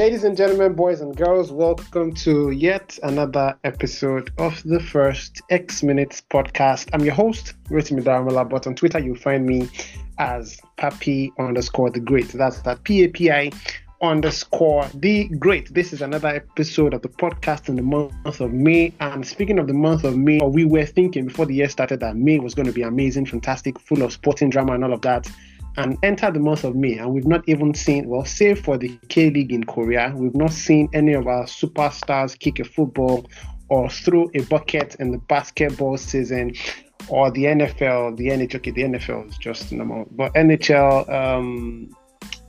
Ladies 0.00 0.24
and 0.24 0.34
gentlemen, 0.34 0.72
boys 0.72 1.02
and 1.02 1.14
girls, 1.14 1.52
welcome 1.52 2.14
to 2.14 2.52
yet 2.52 2.98
another 3.02 3.54
episode 3.64 4.32
of 4.38 4.62
the 4.62 4.80
first 4.80 5.42
X 5.50 5.82
Minutes 5.82 6.22
podcast. 6.30 6.88
I'm 6.94 7.04
your 7.04 7.12
host, 7.12 7.52
Rotimi 7.64 8.02
Daramola, 8.02 8.48
but 8.48 8.66
on 8.66 8.74
Twitter 8.74 8.98
you'll 8.98 9.16
find 9.16 9.44
me 9.44 9.68
as 10.16 10.58
Papi 10.78 11.28
underscore 11.38 11.90
the 11.90 12.00
Great. 12.00 12.28
That's 12.28 12.62
that 12.62 12.82
P 12.84 13.04
A 13.04 13.08
P 13.08 13.30
I 13.30 13.50
underscore 14.00 14.86
the 14.94 15.28
Great. 15.38 15.74
This 15.74 15.92
is 15.92 16.00
another 16.00 16.28
episode 16.28 16.94
of 16.94 17.02
the 17.02 17.10
podcast 17.10 17.68
in 17.68 17.76
the 17.76 17.82
month 17.82 18.40
of 18.40 18.54
May. 18.54 18.94
And 19.00 19.26
speaking 19.26 19.58
of 19.58 19.66
the 19.66 19.74
month 19.74 20.04
of 20.04 20.16
May, 20.16 20.40
we 20.42 20.64
were 20.64 20.86
thinking 20.86 21.26
before 21.26 21.44
the 21.44 21.56
year 21.56 21.68
started 21.68 22.00
that 22.00 22.16
May 22.16 22.38
was 22.38 22.54
going 22.54 22.64
to 22.64 22.72
be 22.72 22.80
amazing, 22.80 23.26
fantastic, 23.26 23.78
full 23.78 24.00
of 24.00 24.14
sporting 24.14 24.48
drama 24.48 24.72
and 24.72 24.82
all 24.82 24.94
of 24.94 25.02
that 25.02 25.30
and 25.80 25.96
enter 26.02 26.30
the 26.30 26.38
month 26.38 26.64
of 26.64 26.76
May, 26.76 26.98
and 26.98 27.10
we've 27.10 27.26
not 27.26 27.42
even 27.48 27.72
seen, 27.72 28.06
well, 28.06 28.26
save 28.26 28.62
for 28.62 28.76
the 28.76 28.98
K 29.08 29.30
League 29.30 29.50
in 29.50 29.64
Korea, 29.64 30.12
we've 30.14 30.34
not 30.34 30.52
seen 30.52 30.90
any 30.92 31.14
of 31.14 31.26
our 31.26 31.44
superstars 31.44 32.38
kick 32.38 32.58
a 32.58 32.64
football 32.64 33.26
or 33.70 33.88
throw 33.88 34.28
a 34.34 34.42
bucket 34.42 34.96
in 34.96 35.10
the 35.10 35.18
basketball 35.18 35.96
season 35.96 36.52
or 37.08 37.30
the 37.30 37.44
NFL, 37.44 38.16
the 38.18 38.26
NHL, 38.26 38.56
okay, 38.56 38.70
the 38.70 38.82
NFL 38.82 39.30
is 39.30 39.38
just 39.38 39.72
normal, 39.72 40.06
but 40.10 40.34
NHL, 40.34 41.08
um, 41.08 41.90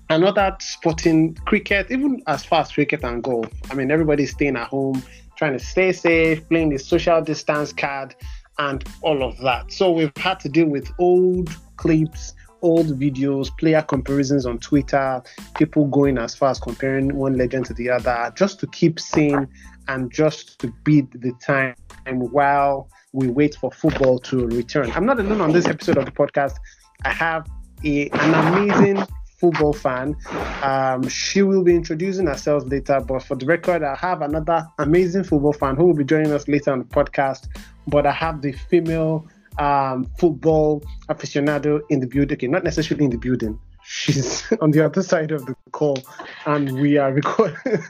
and 0.10 0.62
sporting 0.62 1.34
cricket, 1.46 1.90
even 1.90 2.22
as 2.28 2.44
far 2.44 2.62
as 2.62 2.72
cricket 2.74 3.02
and 3.06 3.24
golf. 3.24 3.48
I 3.70 3.76
mean, 3.76 3.92
everybody's 3.92 4.32
staying 4.32 4.58
at 4.58 4.68
home, 4.68 5.02
trying 5.38 5.54
to 5.54 5.60
stay 5.60 5.94
safe, 5.94 6.48
playing 6.50 6.70
the 6.70 6.80
social 6.80 7.22
distance 7.22 7.72
card, 7.72 8.14
and 8.60 8.84
all 9.04 9.24
of 9.24 9.38
that. 9.38 9.72
So 9.72 9.90
we've 9.90 10.12
had 10.18 10.42
to 10.42 10.50
deal 10.50 10.68
with 10.68 10.92
old 11.00 11.50
clips 11.78 12.34
old 12.62 12.88
videos, 13.00 13.50
player 13.58 13.82
comparisons 13.82 14.46
on 14.46 14.60
Twitter, 14.60 15.22
people 15.56 15.86
going 15.88 16.18
as 16.18 16.36
far 16.36 16.50
as 16.50 16.60
comparing 16.60 17.16
one 17.16 17.38
legend 17.38 17.66
to 17.66 17.74
the 17.74 17.90
other, 17.90 18.32
just 18.36 18.60
to 18.60 18.68
keep 18.68 19.00
seeing 19.00 19.48
and 19.88 20.12
just 20.12 20.60
to 20.60 20.74
beat 20.84 21.10
the 21.22 21.32
time 21.42 21.76
while 22.06 22.90
we 23.14 23.28
wait 23.28 23.56
for 23.56 23.72
football 23.72 24.20
to 24.20 24.48
return. 24.48 24.92
I'm 24.92 25.06
not 25.06 25.20
alone 25.20 25.42
on 25.42 25.52
this 25.52 25.68
episode 25.68 25.98
of 25.98 26.06
the 26.06 26.12
podcast. 26.12 26.56
I 27.04 27.12
have 27.12 27.48
a, 27.84 28.10
an 28.10 28.34
amazing 28.34 29.06
football 29.42 29.74
fan. 29.74 30.16
Um, 30.62 31.08
she 31.10 31.42
will 31.42 31.64
be 31.64 31.76
introducing 31.76 32.28
herself 32.28 32.64
later, 32.68 33.02
but 33.02 33.24
for 33.24 33.36
the 33.36 33.46
record, 33.46 33.84
I 33.84 33.96
have 33.96 34.22
another 34.22 34.66
amazing 34.78 35.24
football 35.24 35.54
fan 35.54 35.76
who 35.76 35.88
will 35.88 35.96
be 35.96 36.04
joining 36.04 36.32
us 36.32 36.48
later 36.48 36.72
on 36.72 36.80
the 36.80 36.86
podcast. 36.86 37.48
But 37.88 38.06
I 38.06 38.12
have 38.12 38.42
the 38.44 38.52
female 38.52 39.28
um, 39.58 40.10
football 40.18 40.84
aficionado 41.10 41.82
in 41.90 42.00
the 42.00 42.08
building. 42.08 42.36
Okay, 42.36 42.48
not 42.48 42.64
necessarily 42.64 43.06
in 43.06 43.12
the 43.12 43.18
building. 43.18 43.60
She's 43.84 44.52
on 44.62 44.72
the 44.72 44.86
other 44.86 45.04
side 45.04 45.32
of 45.32 45.46
the 45.46 45.56
call, 45.72 45.98
and 46.46 46.80
we 46.80 46.98
are 46.98 47.12
recording. 47.12 47.58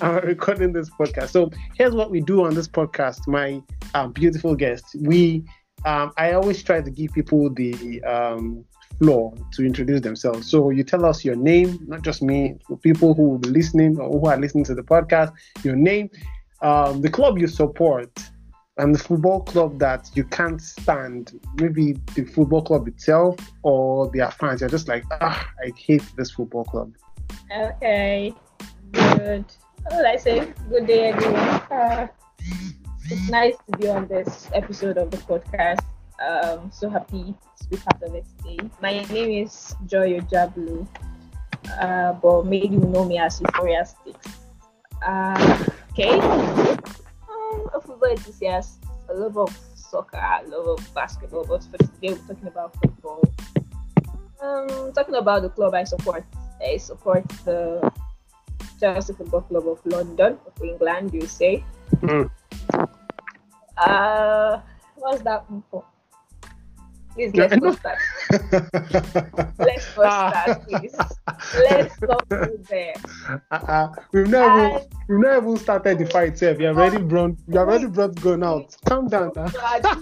I'm 0.00 0.16
recording 0.24 0.72
this 0.72 0.90
podcast. 0.90 1.28
So 1.28 1.50
here's 1.76 1.94
what 1.94 2.10
we 2.10 2.20
do 2.20 2.44
on 2.44 2.54
this 2.54 2.66
podcast. 2.66 3.28
My 3.28 3.62
uh, 3.94 4.08
beautiful 4.08 4.54
guest. 4.54 4.84
we 5.00 5.44
um, 5.84 6.12
I 6.16 6.32
always 6.32 6.62
try 6.62 6.80
to 6.80 6.90
give 6.90 7.12
people 7.12 7.50
the 7.50 8.02
um, 8.04 8.64
floor 8.98 9.34
to 9.52 9.64
introduce 9.64 10.00
themselves. 10.00 10.48
So 10.48 10.70
you 10.70 10.84
tell 10.84 11.04
us 11.04 11.24
your 11.24 11.34
name, 11.34 11.78
not 11.86 12.02
just 12.02 12.22
me, 12.22 12.56
people 12.82 13.14
who 13.14 13.30
will 13.30 13.38
be 13.38 13.48
listening 13.48 13.98
or 13.98 14.20
who 14.20 14.26
are 14.26 14.38
listening 14.38 14.64
to 14.64 14.74
the 14.74 14.82
podcast, 14.82 15.32
your 15.64 15.76
name, 15.76 16.10
um, 16.62 17.00
the 17.00 17.10
club 17.10 17.38
you 17.38 17.48
support, 17.48 18.10
and 18.78 18.94
the 18.94 18.98
football 18.98 19.40
club 19.40 19.78
that 19.78 20.10
you 20.14 20.24
can't 20.24 20.60
stand, 20.60 21.38
maybe 21.60 21.92
the 22.14 22.24
football 22.24 22.62
club 22.62 22.88
itself 22.88 23.36
or 23.62 24.10
their 24.12 24.30
fans, 24.30 24.60
you're 24.60 24.70
just 24.70 24.88
like, 24.88 25.04
ah, 25.20 25.50
I 25.62 25.72
hate 25.76 26.02
this 26.16 26.30
football 26.30 26.64
club. 26.64 26.94
Okay, 27.54 28.32
good. 28.92 29.44
What 29.90 30.06
I 30.06 30.16
say? 30.16 30.52
Good 30.70 30.86
day, 30.86 31.10
everyone. 31.10 31.36
Uh, 31.36 32.06
it's 33.04 33.28
nice 33.28 33.56
to 33.70 33.76
be 33.76 33.88
on 33.88 34.06
this 34.06 34.48
episode 34.54 34.96
of 34.96 35.10
the 35.10 35.18
podcast. 35.18 35.84
Um, 36.24 36.70
so 36.72 36.88
happy 36.88 37.34
to 37.60 37.68
be 37.68 37.76
part 37.76 38.02
of 38.02 38.14
it 38.14 38.24
today. 38.38 38.58
My 38.80 39.02
name 39.02 39.44
is 39.44 39.74
Joy 39.86 40.20
Ojablu, 40.20 40.86
uh, 41.78 42.12
but 42.14 42.46
maybe 42.46 42.76
you 42.76 42.80
know 42.80 43.04
me 43.04 43.18
as 43.18 43.40
Euphoria 43.40 43.84
Sticks. 43.84 44.38
Uh, 45.04 45.64
okay 45.90 46.78
a 47.74 47.80
football 47.80 48.10
enthusiast, 48.10 48.84
a 49.08 49.14
love 49.14 49.36
of 49.36 49.56
soccer, 49.74 50.16
a 50.16 50.42
love 50.48 50.78
of 50.78 50.94
basketball, 50.94 51.44
but 51.44 51.62
for 51.64 51.78
today 51.78 52.14
we're 52.14 52.26
talking 52.28 52.48
about 52.48 52.74
football. 52.80 53.22
Um, 54.42 54.92
talking 54.92 55.14
about 55.14 55.42
the 55.42 55.50
club 55.50 55.74
I 55.74 55.84
support. 55.84 56.24
I 56.60 56.76
support 56.76 57.28
the 57.44 57.92
Chelsea 58.80 59.12
Football 59.12 59.42
Club 59.42 59.68
of 59.68 59.80
London, 59.86 60.38
of 60.46 60.62
England, 60.62 61.14
you 61.14 61.26
say. 61.26 61.64
Mm. 62.00 62.30
Uh, 63.76 64.60
what's 64.96 65.22
that 65.22 65.44
for? 65.70 65.84
Please 67.14 67.34
let's 67.34 67.56
go 67.56 67.72
start. 67.72 67.98
let's 69.58 69.94
go 69.94 70.02
start, 70.02 70.62
please. 70.66 70.94
Let's 71.54 71.96
go 71.96 72.18
there. 72.70 72.94
Uh-uh. 73.50 73.92
We've 74.12 74.28
never 74.28 74.60
and, 74.60 74.86
we've 75.08 75.18
never 75.18 75.46
even 75.46 75.56
started 75.58 75.98
the 75.98 76.06
fight 76.06 76.28
itself. 76.28 76.58
You 76.58 76.68
already 76.68 76.98
brought 76.98 77.36
you 77.48 77.58
have 77.58 77.68
already 77.68 77.86
brought 77.86 78.18
gun 78.20 78.42
out. 78.42 78.74
Calm 78.86 79.08
down. 79.08 79.32
Huh? 79.36 79.48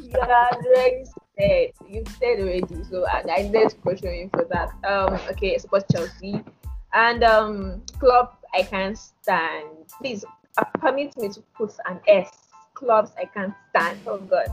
you 0.02 0.12
already 0.14 1.04
said 1.38 1.70
you 1.88 2.04
said 2.18 2.40
already, 2.40 2.84
so 2.88 3.06
I, 3.06 3.24
I 3.28 3.42
need 3.48 3.70
to 3.70 3.76
question 3.76 4.14
you 4.14 4.30
for 4.32 4.46
that. 4.50 4.70
Um 4.84 5.14
okay, 5.30 5.58
support 5.58 5.84
Chelsea. 5.90 6.44
And 6.92 7.24
um 7.24 7.82
club 7.98 8.36
I 8.54 8.62
can't 8.62 8.96
stand. 8.96 9.66
Please 9.98 10.24
uh, 10.58 10.64
permit 10.78 11.16
me 11.16 11.28
to 11.30 11.40
put 11.56 11.72
an 11.88 12.00
S. 12.06 12.30
Clubs 12.74 13.10
I 13.18 13.24
can't 13.24 13.54
stand. 13.70 13.98
Oh 14.06 14.18
god. 14.18 14.48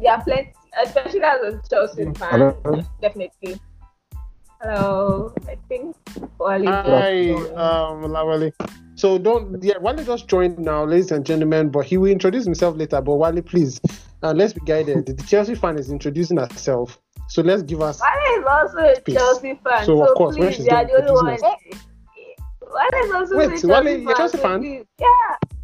There 0.00 0.12
are 0.12 0.22
plenty 0.24 0.52
especially 0.82 1.22
as 1.22 1.40
a 1.42 1.60
Chelsea 1.68 2.04
fan, 2.14 2.30
Hello? 2.30 2.82
definitely. 3.00 3.60
Hello, 4.60 5.34
I 5.46 5.56
think 5.68 5.96
Wally. 6.38 6.66
Hi, 6.66 7.30
um, 7.30 8.04
Lawale. 8.04 8.52
So 8.94 9.18
don't, 9.18 9.62
yeah, 9.62 9.76
Wally 9.78 10.04
just 10.04 10.28
joined 10.28 10.58
now, 10.58 10.84
ladies 10.84 11.10
and 11.10 11.26
gentlemen, 11.26 11.70
but 11.70 11.84
he 11.84 11.98
will 11.98 12.10
introduce 12.10 12.44
himself 12.44 12.76
later. 12.76 13.00
But 13.00 13.16
Wally, 13.16 13.42
please, 13.42 13.80
uh, 14.22 14.32
let's 14.32 14.52
be 14.52 14.60
guided. 14.64 15.06
the 15.06 15.22
Chelsea 15.24 15.54
fan 15.54 15.78
is 15.78 15.90
introducing 15.90 16.38
herself, 16.38 16.98
so 17.28 17.42
let's 17.42 17.62
give 17.62 17.82
us. 17.82 18.00
Wally 18.00 18.40
is 18.40 18.46
also 18.46 18.78
a 18.78 18.96
space. 18.96 19.14
Chelsea 19.16 19.60
fan, 19.64 19.84
so, 19.84 19.98
so 19.98 20.10
of 20.10 20.16
course, 20.16 20.36
please, 20.36 20.58
you 20.60 20.70
are 20.70 20.84
the 20.84 20.92
only 20.94 21.12
one. 21.12 21.38
Wally 22.74 23.06
is 23.06 23.12
also 23.12 23.36
Wait, 23.36 23.46
a 23.46 23.50
Chelsea 23.50 23.66
Wally, 23.66 24.04
fan. 24.04 24.16
Chelsea 24.16 24.38
fan? 24.38 24.86
Yeah. 24.98 25.06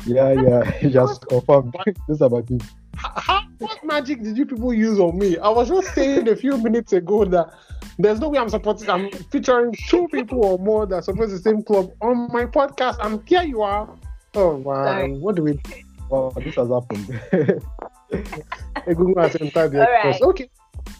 Yeah, 0.06 0.32
yeah, 0.32 0.88
just 0.88 1.26
confirmed. 1.26 1.74
this 1.86 1.96
is 2.08 2.20
about 2.20 2.50
you 2.50 2.58
how, 2.58 2.79
what 3.60 3.84
magic 3.84 4.22
did 4.22 4.36
you 4.36 4.46
people 4.46 4.72
use 4.74 4.98
on 4.98 5.18
me? 5.18 5.38
I 5.38 5.48
was 5.48 5.68
just 5.68 5.94
saying 5.94 6.28
a 6.28 6.34
few 6.34 6.56
minutes 6.56 6.92
ago 6.92 7.24
that 7.26 7.54
there's 7.98 8.18
no 8.18 8.28
way 8.30 8.38
I'm 8.38 8.48
supporting. 8.48 8.88
I'm 8.88 9.10
featuring 9.10 9.74
two 9.88 10.08
people 10.08 10.44
or 10.44 10.58
more 10.58 10.86
that 10.86 11.04
support 11.04 11.30
the 11.30 11.38
same 11.38 11.62
club 11.62 11.92
on 12.00 12.28
my 12.32 12.46
podcast, 12.46 12.96
and 13.04 13.26
here 13.28 13.42
you 13.42 13.62
are. 13.62 13.88
Oh 14.34 14.56
wow! 14.56 15.06
What 15.06 15.36
do 15.36 15.42
we? 15.42 15.60
Oh, 16.10 16.30
this 16.30 16.54
has 16.56 16.68
happened. 16.68 17.20
Google 18.86 19.22
has 19.22 19.36
entered 19.36 19.72
the 19.72 19.80
right. 19.80 20.20
Okay, 20.20 20.50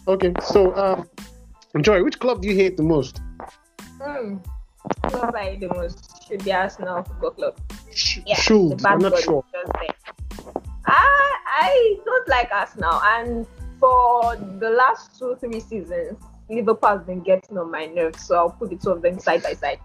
okay. 0.07 0.33
So, 0.43 0.75
um, 0.75 1.09
Joy, 1.81 2.03
which 2.03 2.19
club 2.19 2.41
do 2.41 2.47
you 2.47 2.55
hate 2.55 2.77
the 2.77 2.83
most? 2.83 3.21
Hmm. 4.01 4.37
Club 5.03 5.35
I 5.35 5.43
hate 5.43 5.59
the 5.59 5.67
most 5.69 6.27
should 6.27 6.43
be 6.43 6.53
Arsenal 6.53 7.03
Football 7.03 7.31
Club. 7.31 7.59
Yeah, 8.25 8.35
should. 8.35 8.85
I'm 8.85 8.99
not 8.99 9.17
sure. 9.19 9.43
I 10.91 11.37
I 11.47 11.97
don't 12.05 12.27
like 12.27 12.51
us 12.51 12.75
now, 12.77 13.01
and 13.03 13.47
for 13.79 14.35
the 14.59 14.69
last 14.69 15.17
two 15.17 15.35
three 15.39 15.59
seasons, 15.59 16.17
Liverpool 16.49 16.89
has 16.89 17.01
been 17.03 17.21
getting 17.21 17.57
on 17.57 17.71
my 17.71 17.85
nerves. 17.85 18.25
So 18.25 18.35
I'll 18.35 18.49
put 18.49 18.69
the 18.69 18.75
two 18.75 18.91
of 18.91 19.01
them 19.01 19.19
side 19.19 19.43
by 19.43 19.53
side. 19.53 19.79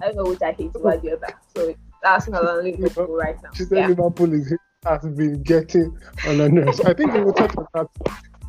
I 0.00 0.06
don't 0.06 0.16
know 0.16 0.24
which 0.24 0.42
I 0.42 0.52
hate 0.52 0.74
about 0.74 1.02
the 1.02 1.12
other. 1.12 1.34
So 1.54 1.74
Arsenal 2.04 2.46
and 2.48 2.64
Liverpool 2.64 3.16
right 3.16 3.36
now. 3.42 3.50
She 3.54 3.64
said 3.64 3.78
yeah. 3.78 3.86
Liverpool 3.88 4.32
is, 4.32 4.52
has 4.84 5.02
been 5.02 5.42
getting 5.42 5.96
on 6.26 6.38
her 6.38 6.48
nerves. 6.48 6.80
I 6.80 6.92
think 6.94 7.12
we 7.12 7.22
will 7.22 7.32
talk 7.32 7.52
about 7.52 7.90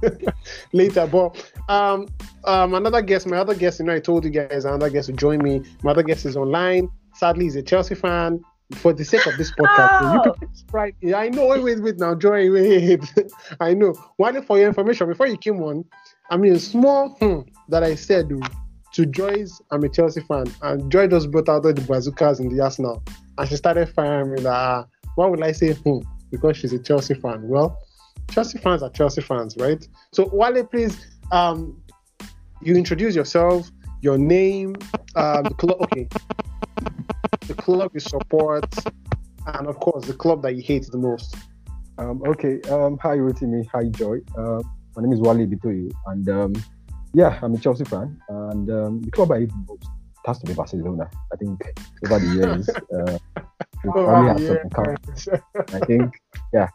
that 0.01 0.33
later. 0.73 1.05
But 1.05 1.53
um, 1.69 2.07
um, 2.45 2.73
another 2.73 3.03
guest, 3.03 3.27
my 3.27 3.37
other 3.37 3.53
guest, 3.53 3.79
you 3.79 3.85
know, 3.85 3.93
I 3.93 3.99
told 3.99 4.25
you 4.25 4.31
guys 4.31 4.65
another 4.65 4.89
guest 4.89 5.07
to 5.07 5.13
join 5.13 5.43
me. 5.43 5.61
My 5.83 5.91
other 5.91 6.03
guest 6.03 6.25
is 6.25 6.35
online. 6.35 6.89
Sadly, 7.13 7.45
he's 7.45 7.55
a 7.55 7.61
Chelsea 7.61 7.93
fan 7.93 8.43
for 8.75 8.93
the 8.93 9.03
sake 9.03 9.25
of 9.25 9.37
this 9.37 9.51
podcast, 9.51 9.99
oh. 10.01 10.13
you 10.13 10.33
people 10.33 10.47
right? 10.71 10.95
I 11.15 11.29
know. 11.29 11.47
Wait, 11.47 11.63
wait, 11.63 11.81
wait. 11.81 11.97
Now, 11.97 12.15
Joy, 12.15 12.51
wait. 12.51 13.01
I 13.59 13.73
know. 13.73 13.93
One 14.17 14.41
for 14.43 14.57
your 14.57 14.67
information, 14.67 15.07
before 15.07 15.27
you 15.27 15.37
came 15.37 15.61
on, 15.61 15.85
I 16.29 16.37
mean, 16.37 16.57
small 16.59 17.09
hmm, 17.19 17.41
that 17.69 17.83
I 17.83 17.95
said 17.95 18.29
to 18.93 19.05
Joyce, 19.05 19.61
I'm 19.71 19.83
a 19.83 19.89
Chelsea 19.89 20.21
fan, 20.21 20.45
and 20.61 20.91
Joy 20.91 21.07
just 21.07 21.31
brought 21.31 21.49
out 21.49 21.65
all 21.65 21.73
the 21.73 21.81
bazookas 21.81 22.39
in 22.39 22.49
the 22.49 22.63
Arsenal, 22.63 23.03
and 23.37 23.49
she 23.49 23.55
started 23.55 23.89
firing 23.89 24.33
me. 24.33 24.41
Like, 24.41 24.53
ah, 24.53 24.85
why 25.15 25.27
would 25.27 25.41
I 25.43 25.51
say 25.51 25.73
hmm? 25.73 25.99
Because 26.31 26.57
she's 26.57 26.73
a 26.73 26.79
Chelsea 26.79 27.13
fan. 27.13 27.47
Well, 27.47 27.77
Chelsea 28.31 28.57
fans 28.57 28.83
are 28.83 28.89
Chelsea 28.89 29.21
fans, 29.21 29.55
right? 29.57 29.87
So, 30.11 30.29
Wale, 30.33 30.63
please, 30.65 31.05
um, 31.31 31.81
you 32.61 32.75
introduce 32.75 33.15
yourself, 33.15 33.69
your 34.01 34.17
name, 34.17 34.75
um, 35.15 35.47
okay 35.61 36.07
the 37.47 37.53
club 37.53 37.91
you 37.93 37.99
support, 37.99 38.65
and 39.45 39.67
of 39.67 39.79
course 39.79 40.05
the 40.05 40.13
club 40.13 40.41
that 40.43 40.55
you 40.55 40.61
hate 40.61 40.87
the 40.91 40.97
most. 40.97 41.35
Um, 41.97 42.21
okay. 42.27 42.59
Um, 42.69 42.97
hi, 43.01 43.17
Rotimi. 43.17 43.65
Hi, 43.73 43.85
Joy. 43.85 44.19
Uh, 44.37 44.61
my 44.95 45.03
name 45.03 45.13
is 45.13 45.19
Wally 45.19 45.45
Bitoyi, 45.45 45.91
and 46.07 46.29
um, 46.29 46.53
yeah, 47.13 47.39
I'm 47.41 47.53
a 47.53 47.57
Chelsea 47.59 47.85
fan, 47.85 48.19
and 48.29 48.69
um, 48.69 49.01
the 49.01 49.11
club 49.11 49.31
I 49.31 49.41
hate 49.41 49.49
the 49.49 49.65
most 49.67 49.85
has 50.25 50.39
to 50.39 50.45
be 50.45 50.53
Barcelona. 50.53 51.09
I 51.31 51.35
think 51.35 51.61
over 52.05 52.19
the 52.19 52.33
years, 52.33 52.69
uh, 52.95 53.17
we 53.83 53.91
probably 53.91 54.47
have 54.47 54.63
some. 54.73 55.37
I 55.73 55.79
think, 55.85 56.13
yeah, 56.53 56.69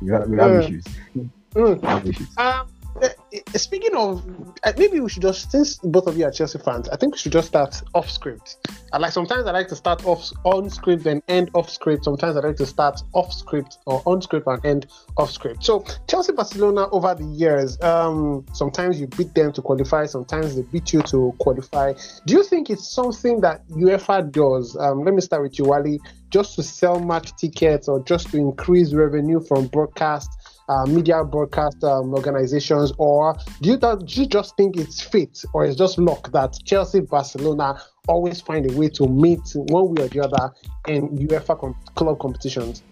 we 0.00 0.10
have, 0.12 0.28
we 0.28 0.38
have 0.38 0.52
Yeah. 0.52 0.60
issues. 0.60 0.84
Mm. 1.52 1.82
We 1.82 1.88
have 1.88 2.06
issues. 2.06 2.28
Um, 2.38 2.68
uh, 3.02 3.08
uh, 3.08 3.58
speaking 3.58 3.96
of, 3.96 4.22
uh, 4.62 4.72
maybe 4.78 5.00
we 5.00 5.08
should 5.08 5.22
just 5.22 5.50
since 5.50 5.78
both 5.78 6.06
of 6.06 6.16
you 6.16 6.24
are 6.24 6.30
Chelsea 6.30 6.60
fans, 6.60 6.88
I 6.88 6.96
think 6.96 7.14
we 7.14 7.18
should 7.18 7.32
just 7.32 7.48
start 7.48 7.82
off 7.92 8.08
script. 8.08 8.68
I 8.92 8.98
like 8.98 9.12
sometimes 9.12 9.46
I 9.46 9.52
like 9.52 9.68
to 9.68 9.76
start 9.76 10.04
off 10.04 10.30
on 10.44 10.68
script 10.68 11.06
and 11.06 11.22
end 11.28 11.50
off 11.54 11.70
script. 11.70 12.04
Sometimes 12.04 12.36
I 12.36 12.40
like 12.40 12.56
to 12.56 12.66
start 12.66 13.00
off 13.12 13.32
script 13.32 13.78
or 13.86 14.02
on 14.04 14.20
script 14.20 14.48
and 14.48 14.64
end 14.66 14.86
off 15.16 15.30
script. 15.30 15.62
So 15.64 15.84
Chelsea 16.08 16.32
Barcelona 16.32 16.88
over 16.90 17.14
the 17.14 17.24
years, 17.24 17.80
um, 17.82 18.44
sometimes 18.52 19.00
you 19.00 19.06
beat 19.06 19.32
them 19.34 19.52
to 19.52 19.62
qualify, 19.62 20.06
sometimes 20.06 20.56
they 20.56 20.62
beat 20.62 20.92
you 20.92 21.02
to 21.02 21.32
qualify. 21.38 21.92
Do 22.26 22.34
you 22.34 22.42
think 22.42 22.68
it's 22.68 22.88
something 22.88 23.40
that 23.42 23.66
UEFA 23.68 24.30
does? 24.32 24.76
Um, 24.76 25.04
let 25.04 25.14
me 25.14 25.20
start 25.20 25.42
with 25.42 25.58
you, 25.58 25.66
Wally, 25.66 26.00
just 26.30 26.56
to 26.56 26.62
sell 26.62 26.98
match 26.98 27.36
tickets 27.36 27.86
or 27.88 28.02
just 28.04 28.30
to 28.30 28.38
increase 28.38 28.92
revenue 28.92 29.40
from 29.40 29.68
broadcast? 29.68 30.30
Uh, 30.70 30.86
media 30.86 31.24
broadcast 31.24 31.82
um, 31.82 32.14
organizations, 32.14 32.92
or 32.96 33.36
do 33.60 33.70
you, 33.70 33.76
do 33.76 34.04
you 34.06 34.26
just 34.26 34.56
think 34.56 34.76
it's 34.76 35.00
fate 35.00 35.44
or 35.52 35.64
it's 35.64 35.76
just 35.76 35.98
luck 35.98 36.30
that 36.30 36.56
Chelsea, 36.64 37.00
Barcelona 37.00 37.80
always 38.06 38.40
find 38.40 38.70
a 38.70 38.74
way 38.76 38.88
to 38.88 39.08
meet 39.08 39.42
one 39.54 39.94
way 39.94 40.04
or 40.04 40.08
the 40.08 40.20
other 40.20 40.52
in 40.86 41.08
UEFA 41.18 41.58
com- 41.58 41.76
club 41.96 42.20
competitions? 42.20 42.84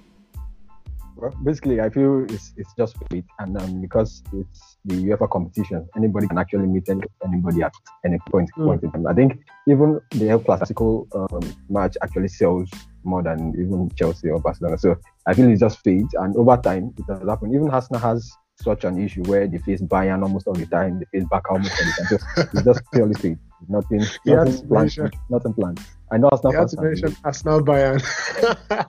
Well, 1.16 1.32
basically, 1.44 1.80
I 1.80 1.88
feel 1.90 2.24
it's 2.24 2.52
it's 2.56 2.72
just 2.76 2.96
fate, 3.10 3.24
and 3.38 3.56
um, 3.60 3.80
because 3.80 4.22
it's 4.32 4.67
the 4.84 4.94
UEFA 4.94 5.28
competition, 5.30 5.88
anybody 5.96 6.26
can 6.28 6.38
actually 6.38 6.66
meet 6.66 6.88
any, 6.88 7.02
anybody 7.24 7.62
at 7.62 7.72
any 8.04 8.18
point. 8.30 8.48
Mm. 8.56 8.64
point 8.66 8.82
in 8.82 8.90
time. 8.92 9.06
I 9.06 9.14
think 9.14 9.38
even 9.66 10.00
the 10.10 10.30
El 10.30 10.40
Clasico 10.40 11.06
um, 11.14 11.54
match 11.68 11.96
actually 12.02 12.28
sells 12.28 12.70
more 13.04 13.22
than 13.22 13.50
even 13.58 13.90
Chelsea 13.96 14.30
or 14.30 14.38
Barcelona. 14.40 14.78
So 14.78 14.96
I 15.26 15.34
feel 15.34 15.48
it's 15.50 15.60
just 15.60 15.78
fate, 15.84 16.06
and 16.14 16.34
over 16.36 16.56
time 16.56 16.94
it 16.96 17.04
has 17.12 17.26
happened. 17.28 17.54
Even 17.54 17.70
Arsenal 17.70 18.00
has 18.00 18.30
such 18.60 18.84
an 18.84 18.98
issue 19.02 19.22
where 19.24 19.46
they 19.46 19.58
face 19.58 19.80
Bayern 19.82 20.22
almost 20.22 20.46
all 20.48 20.54
the 20.54 20.66
time, 20.66 20.98
they 20.98 21.18
face 21.18 21.28
Barca 21.30 21.50
almost 21.52 21.72
all 21.80 21.86
the 21.86 21.92
time. 21.92 22.06
So 22.08 22.42
it's 22.52 22.62
just 22.64 22.80
purely 22.92 23.14
fate. 23.14 23.38
Nothing, 23.68 24.00
nothing 24.26 24.66
planned. 24.68 24.70
mention- 24.70 25.10
Nothing 25.30 25.54
planned. 25.54 25.80
I 26.10 26.16
know 26.18 26.28
Arsenal 26.32 26.52
You 26.52 26.58
have 26.58 26.62
fans 26.62 26.70
to 26.70 26.76
can 26.76 26.84
mention 26.86 27.16
Arsenal 27.24 27.60
Bayern. 27.60 28.86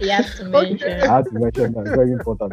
He 0.00 0.08
has 0.08 0.34
to 0.36 0.44
mention. 0.48 1.00
I 1.02 1.16
had 1.16 1.24
to 1.26 1.32
mention 1.38 1.72
that. 1.72 1.84
Very 1.94 2.12
important. 2.12 2.52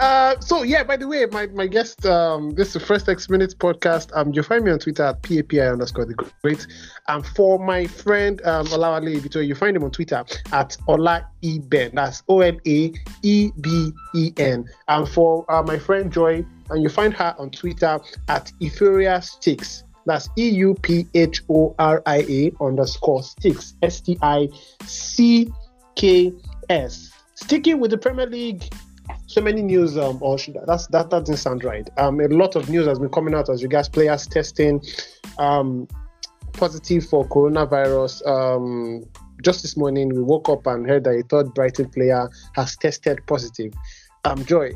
Uh, 0.00 0.34
so 0.40 0.62
yeah, 0.62 0.82
by 0.82 0.96
the 0.96 1.06
way, 1.06 1.26
my, 1.26 1.46
my 1.48 1.66
guest, 1.66 2.06
um, 2.06 2.52
this 2.52 2.68
is 2.68 2.72
the 2.72 2.80
first 2.80 3.06
X 3.06 3.28
Minutes 3.28 3.52
podcast. 3.52 4.10
Um, 4.16 4.32
you'll 4.32 4.44
find 4.44 4.64
me 4.64 4.70
on 4.70 4.78
Twitter 4.78 5.02
at 5.02 5.20
PAPI 5.20 5.72
underscore 5.72 6.06
the 6.06 6.14
great. 6.14 6.66
And 7.08 7.26
for 7.26 7.58
my 7.58 7.86
friend 7.86 8.40
um 8.46 8.66
Olawale 8.68 9.20
Ibito, 9.20 9.46
you 9.46 9.54
find 9.54 9.76
him 9.76 9.84
on 9.84 9.90
Twitter 9.90 10.24
at 10.52 10.74
Ola 10.88 11.28
Eben. 11.42 11.94
That's 11.94 12.22
O 12.28 12.40
L 12.40 12.56
A 12.66 12.92
E 13.22 13.50
B 13.60 13.92
E 14.14 14.32
N. 14.38 14.64
And 14.88 15.06
for 15.06 15.44
uh, 15.52 15.62
my 15.62 15.78
friend 15.78 16.10
Joy, 16.10 16.46
and 16.70 16.82
you 16.82 16.88
find 16.88 17.12
her 17.12 17.34
on 17.38 17.50
Twitter 17.50 18.00
at 18.28 18.50
Euphoria 18.58 19.20
Sticks. 19.20 19.84
That's 20.06 20.30
E 20.38 20.48
U 20.48 20.76
P 20.80 21.06
H 21.12 21.42
O 21.50 21.74
R 21.78 22.02
I 22.06 22.24
A 22.26 22.52
underscore 22.62 23.22
Sticks. 23.22 23.74
S 23.82 24.00
T 24.00 24.16
I 24.22 24.48
C 24.86 25.52
K 25.94 26.32
S. 26.70 27.10
Sticking 27.34 27.80
with 27.80 27.90
the 27.90 27.98
Premier 27.98 28.26
League 28.26 28.64
so 29.30 29.40
many 29.40 29.62
news 29.62 29.96
um 29.96 30.18
or 30.20 30.36
should 30.36 30.56
that's 30.66 30.88
that 30.88 31.08
that 31.10 31.20
doesn't 31.20 31.36
sound 31.36 31.62
right. 31.62 31.88
Um 31.98 32.18
a 32.20 32.26
lot 32.26 32.56
of 32.56 32.68
news 32.68 32.86
has 32.86 32.98
been 32.98 33.10
coming 33.10 33.34
out 33.34 33.48
as 33.48 33.62
regards 33.62 33.88
players 33.88 34.26
testing 34.26 34.82
um 35.38 35.86
positive 36.52 37.06
for 37.06 37.24
coronavirus. 37.28 38.26
Um 38.26 39.04
just 39.42 39.62
this 39.62 39.76
morning 39.76 40.08
we 40.08 40.20
woke 40.20 40.48
up 40.48 40.66
and 40.66 40.86
heard 40.88 41.04
that 41.04 41.12
a 41.12 41.22
third 41.22 41.54
brighton 41.54 41.88
player 41.90 42.28
has 42.56 42.76
tested 42.76 43.20
positive. 43.28 43.72
Um 44.24 44.44
joy 44.44 44.72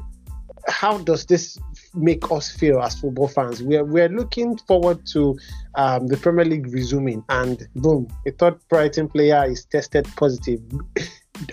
how 0.68 0.96
does 0.98 1.26
this 1.26 1.58
make 1.92 2.30
us 2.30 2.50
feel 2.50 2.80
as 2.80 2.98
football 2.98 3.28
fans? 3.28 3.60
We're 3.60 3.84
we're 3.84 4.08
looking 4.08 4.56
forward 4.56 5.04
to 5.08 5.36
um 5.74 6.06
the 6.06 6.16
premier 6.16 6.44
league 6.44 6.72
resuming 6.72 7.24
and 7.28 7.66
boom 7.74 8.06
a 8.24 8.30
third 8.30 8.56
brighton 8.68 9.08
player 9.08 9.44
is 9.46 9.64
tested 9.64 10.06
positive 10.16 10.60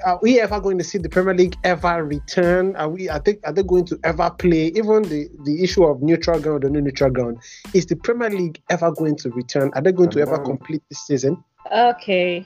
are 0.05 0.19
we 0.21 0.39
ever 0.39 0.59
going 0.59 0.77
to 0.77 0.83
see 0.83 0.97
the 0.97 1.09
Premier 1.09 1.33
League 1.33 1.55
ever 1.63 2.03
return? 2.03 2.75
Are 2.75 2.89
we? 2.89 3.09
I 3.09 3.19
think 3.19 3.39
are 3.43 3.53
they 3.53 3.63
going 3.63 3.85
to 3.85 3.99
ever 4.03 4.29
play? 4.31 4.67
Even 4.75 5.03
the 5.03 5.29
the 5.43 5.63
issue 5.63 5.83
of 5.83 6.01
neutral 6.01 6.39
ground 6.39 6.63
or 6.63 6.69
no 6.69 6.79
neutral 6.79 7.09
ground, 7.09 7.39
is 7.73 7.85
the 7.85 7.95
Premier 7.95 8.29
League 8.29 8.61
ever 8.69 8.91
going 8.91 9.15
to 9.17 9.29
return? 9.31 9.71
Are 9.73 9.81
they 9.81 9.91
going 9.91 10.09
to 10.11 10.21
ever 10.21 10.35
Um, 10.35 10.45
complete 10.45 10.83
this 10.89 11.05
season? 11.05 11.43
Okay, 11.71 12.45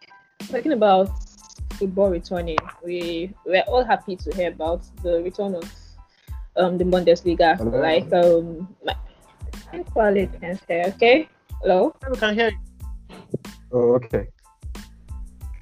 talking 0.51 0.73
about 0.73 1.09
football 1.73 2.09
returning, 2.09 2.57
we 2.83 3.33
we're 3.45 3.63
all 3.67 3.83
happy 3.83 4.15
to 4.15 4.35
hear 4.35 4.49
about 4.49 4.83
the 5.03 5.21
return 5.23 5.55
of 5.55 5.65
um 6.57 6.77
the 6.77 6.85
Bundesliga. 6.85 7.57
Hello? 7.57 7.79
Like 7.79 8.11
um, 8.13 8.67
my, 8.85 8.95
quality 9.91 10.29
and 10.41 10.59
fair. 10.61 10.85
Okay, 10.95 11.27
hello. 11.61 11.95
We 12.09 12.17
can 12.17 12.35
hear 12.35 12.51
you. 12.51 12.59
Oh, 13.71 13.95
okay. 13.95 14.27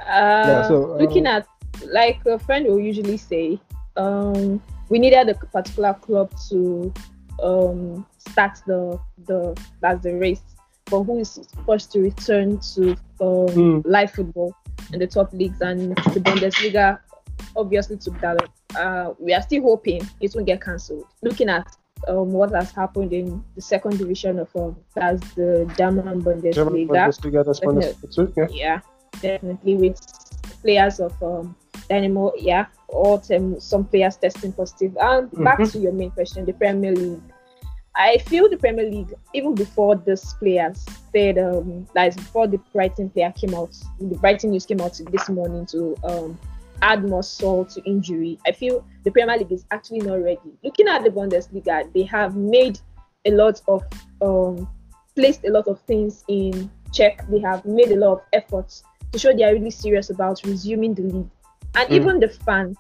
Uh, 0.05 0.67
so, 0.67 0.97
looking 0.99 1.25
um, 1.27 1.41
at 1.41 1.47
like 1.91 2.19
a 2.25 2.39
friend 2.39 2.65
will 2.67 2.79
usually 2.79 3.17
say, 3.17 3.59
um, 3.97 4.61
we 4.89 4.99
needed 4.99 5.29
a 5.29 5.35
particular 5.35 5.93
club 5.93 6.31
to 6.49 6.93
um 7.41 8.05
start 8.17 8.59
the 8.67 8.99
the 9.25 9.59
that's 9.81 10.03
the 10.03 10.13
race 10.15 10.41
for 10.85 11.03
who 11.03 11.19
is 11.19 11.39
first 11.65 11.91
to 11.91 11.99
return 11.99 12.59
to 12.59 12.95
um, 13.21 13.47
Hmm. 13.47 13.79
live 13.85 14.11
football 14.11 14.53
in 14.91 14.99
the 14.99 15.07
top 15.07 15.33
leagues 15.33 15.61
and 15.61 15.95
the 16.13 16.19
Bundesliga 16.19 16.99
obviously 17.55 17.97
took 17.97 18.19
that 18.21 18.41
up. 18.43 18.51
Uh, 18.75 19.13
we 19.19 19.33
are 19.33 19.41
still 19.41 19.63
hoping 19.63 20.01
it 20.19 20.31
won't 20.35 20.45
get 20.47 20.61
cancelled. 20.61 21.05
Looking 21.21 21.49
at 21.49 21.65
um, 22.07 22.31
what 22.31 22.51
has 22.51 22.71
happened 22.71 23.13
in 23.13 23.43
the 23.55 23.61
second 23.61 23.97
division 23.97 24.39
of 24.39 24.49
um, 24.55 24.75
that's 24.93 25.21
the 25.35 25.71
German 25.77 26.21
Bundesliga 26.21 26.53
German 26.53 26.87
Bundesliga, 26.87 27.45
that's. 27.45 27.59
Bundesliga 27.61 28.49
yeah. 28.51 28.55
yeah, 28.55 28.79
definitely 29.21 29.75
with 29.75 29.99
players 30.61 30.99
of 30.99 31.13
um, 31.23 31.55
Dynamo, 31.89 32.31
yeah, 32.37 32.65
or 32.87 33.21
some, 33.23 33.59
some 33.59 33.85
players 33.85 34.15
testing 34.17 34.53
positive. 34.53 34.95
And 34.99 35.31
back 35.31 35.59
Mhm. 35.59 35.71
to 35.73 35.79
your 35.79 35.91
main 35.93 36.11
question, 36.11 36.45
the 36.45 36.53
Premier 36.53 36.93
League. 36.93 37.21
I 37.95 38.17
feel 38.17 38.49
the 38.49 38.57
Premier 38.57 38.89
League, 38.89 39.13
even 39.33 39.53
before 39.53 39.95
this 39.95 40.33
players 40.33 40.83
said, 41.11 41.37
um, 41.37 41.87
that 41.93 42.07
is 42.07 42.15
before 42.15 42.47
the 42.47 42.57
Brighton 42.73 43.09
player 43.11 43.31
came 43.35 43.53
out, 43.53 43.69
the 43.99 44.15
Brighton 44.15 44.49
news 44.49 44.65
came 44.65 44.81
out 44.81 44.99
this 45.11 45.29
morning 45.29 45.65
to 45.67 45.95
um, 46.03 46.39
add 46.81 47.07
more 47.07 47.21
salt 47.21 47.69
to 47.71 47.83
injury. 47.83 48.39
I 48.47 48.51
feel 48.51 48.83
the 49.03 49.11
Premier 49.11 49.37
League 49.37 49.51
is 49.51 49.65
actually 49.69 49.99
not 49.99 50.23
ready. 50.23 50.57
Looking 50.63 50.87
at 50.87 51.03
the 51.03 51.11
Bundesliga, 51.11 51.91
they 51.93 52.03
have 52.03 52.35
made 52.35 52.79
a 53.25 53.31
lot 53.31 53.61
of 53.67 53.83
um, 54.21 54.67
placed 55.15 55.45
a 55.45 55.51
lot 55.51 55.67
of 55.67 55.79
things 55.81 56.23
in 56.27 56.71
check. 56.91 57.25
They 57.29 57.39
have 57.39 57.63
made 57.63 57.91
a 57.91 57.95
lot 57.95 58.13
of 58.13 58.21
efforts 58.33 58.83
to 59.11 59.19
show 59.19 59.35
they 59.35 59.43
are 59.43 59.53
really 59.53 59.71
serious 59.71 60.09
about 60.09 60.41
resuming 60.45 60.95
the 60.95 61.03
league. 61.03 61.29
And 61.75 61.89
Mm. 61.89 61.95
even 61.95 62.19
the 62.19 62.27
fans 62.29 62.77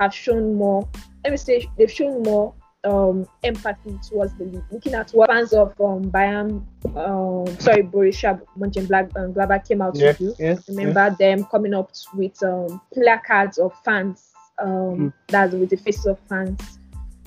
have 0.00 0.14
shown 0.14 0.54
more, 0.54 0.88
let 1.24 1.30
me 1.30 1.36
say, 1.36 1.68
they've 1.78 1.90
shown 1.90 2.22
more 2.22 2.54
um, 2.84 3.26
empathy 3.44 3.96
towards 4.08 4.34
the 4.34 4.44
league. 4.44 4.64
Looking 4.72 4.94
at 4.94 5.10
what 5.12 5.30
fans 5.30 5.52
of 5.52 5.68
um, 5.80 6.10
Bayern, 6.10 6.64
um, 6.96 7.46
sorry, 7.60 7.84
Borussia 7.84 8.40
Mönchengladbach 8.58 9.68
came 9.68 9.80
out 9.82 9.94
Yeah, 9.94 10.12
to 10.12 10.18
do. 10.18 10.34
yeah, 10.38 10.56
Remember 10.68 11.14
them 11.16 11.44
coming 11.44 11.74
up 11.74 11.92
with 12.14 12.42
um, 12.42 12.80
placards 12.92 13.58
of 13.58 13.72
fans, 13.84 14.32
um, 14.58 14.68
Mm. 14.98 15.12
that's 15.28 15.54
with 15.54 15.70
the 15.70 15.76
faces 15.76 16.06
of 16.06 16.18
fans, 16.28 16.60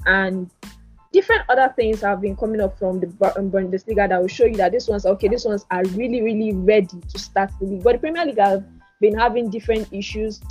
and 0.06 0.50
different 1.14 1.44
other 1.48 1.72
things 1.78 2.02
have 2.02 2.20
been 2.20 2.36
coming 2.36 2.60
up 2.60 2.78
from 2.78 3.00
the 3.00 3.08
um, 3.38 3.50
Bundesliga 3.50 4.10
that 4.10 4.20
will 4.20 4.28
show 4.28 4.44
you 4.46 4.56
that 4.58 4.74
these 4.74 4.90
ones, 4.90 5.06
okay, 5.06 5.30
these 5.30 5.46
ones 5.46 5.66
are 5.72 5.84
really, 5.96 6.22
really 6.22 6.54
ready 6.54 7.00
to 7.08 7.18
start 7.18 7.50
the 7.62 7.66
league. 7.68 7.84
But 7.84 7.94
the 7.94 8.00
Premier 8.00 8.26
League 8.26 8.40
have 8.40 8.66
been 9.00 9.18
having 9.18 9.50
different 9.50 9.88
issues 9.94 10.42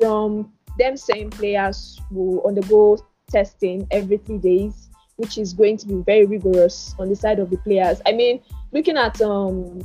from 0.00 0.52
them 0.78 0.96
saying 0.96 1.30
players 1.30 2.00
will 2.10 2.46
undergo 2.46 2.98
testing 3.30 3.86
every 3.90 4.16
three 4.16 4.38
days, 4.38 4.88
which 5.16 5.38
is 5.38 5.52
going 5.52 5.76
to 5.76 5.86
be 5.86 5.94
very 6.06 6.26
rigorous 6.26 6.94
on 6.98 7.08
the 7.08 7.16
side 7.16 7.38
of 7.38 7.50
the 7.50 7.58
players. 7.58 8.00
I 8.06 8.12
mean, 8.12 8.40
looking 8.72 8.96
at 8.96 9.20
um, 9.20 9.82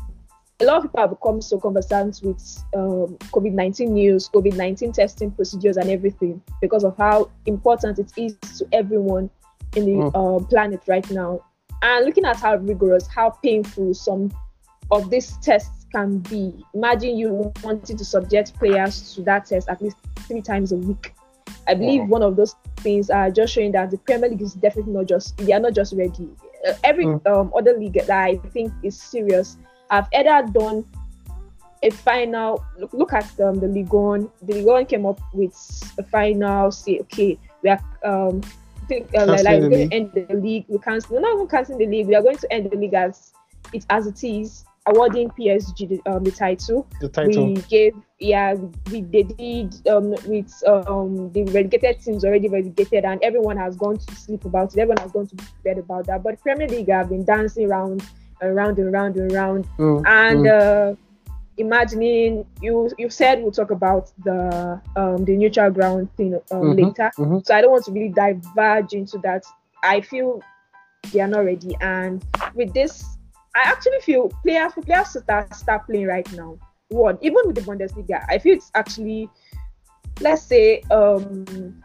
a 0.62 0.66
lot 0.66 0.78
of 0.78 0.84
people 0.84 1.02
have 1.02 1.10
become 1.10 1.42
so 1.42 1.60
conversant 1.60 2.22
with 2.24 2.64
um, 2.76 3.18
COVID 3.34 3.52
19 3.52 3.94
news, 3.94 4.30
COVID 4.30 4.56
19 4.56 4.94
testing 4.94 5.32
procedures, 5.32 5.78
and 5.78 5.90
everything 5.90 6.42
because 6.62 6.84
of 6.84 6.98
how 6.98 7.30
important 7.46 8.00
it 8.00 8.12
is 8.18 8.36
to 8.58 8.68
everyone 8.72 9.30
in 9.76 9.86
the 9.86 10.06
uh, 10.18 10.40
planet 10.46 10.82
right 10.88 11.10
now. 11.12 11.42
And 11.82 12.06
looking 12.06 12.26
at 12.26 12.38
how 12.38 12.56
rigorous, 12.56 13.06
how 13.08 13.32
painful 13.32 13.94
some 13.94 14.32
of 14.92 15.10
these 15.10 15.38
tests 15.38 15.85
can 15.96 16.20
be. 16.20 16.54
Imagine 16.74 17.18
you 17.18 17.54
wanting 17.64 17.98
to 17.98 18.06
subject 18.06 18.54
players 18.60 19.14
to 19.16 19.22
that 19.24 19.46
test 19.46 19.70
at 19.70 19.82
least 19.82 19.98
three 20.28 20.42
times 20.42 20.72
a 20.72 20.76
week. 20.78 21.14
I 21.68 21.74
believe 21.74 22.02
Wow. 22.02 22.08
one 22.08 22.24
of 22.24 22.36
those 22.36 22.56
things 22.78 23.10
are 23.10 23.32
just 23.32 23.54
showing 23.54 23.72
that 23.72 23.92
the 23.92 23.98
Premier 23.98 24.30
League 24.30 24.42
is 24.42 24.54
definitely 24.54 24.94
not 24.94 25.06
just 25.06 25.38
they 25.38 25.54
are 25.54 25.60
not 25.60 25.74
just 25.74 25.94
ready. 25.94 26.30
Uh, 26.68 26.74
every 26.84 27.06
Mm. 27.06 27.26
um, 27.28 27.52
other 27.56 27.78
league 27.78 27.94
that 27.94 28.10
I 28.10 28.38
think 28.54 28.74
is 28.84 29.00
serious 29.02 29.58
I've 29.90 30.08
either 30.14 30.48
done 30.52 30.84
a 31.84 31.90
final. 31.92 32.64
Look, 32.80 32.92
look 32.94 33.14
at 33.14 33.40
um, 33.40 33.60
the 33.60 33.68
Ligue 33.68 33.94
1. 33.94 34.30
The 34.42 34.54
Ligue 34.56 34.66
1 34.66 34.86
came 34.88 35.06
up 35.06 35.20
with 35.34 35.54
a 36.00 36.04
final. 36.04 36.72
Say, 36.72 37.00
okay, 37.02 37.38
we 37.62 37.70
are 37.70 37.80
um, 38.04 38.42
think 38.88 39.14
uh, 39.16 39.26
like, 39.28 39.44
like 39.44 39.62
we're 39.62 39.70
going 39.70 39.90
to 39.90 39.96
end 39.96 40.12
the 40.14 40.34
league. 40.36 40.66
We 40.68 40.80
cancel. 40.80 41.16
We're 41.16 41.22
not 41.22 41.36
even 41.36 41.48
canceling 41.48 41.78
the 41.80 41.88
league. 41.88 42.08
We 42.08 42.16
are 42.16 42.24
going 42.24 42.38
to 42.38 42.52
end 42.52 42.70
the 42.72 42.78
league 42.78 42.96
as 42.96 43.32
it 43.74 43.86
as 43.90 44.08
it 44.08 44.24
is, 44.24 44.66
awarding 44.88 45.30
PSG 45.30 45.90
the, 45.90 46.12
um, 46.12 46.24
the 46.24 46.32
title. 46.32 46.88
The 47.02 47.10
title. 47.10 47.48
we 47.48 47.62
gave 47.62 47.94
yeah 48.20 48.54
we 48.92 49.02
they 49.02 49.24
did 49.24 49.88
um 49.90 50.12
with 50.26 50.54
um 50.68 51.32
the 51.34 51.44
relegated 51.46 52.00
teams 52.02 52.24
already 52.24 52.48
relegated 52.48 53.04
and 53.04 53.22
everyone 53.22 53.58
has 53.58 53.76
gone 53.76 53.98
to 53.98 54.16
sleep 54.16 54.46
about 54.46 54.74
it. 54.74 54.80
Everyone 54.80 54.98
has 54.98 55.12
gone 55.12 55.28
to 55.28 55.36
bed 55.64 55.78
about 55.78 56.06
that. 56.08 56.24
But 56.24 56.40
premier 56.42 56.68
league 56.68 56.90
have 56.90 57.10
been 57.10 57.26
dancing 57.26 57.70
around 57.70 58.04
and 58.42 58.56
round 58.56 58.78
and 58.80 58.92
round 58.92 59.16
and 59.18 59.32
round. 59.32 59.68
Mm, 59.78 60.04
and 60.06 60.46
mm. 60.46 60.92
uh 60.92 60.96
imagining 61.58 62.46
you 62.62 62.92
you 62.98 63.10
said 63.10 63.42
we'll 63.42 63.52
talk 63.52 63.72
about 63.72 64.12
the 64.24 64.80
um 64.98 65.24
the 65.24 65.36
neutral 65.38 65.72
ground 65.72 66.10
thing 66.18 66.34
um, 66.52 66.76
Mhm, 66.76 66.86
later. 66.86 67.12
mhm. 67.18 67.46
so 67.46 67.56
i 67.56 67.62
don't 67.62 67.72
want 67.72 67.86
to 67.86 67.92
really 67.94 68.10
diverge 68.10 68.94
into 68.94 69.18
that. 69.20 69.44
I 69.82 70.02
feel 70.02 70.42
they 71.14 71.22
are 71.22 71.28
not 71.28 71.46
ready. 71.46 71.76
And 71.80 72.26
with 72.56 72.74
this 72.74 73.15
i 73.56 73.62
actually 73.64 74.00
feel 74.02 74.30
players 74.44 74.74
for 74.74 74.82
players 74.82 75.12
to 75.14 75.20
start 75.22 75.54
start 75.56 75.86
playing 75.86 76.06
right 76.08 76.32
now 76.34 76.58
one 76.90 77.18
even 77.22 77.40
with 77.46 77.56
the 77.56 77.62
bundesliga 77.62 78.24
i 78.30 78.38
feel 78.38 78.56
it's 78.56 78.72
actually 78.76 79.30
let's 80.22 80.44
say 80.44 80.82
um 80.92 81.82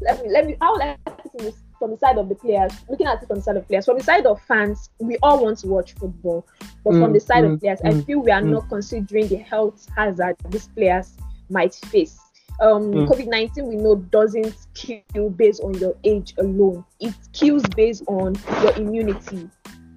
let 0.00 0.22
me 0.22 0.30
let 0.30 0.46
me 0.46 0.56
i'll 0.60 0.76
let 0.76 0.98
me 1.40 1.52
from 1.78 1.90
the 1.90 1.96
side 1.98 2.16
of 2.16 2.28
the 2.28 2.34
players 2.34 2.72
looking 2.88 3.06
at 3.06 3.22
it 3.22 3.26
from 3.26 3.36
the 3.36 3.42
side 3.42 3.56
of 3.56 3.66
players 3.68 3.84
from 3.84 3.98
the 3.98 4.04
side 4.04 4.26
of 4.26 4.40
fans 4.42 4.90
we 4.98 5.16
all 5.22 5.42
want 5.42 5.58
to 5.58 5.66
watch 5.66 5.92
football 5.94 6.46
but 6.84 6.96
from 6.96 7.12
Mm, 7.12 7.12
the 7.12 7.20
side 7.20 7.44
mm, 7.44 7.54
of 7.54 7.60
players 7.60 7.80
i 7.84 7.92
mm, 7.92 8.04
feel 8.04 8.20
we 8.20 8.30
are 8.30 8.42
mm. 8.42 8.50
not 8.50 8.68
considering 8.68 9.28
the 9.28 9.36
health 9.36 9.86
hazard 9.96 10.36
these 10.48 10.68
players 10.68 11.16
might 11.50 11.74
face 11.74 12.18
um 12.60 12.94
Mm. 12.94 13.06
covid-19 13.06 13.64
we 13.64 13.76
know 13.76 13.96
doesn't 13.96 14.54
kill 14.74 15.30
based 15.30 15.62
on 15.62 15.74
your 15.74 15.94
age 16.04 16.34
alone 16.38 16.84
it 17.00 17.14
kills 17.32 17.62
based 17.76 18.02
on 18.06 18.34
your 18.62 18.72
immunity 18.76 19.50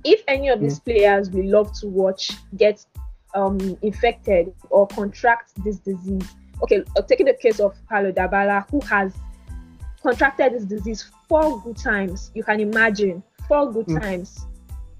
if 0.04 0.24
any 0.28 0.50
of 0.50 0.60
these 0.62 0.80
players 0.80 1.30
we 1.30 1.44
love 1.44 1.72
to 1.80 1.88
watch 1.88 2.32
get 2.58 2.86
um 3.36 3.78
infected 3.82 4.54
or 4.70 4.88
contract 4.88 5.52
this 5.64 5.78
disease 5.80 6.24
okay 6.64 6.84
uh, 6.98 7.02
taking 7.02 7.26
the 7.26 7.34
case 7.34 7.60
of 7.60 7.76
Paulo 7.88 8.12
Dybala 8.12 8.66
who 8.72 8.80
has 8.82 9.14
contracted 10.02 10.54
this 10.54 10.64
disease 10.64 11.10
four 11.28 11.62
good 11.62 11.78
times 11.78 12.32
you 12.34 12.44
can 12.44 12.60
imagine 12.60 13.22
four 13.48 13.72
good 13.72 13.86
Mm. 13.88 14.02
times 14.02 14.46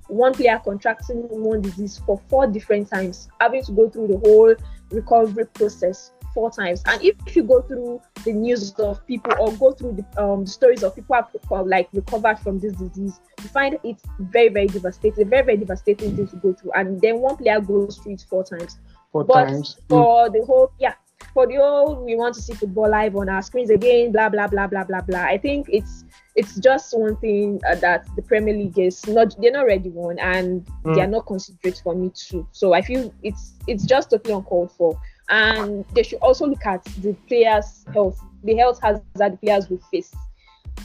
one 0.08 0.34
player 0.34 0.60
contracting 0.64 1.18
one 1.30 1.62
disease 1.62 2.02
for 2.06 2.20
four 2.30 2.48
different 2.48 2.90
times 2.90 3.30
having 3.40 3.64
to 3.64 3.72
go 3.72 3.90
through 3.90 4.08
the 4.08 4.18
whole 4.18 4.54
recovery 4.92 5.46
process 5.54 6.12
four 6.34 6.52
times 6.52 6.82
and 6.88 7.02
if 7.04 7.36
you 7.36 7.44
go 7.44 7.62
through 7.62 8.02
the 8.26 8.32
news 8.34 8.72
of 8.80 9.06
people 9.08 9.32
or 9.40 9.52
go 9.58 9.72
through 9.72 9.94
the, 9.94 10.24
um, 10.24 10.46
stories 10.46 10.84
of 10.84 10.96
people 10.96 11.16
who 11.48 11.56
have 11.56 11.68
like 11.68 11.88
recovered 11.94 12.38
from 12.40 12.60
this 12.60 12.74
disease 12.74 13.20
you 13.42 13.50
find 13.50 13.78
it 13.84 13.98
very 14.20 14.50
very 14.50 14.68
devastating 14.68 15.30
very 15.30 15.44
very 15.46 15.58
devastating 15.58 16.16
thing 16.16 16.28
to 16.28 16.36
go 16.38 16.54
through 16.54 16.72
and 16.76 17.00
then 17.02 17.20
one 17.20 17.36
player 17.38 17.60
goes 17.60 17.98
through 17.98 18.14
it 18.14 18.26
four 18.30 18.44
times 18.44 18.78
Four 19.12 19.24
but 19.24 19.46
times. 19.46 19.76
Mm. 19.76 19.88
for 19.90 20.30
the 20.30 20.46
whole 20.46 20.72
yeah 20.80 20.94
for 21.34 21.46
the 21.48 21.56
whole 21.56 22.04
we 22.06 22.16
want 22.16 22.34
to 22.36 22.42
see 22.42 22.54
football 22.54 22.90
live 22.90 23.16
on 23.16 23.28
our 23.30 23.42
screens 23.42 23.70
again 23.70 24.12
blah 24.12 24.30
blah 24.30 24.48
blah 24.48 24.68
blah 24.68 24.84
blah 24.84 25.02
blah 25.02 25.24
i 25.24 25.38
think 25.38 25.68
it's 25.70 26.06
it's 26.36 26.56
just 26.60 26.98
one 26.98 27.16
thing 27.18 27.60
uh, 27.70 27.76
that 27.76 28.06
the 28.16 28.22
premier 28.22 28.54
league 28.54 28.78
is 28.80 29.06
not 29.08 29.36
they're 29.42 29.52
not 29.52 29.66
ready 29.66 29.90
one 29.90 30.18
and 30.20 30.66
Mm. 30.86 30.96
they 30.96 31.02
are 31.02 31.08
not 31.08 31.26
considerate 31.26 31.82
for 31.84 31.94
me 31.94 32.10
too 32.16 32.48
so 32.54 32.74
i 32.74 32.82
feel 32.82 33.14
it's 33.22 33.54
it's 33.68 33.84
just 33.84 34.10
totally 34.12 34.34
uncalled 34.34 34.72
for 34.72 34.98
and 35.30 35.86
they 35.94 36.04
should 36.04 36.20
also 36.20 36.46
look 36.46 36.66
at 36.66 36.84
the 37.02 37.14
players 37.28 37.86
health. 37.94 38.20
The 38.44 38.56
health 38.56 38.80
hazard 38.82 39.04
the 39.16 39.38
players 39.42 39.70
will 39.70 39.82
face. 39.92 40.14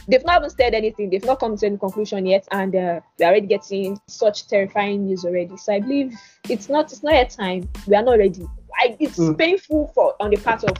They've 0.09 0.25
not 0.25 0.41
even 0.41 0.51
said 0.51 0.75
anything. 0.75 1.11
They've 1.11 1.25
not 1.25 1.41
come 1.41 1.57
to 1.57 1.67
any 1.67 1.79
conclusion 1.79 2.27
yet 2.27 2.47
and 2.51 2.75
uh, 2.75 3.01
we're 3.19 3.27
already 3.27 3.47
getting 3.47 3.99
such 4.07 4.49
terrifying 4.49 5.07
news 5.07 5.25
already. 5.25 5.57
So 5.57 5.73
i 5.73 5.81
believe 5.81 6.15
it's 6.49 6.69
not 6.69 6.93
it's 6.93 7.03
not 7.03 7.15
yet 7.15 7.31
time. 7.31 7.69
We 7.87 7.97
are 7.97 8.03
not 8.03 8.19
ready. 8.19 8.47
I, 8.81 8.97
it's 8.99 9.19
Mm. 9.19 9.39
painful 9.39 9.93
for 9.95 10.15
on 10.21 10.31
the 10.31 10.37
part 10.37 10.65
of 10.65 10.77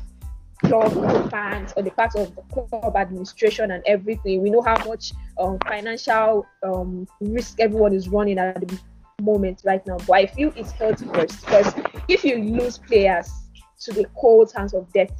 club 0.65 1.31
fans 1.31 1.73
on 1.77 1.85
the 1.85 1.91
part 1.91 2.15
of 2.17 2.35
the 2.35 2.43
club 2.43 2.97
administration 2.97 3.71
and 3.71 3.83
everything. 3.87 4.43
We 4.43 4.51
know 4.51 4.63
how 4.63 4.83
much 4.85 5.13
um, 5.39 5.59
financial 5.67 6.47
um, 6.63 7.07
risk 7.21 7.61
everyone 7.61 7.95
is 7.95 8.09
running 8.09 8.39
at 8.39 8.61
the 8.67 8.79
moment 9.23 9.63
right 9.65 9.87
now. 9.87 9.97
But 9.99 10.13
i 10.13 10.27
feel 10.27 10.53
it's 10.57 10.73
health 10.73 11.03
first 11.15 11.41
because 11.47 11.73
if 12.09 12.25
you 12.25 12.39
lose 12.39 12.79
players 12.79 13.31
to 13.79 13.93
the 13.93 14.05
cold 14.17 14.53
hands 14.55 14.75
of 14.75 14.91
death 14.93 15.11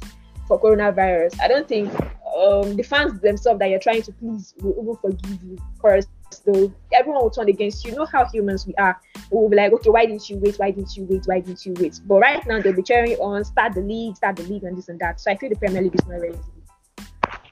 for 0.47 0.59
coronavirus 0.59 1.39
i 1.41 1.47
don't 1.47 1.67
think 1.67 1.91
um, 2.35 2.75
the 2.75 2.83
fans 2.83 3.19
themselves 3.21 3.59
that 3.59 3.69
you're 3.69 3.79
trying 3.79 4.01
to 4.03 4.11
please 4.11 4.53
will 4.59 4.73
even 4.81 4.95
forgive 4.95 5.43
you 5.43 5.57
first. 5.81 6.09
So 6.31 6.73
everyone 6.91 7.23
will 7.23 7.29
turn 7.29 7.47
against 7.47 7.85
you. 7.85 7.91
You 7.91 7.97
know 7.97 8.05
how 8.05 8.25
humans 8.25 8.67
we 8.67 8.73
are. 8.75 8.99
We'll 9.31 9.49
be 9.49 9.55
like, 9.55 9.71
okay, 9.73 9.89
why 9.89 10.05
didn't 10.05 10.29
you 10.29 10.37
wait? 10.37 10.57
Why 10.57 10.71
didn't 10.71 10.95
you 10.97 11.05
wait? 11.05 11.23
Why 11.25 11.39
didn't 11.39 11.65
you 11.65 11.73
wait? 11.79 11.99
But 12.05 12.15
right 12.15 12.45
now 12.45 12.59
they'll 12.59 12.75
be 12.75 12.83
cheering 12.83 13.13
on, 13.17 13.45
start 13.45 13.73
the 13.73 13.81
league, 13.81 14.17
start 14.17 14.35
the 14.35 14.43
league, 14.43 14.63
and 14.63 14.77
this 14.77 14.89
and 14.89 14.99
that. 14.99 15.19
So 15.21 15.31
I 15.31 15.37
feel 15.37 15.49
the 15.49 15.55
Premier 15.55 15.81
League 15.81 15.95
is 15.95 16.05
not 16.07 16.19
ready. 16.19 16.37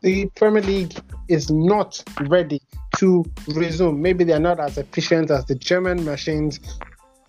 the 0.01 0.25
Premier 0.35 0.61
League 0.61 0.95
is 1.29 1.49
not 1.49 2.03
ready 2.23 2.61
to 2.97 3.23
resume. 3.47 4.01
Maybe 4.01 4.25
they're 4.25 4.39
not 4.39 4.59
as 4.59 4.77
efficient 4.77 5.31
as 5.31 5.45
the 5.45 5.55
German 5.55 6.03
machines 6.03 6.59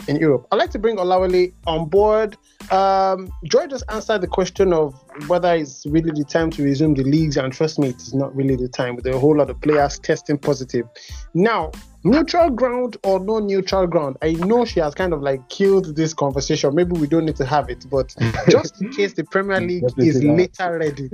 in 0.08 0.16
Europe. 0.16 0.46
I'd 0.50 0.56
like 0.56 0.70
to 0.70 0.78
bring 0.78 0.96
Olawale 0.96 1.52
on 1.66 1.88
board. 1.88 2.36
Um, 2.70 3.30
Joy 3.44 3.66
just 3.66 3.84
answered 3.88 4.20
the 4.20 4.26
question 4.26 4.72
of 4.72 4.94
whether 5.28 5.54
it's 5.54 5.86
really 5.86 6.10
the 6.10 6.24
time 6.24 6.50
to 6.50 6.62
resume 6.62 6.94
the 6.94 7.04
leagues, 7.04 7.36
and 7.36 7.52
trust 7.52 7.78
me, 7.78 7.88
it 7.88 7.96
is 7.96 8.14
not 8.14 8.34
really 8.34 8.56
the 8.56 8.68
time 8.68 8.96
with 8.96 9.06
a 9.06 9.18
whole 9.18 9.36
lot 9.36 9.50
of 9.50 9.60
players 9.60 9.98
testing 9.98 10.38
positive. 10.38 10.86
Now, 11.34 11.72
neutral 12.04 12.50
ground 12.50 12.96
or 13.04 13.20
no 13.20 13.38
neutral 13.38 13.86
ground, 13.86 14.16
I 14.22 14.32
know 14.32 14.64
she 14.64 14.80
has 14.80 14.94
kind 14.94 15.12
of 15.12 15.22
like 15.22 15.48
killed 15.48 15.96
this 15.96 16.14
conversation. 16.14 16.74
Maybe 16.74 16.92
we 16.92 17.06
don't 17.06 17.24
need 17.24 17.36
to 17.36 17.46
have 17.46 17.68
it, 17.70 17.86
but 17.90 18.14
just 18.48 18.80
in 18.80 18.92
case 18.92 19.14
the 19.14 19.24
Premier 19.24 19.60
League 19.60 19.84
is 19.98 20.22
later 20.22 20.78
ready. 20.78 21.10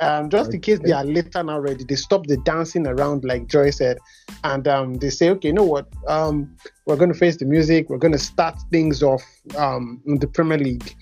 Um, 0.00 0.28
just 0.28 0.52
in 0.52 0.60
case 0.60 0.80
they 0.80 0.90
are 0.90 1.04
later 1.04 1.42
now 1.42 1.60
ready, 1.60 1.84
they 1.84 1.94
stop 1.94 2.26
the 2.26 2.36
dancing 2.38 2.86
around, 2.86 3.24
like 3.24 3.46
Joy 3.46 3.70
said, 3.70 3.98
and 4.42 4.66
um, 4.66 4.94
they 4.94 5.10
say, 5.10 5.30
okay, 5.30 5.48
you 5.48 5.54
know 5.54 5.64
what? 5.64 5.86
Um, 6.08 6.56
we're 6.86 6.96
going 6.96 7.12
to 7.12 7.18
face 7.18 7.36
the 7.36 7.44
music. 7.44 7.88
We're 7.88 7.98
going 7.98 8.12
to 8.12 8.18
start 8.18 8.56
things 8.72 9.02
off 9.02 9.22
um, 9.56 10.02
in 10.06 10.18
the 10.18 10.26
Premier 10.26 10.58
League. 10.58 10.94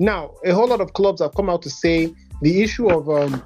Now, 0.00 0.34
a 0.44 0.52
whole 0.52 0.66
lot 0.66 0.80
of 0.80 0.94
clubs 0.94 1.20
have 1.20 1.34
come 1.34 1.48
out 1.48 1.62
to 1.62 1.70
say 1.70 2.12
the 2.42 2.62
issue 2.62 2.88
of 2.88 3.08
um, 3.08 3.42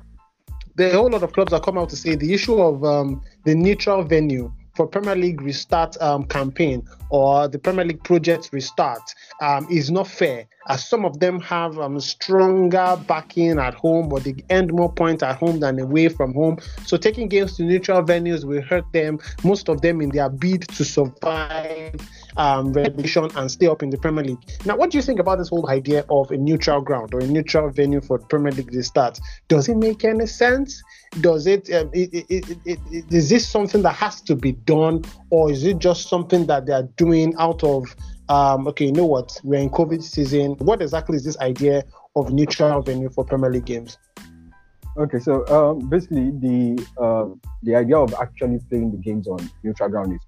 the 0.77 0.91
whole 0.91 1.11
lot 1.11 1.23
of 1.23 1.33
clubs 1.33 1.53
have 1.53 1.63
come 1.63 1.79
out 1.79 1.89
to 1.91 1.97
say 1.97 2.15
the 2.15 2.33
issue 2.33 2.61
of 2.61 2.85
um, 2.85 3.23
the 3.45 3.55
neutral 3.55 4.03
venue 4.03 4.53
for 4.75 4.87
Premier 4.87 5.15
League 5.15 5.41
restart 5.41 6.01
um, 6.01 6.25
campaign 6.25 6.83
or 7.11 7.49
the 7.49 7.59
Premier 7.59 7.85
League 7.85 8.03
project 8.03 8.51
restart 8.53 9.03
um, 9.41 9.67
is 9.71 9.91
not 9.91 10.09
fair, 10.09 10.47
as 10.69 10.89
some 10.89 11.05
of 11.05 11.21
them 11.21 11.41
have 11.41 11.79
um, 11.79 12.01
stronger 12.01 12.99
backing 13.07 13.59
at 13.59 13.75
home, 13.75 14.09
but 14.09 14.25
they 14.25 14.35
end 14.51 14.73
more 14.73 14.93
points 14.93 15.23
at 15.23 15.37
home 15.37 15.61
than 15.61 15.79
away 15.79 16.09
from 16.09 16.33
home. 16.35 16.59
So 16.87 16.97
taking 16.97 17.29
games 17.29 17.57
to 17.57 17.65
neutral 17.65 18.03
venues 18.03 18.45
will 18.45 18.63
hurt 18.63 18.91
them. 18.93 19.19
Most 19.43 19.69
of 19.69 19.83
them 19.83 20.01
in 20.01 20.11
their 20.11 20.29
bid 20.29 20.63
to 20.69 20.85
survive 20.85 21.95
um, 22.37 22.73
relegation 22.73 23.29
and 23.37 23.51
stay 23.51 23.67
up 23.67 23.83
in 23.83 23.91
the 23.91 23.99
Premier 23.99 24.25
League. 24.25 24.39
Now, 24.65 24.77
what 24.77 24.91
do 24.91 24.99
you 24.99 25.03
think 25.03 25.21
about 25.21 25.39
this 25.39 25.49
whole 25.49 25.69
idea 25.71 26.05
of 26.11 26.31
a 26.31 26.37
neutral 26.37 26.81
ground 26.81 27.15
or 27.15 27.21
a 27.21 27.27
neutral 27.27 27.71
venue 27.71 28.01
for 28.01 28.19
Premier 28.19 28.53
League 28.53 28.75
restart? 28.75 29.21
Does 29.49 29.69
it 29.69 29.77
make 29.77 30.05
any 30.05 30.27
sense? 30.27 30.83
Does 31.21 31.47
it, 31.47 31.73
um, 31.73 31.91
it, 31.93 32.13
it, 32.29 32.59
it, 32.65 32.79
it 32.91 33.05
is 33.13 33.29
this 33.29 33.47
something 33.47 33.83
that 33.83 33.95
has 33.95 34.21
to 34.23 34.35
be 34.35 34.53
done, 34.53 35.05
or 35.31 35.53
is 35.53 35.65
it 35.65 35.79
just 35.79 36.09
something 36.09 36.47
that 36.47 36.67
they 36.67 36.73
are 36.73 36.89
doing 36.97 37.35
out 37.39 37.63
of 37.63 37.95
um, 38.29 38.67
okay, 38.69 38.87
you 38.87 38.93
know 38.93 39.07
what? 39.07 39.41
We're 39.45 39.61
in 39.61 39.71
COVID 39.71 40.03
season. 40.03 40.53
What 40.59 40.81
exactly 40.83 41.17
is 41.17 41.25
this 41.25 41.39
idea 41.39 41.85
of 42.17 42.33
neutral 42.33 42.83
venue 42.83 43.11
for 43.11 43.25
Premier 43.25 43.51
League 43.51 43.67
games? 43.67 43.99
Okay, 44.97 45.19
so 45.19 45.45
um, 45.49 45.89
basically 45.89 46.31
the 46.31 46.87
uh, 47.01 47.27
the 47.65 47.75
idea 47.75 47.99
of 47.99 48.15
actually 48.15 48.61
playing 48.71 48.93
the 48.93 48.99
games 48.99 49.27
on 49.27 49.39
neutral 49.65 49.89
ground 49.89 50.13
is 50.13 50.21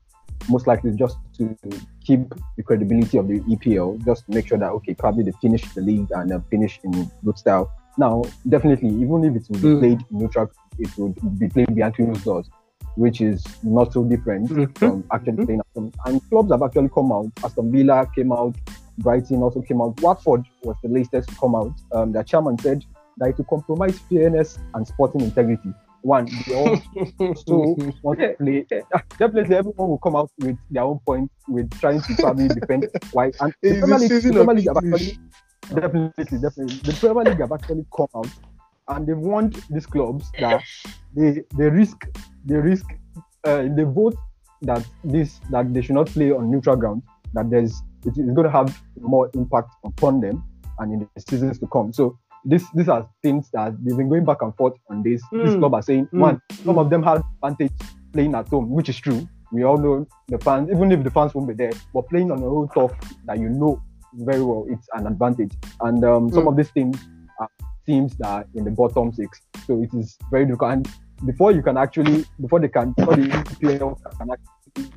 most 0.50 0.66
likely 0.66 0.90
just 0.92 1.16
to 1.38 1.56
keep 2.04 2.20
the 2.56 2.62
credibility 2.62 3.16
of 3.18 3.28
the 3.28 3.40
EPL, 3.40 4.04
just 4.04 4.26
to 4.26 4.32
make 4.34 4.46
sure 4.48 4.58
that 4.58 4.70
okay, 4.70 4.94
probably 4.94 5.22
they 5.24 5.32
finish 5.40 5.62
the 5.74 5.80
league 5.80 6.08
and 6.10 6.32
uh, 6.32 6.40
finish 6.50 6.80
in 6.84 7.10
good 7.24 7.38
style. 7.38 7.70
Now, 7.96 8.24
definitely, 8.48 8.90
even 8.90 9.24
if 9.24 9.36
it 9.36 9.46
will 9.48 9.60
be 9.60 9.68
Mm. 9.68 9.78
played 9.78 10.00
neutral, 10.10 10.50
it 10.78 10.90
would 10.98 11.38
be 11.38 11.48
played 11.48 11.74
behind 11.74 11.94
closed 11.94 12.24
doors, 12.24 12.50
which 12.96 13.20
is 13.20 13.44
not 13.62 13.92
so 13.92 14.02
different 14.04 14.48
Mhm. 14.50 14.78
from 14.78 15.04
actually 15.12 15.32
Mhm. 15.34 15.46
playing. 15.74 15.92
And 16.06 16.20
clubs 16.30 16.50
have 16.50 16.62
actually 16.62 16.88
come 16.88 17.12
out. 17.12 17.26
Aston 17.44 17.70
Villa 17.72 18.06
came 18.14 18.32
out 18.32 18.54
Brighton 18.98 19.42
also 19.42 19.60
came 19.60 19.82
out. 19.82 20.00
Watford 20.00 20.44
was 20.62 20.74
the 20.82 20.88
latest 20.88 21.28
to 21.28 21.34
come 21.36 21.54
out. 21.54 21.72
Um, 21.92 22.12
the 22.12 22.22
chairman 22.22 22.58
said 22.58 22.82
that 23.18 23.28
it 23.28 23.36
will 23.36 23.44
compromise 23.44 23.98
fairness 24.08 24.58
and 24.72 24.86
sporting 24.88 25.20
integrity. 25.20 25.70
One, 26.00 26.26
they 26.46 26.54
also 26.54 26.80
want 28.02 28.20
to 28.20 28.34
play. 28.38 28.64
Definitely, 29.18 29.54
everyone 29.56 29.88
will 29.90 29.98
come 29.98 30.16
out 30.16 30.30
with 30.38 30.56
their 30.70 30.84
own 30.84 30.98
point 31.06 31.30
with 31.46 31.70
trying 31.78 32.00
to 32.00 32.14
probably 32.14 32.48
defend 32.48 32.88
why. 33.12 33.32
And 33.40 33.52
the 33.60 33.80
Premier 33.80 33.98
League, 33.98 34.10
the 34.22 34.32
Premier 34.32 34.54
League 34.54 34.66
have 34.68 34.76
actually, 34.78 35.18
definitely, 35.74 36.38
definitely, 36.38 36.76
the 36.84 36.96
Premier 36.98 37.24
League 37.24 37.40
have 37.40 37.52
actually 37.52 37.84
come 37.94 38.06
out 38.16 38.28
and 38.88 39.06
they 39.06 39.14
warned 39.14 39.62
these 39.70 39.86
clubs 39.86 40.30
that 40.38 40.62
they 41.14 41.42
they 41.56 41.68
risk 41.68 42.06
they 42.44 42.56
risk 42.56 42.86
uh, 43.44 43.62
they 43.76 43.82
vote 43.82 44.16
that 44.62 44.86
this 45.04 45.40
that 45.50 45.72
they 45.72 45.82
should 45.82 45.94
not 45.94 46.06
play 46.06 46.30
on 46.30 46.50
neutral 46.50 46.76
ground 46.76 47.02
that 47.34 47.50
there's 47.50 47.82
it 48.04 48.16
is 48.16 48.30
going 48.32 48.44
to 48.44 48.50
have 48.50 48.80
more 49.00 49.30
impact 49.34 49.70
upon 49.84 50.20
them 50.20 50.44
and 50.78 50.92
in 50.92 51.08
the 51.14 51.20
seasons 51.20 51.58
to 51.58 51.66
come. 51.66 51.92
So 51.92 52.18
this 52.44 52.64
these 52.74 52.88
are 52.88 53.08
things 53.22 53.50
that 53.52 53.74
they've 53.84 53.96
been 53.96 54.08
going 54.08 54.24
back 54.24 54.42
and 54.42 54.54
forth 54.56 54.74
on 54.90 55.02
this. 55.02 55.22
Mm. 55.32 55.44
This 55.44 55.54
club 55.56 55.74
are 55.74 55.82
saying 55.82 56.06
mm. 56.12 56.18
one, 56.18 56.40
some 56.64 56.76
mm. 56.76 56.80
of 56.80 56.90
them 56.90 57.02
have 57.02 57.22
advantage 57.42 57.72
playing 58.12 58.34
at 58.34 58.48
home, 58.48 58.70
which 58.70 58.88
is 58.88 58.98
true. 58.98 59.28
We 59.52 59.64
all 59.64 59.78
know 59.78 60.06
the 60.28 60.38
fans, 60.38 60.70
even 60.70 60.92
if 60.92 61.02
the 61.02 61.10
fans 61.10 61.34
won't 61.34 61.48
be 61.48 61.54
there, 61.54 61.72
but 61.94 62.08
playing 62.08 62.30
on 62.30 62.38
a 62.38 62.48
whole 62.48 62.68
turf 62.68 62.92
that 63.26 63.38
you 63.38 63.48
know 63.48 63.82
very 64.14 64.42
well, 64.42 64.66
it's 64.68 64.88
an 64.94 65.06
advantage. 65.06 65.52
And 65.80 66.04
um, 66.04 66.30
some 66.32 66.44
mm. 66.44 66.48
of 66.48 66.56
these 66.56 66.70
teams 66.70 66.96
are 67.40 67.48
teams 67.86 68.16
that 68.16 68.26
are 68.26 68.46
in 68.54 68.64
the 68.64 68.70
bottom 68.70 69.12
six, 69.12 69.40
so 69.66 69.82
it 69.82 69.90
is 69.94 70.18
very 70.30 70.44
difficult. 70.44 70.72
And 70.72 70.88
before 71.24 71.52
you 71.52 71.62
can 71.62 71.76
actually, 71.76 72.24
before 72.40 72.60
they 72.60 72.68
can, 72.68 72.92
before 72.92 73.16
the 73.16 73.28
EPL 73.28 74.18
can 74.18 74.30
actually 74.30 74.92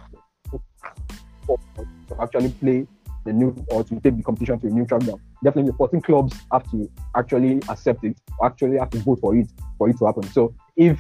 actually 2.22 2.50
play 2.50 2.88
the 3.25 3.34
new 3.34 3.55
or 3.69 3.84
to 3.84 4.00
take 4.00 4.17
the 4.17 4.24
competition 4.24 4.60
to 4.60 4.67
a 4.67 4.69
neutral 4.69 5.00
ground. 5.00 5.22
Definitely, 5.43 5.72
the 5.72 5.77
14 5.77 6.01
clubs 6.01 6.36
have 6.51 6.69
to 6.72 6.89
actually 7.15 7.62
accept 7.69 8.03
it, 8.03 8.17
or 8.39 8.48
actually 8.48 8.77
have 8.77 8.89
to 8.91 9.00
vote 9.00 9.19
for 9.22 9.36
it 9.36 9.48
for 9.77 9.89
it 9.89 9.98
to 10.00 10.05
happen. 10.05 10.24
So 10.24 10.53
if 10.75 11.00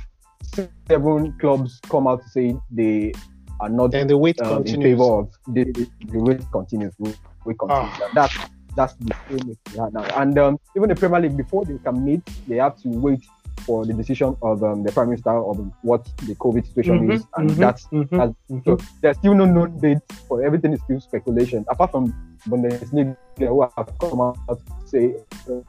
seven 0.87 1.33
clubs 1.39 1.79
come 1.89 2.07
out 2.07 2.21
to 2.23 2.29
say 2.29 2.55
they 2.71 3.13
are 3.59 3.69
not 3.69 3.93
and 3.93 4.09
the 4.09 4.17
wait 4.17 4.39
um, 4.41 4.63
in 4.63 4.81
favor 4.81 5.03
of 5.03 5.31
the, 5.47 5.65
the, 5.65 6.19
wait 6.19 6.41
continues, 6.51 6.93
we, 6.97 7.13
we 7.45 7.53
continue. 7.55 7.91
Oh. 7.91 8.09
That's 8.13 8.35
that's 8.79 8.93
the 8.95 9.15
same 9.27 9.57
we 9.73 9.77
have 9.77 9.91
now. 9.93 10.03
And 10.21 10.39
um, 10.39 10.59
even 10.75 10.87
the 10.87 10.95
Premier 10.95 11.19
League, 11.19 11.35
before 11.35 11.65
they 11.65 11.77
can 11.79 12.03
meet, 12.03 12.21
they 12.47 12.57
have 12.57 12.81
to 12.83 12.87
wait 12.87 13.25
for 13.65 13.85
the 13.85 13.93
decision 13.93 14.37
of 14.41 14.63
um, 14.63 14.83
the 14.83 14.91
prime 14.93 15.09
minister 15.09 15.31
of 15.31 15.57
what 15.81 16.05
the 16.25 16.33
COVID 16.35 16.65
situation 16.65 16.99
mm-hmm, 16.99 17.11
is, 17.11 17.27
and 17.35 17.49
mm-hmm, 17.49 17.59
that's, 17.59 17.87
mm-hmm, 17.87 18.17
that's 18.17 18.33
mm-hmm. 18.49 18.59
so 18.63 18.77
there's 19.01 19.17
still 19.17 19.35
no 19.35 19.43
known 19.43 19.77
date 19.79 19.97
for 20.29 20.41
everything 20.43 20.71
is 20.71 20.81
still 20.83 21.01
speculation. 21.01 21.65
Apart 21.67 21.91
from 21.91 22.37
Bundesliga 22.47 23.17
who 23.37 23.61
have 23.75 23.91
come 23.99 24.21
out 24.21 24.37
to 24.47 24.57
say, 24.85 25.15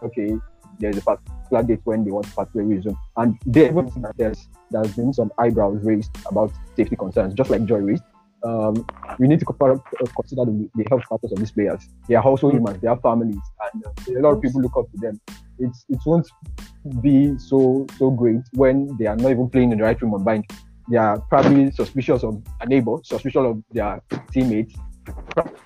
okay, 0.05 0.31
there's 0.79 0.99
a 0.99 1.03
particular 1.03 1.63
date 1.65 1.81
when 1.83 2.05
they 2.05 2.13
want 2.13 2.27
to 2.27 2.33
particularly 2.33 2.77
resume, 2.77 2.97
and 3.17 3.37
that 3.45 4.15
there's 4.17 4.49
there's 4.71 4.95
been 4.95 5.13
some 5.13 5.33
eyebrows 5.39 5.81
raised 5.83 6.17
about 6.27 6.53
safety 6.77 6.95
concerns, 6.95 7.35
just 7.35 7.51
like 7.51 7.65
Joy 7.65 7.79
raised. 7.79 8.05
Um, 8.43 8.87
we 9.19 9.29
need 9.29 9.41
to 9.41 9.47
consider 9.47 9.81
the, 10.45 10.71
the, 10.75 10.85
health 10.89 11.05
status 11.05 11.33
of 11.33 11.39
these 11.39 11.51
players. 11.51 11.81
They 12.09 12.15
are 12.15 12.25
also 12.25 12.51
humans, 12.51 12.81
they 12.81 12.89
have 12.89 13.03
families, 13.03 13.37
and 13.75 13.87
uh, 13.87 14.19
a 14.19 14.21
lot 14.21 14.35
of 14.35 14.43
people 14.43 14.63
look 14.63 14.77
up 14.77 14.91
to 14.93 14.99
them. 14.99 15.21
It's 15.59 15.85
it 15.89 15.99
won't 16.07 16.27
be 17.03 17.37
so 17.39 17.87
so 17.99 18.11
great 18.11 18.41
when 18.53 18.97
they 18.99 19.07
are 19.07 19.17
not 19.17 19.31
even 19.31 19.51
playing 19.51 19.73
in 19.73 19.79
the 19.79 19.85
right 19.85 20.01
room 20.01 20.15
of 20.15 20.23
mind. 20.25 20.47
They 20.89 20.97
are 20.97 21.21
probably 21.21 21.71
suspicious 21.71 22.25
of 22.25 22.43
a 22.61 22.67
neighbor, 22.67 22.97
suspicious 23.03 23.45
of 23.45 23.63
their 23.73 24.01
teammates, 24.33 24.75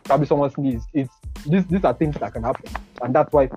probably 0.05 0.27
someone 0.27 0.51
sneezes. 0.51 0.85
It's 0.93 1.15
these 1.47 1.67
these 1.67 1.85
are 1.85 1.95
things 1.95 2.17
that 2.19 2.33
can 2.33 2.43
happen, 2.43 2.73
and 3.03 3.15
that's 3.15 3.33
why 3.33 3.49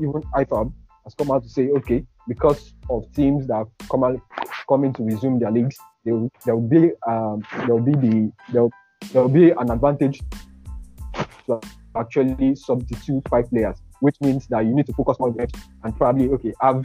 even 0.00 0.22
IFAB 0.34 0.72
has 1.06 1.14
come 1.14 1.30
out 1.30 1.42
to 1.44 1.48
say, 1.48 1.68
okay, 1.70 2.04
because 2.28 2.74
of 2.90 3.10
teams 3.14 3.46
that 3.46 3.66
come 3.90 4.04
out, 4.04 4.20
coming 4.68 4.92
to 4.92 5.04
resume 5.04 5.38
their 5.38 5.50
leagues, 5.50 5.78
there 6.04 6.14
will, 6.14 6.30
there 6.44 6.56
will 6.56 6.68
be 6.68 6.90
um, 7.06 7.42
there 7.66 7.74
will 7.74 7.80
be 7.80 7.92
the 7.92 8.32
there 8.52 8.68
there 9.12 9.22
will 9.22 9.28
be 9.28 9.50
an 9.50 9.70
advantage 9.70 10.20
to 11.46 11.60
actually 11.96 12.54
substitute 12.56 13.22
five 13.30 13.48
players, 13.50 13.76
which 14.00 14.16
means 14.20 14.46
that 14.48 14.64
you 14.64 14.74
need 14.74 14.86
to 14.86 14.92
focus 14.92 15.18
more 15.20 15.28
on 15.28 15.36
bench 15.36 15.52
and 15.84 15.96
probably 15.96 16.28
okay 16.28 16.52
have 16.60 16.84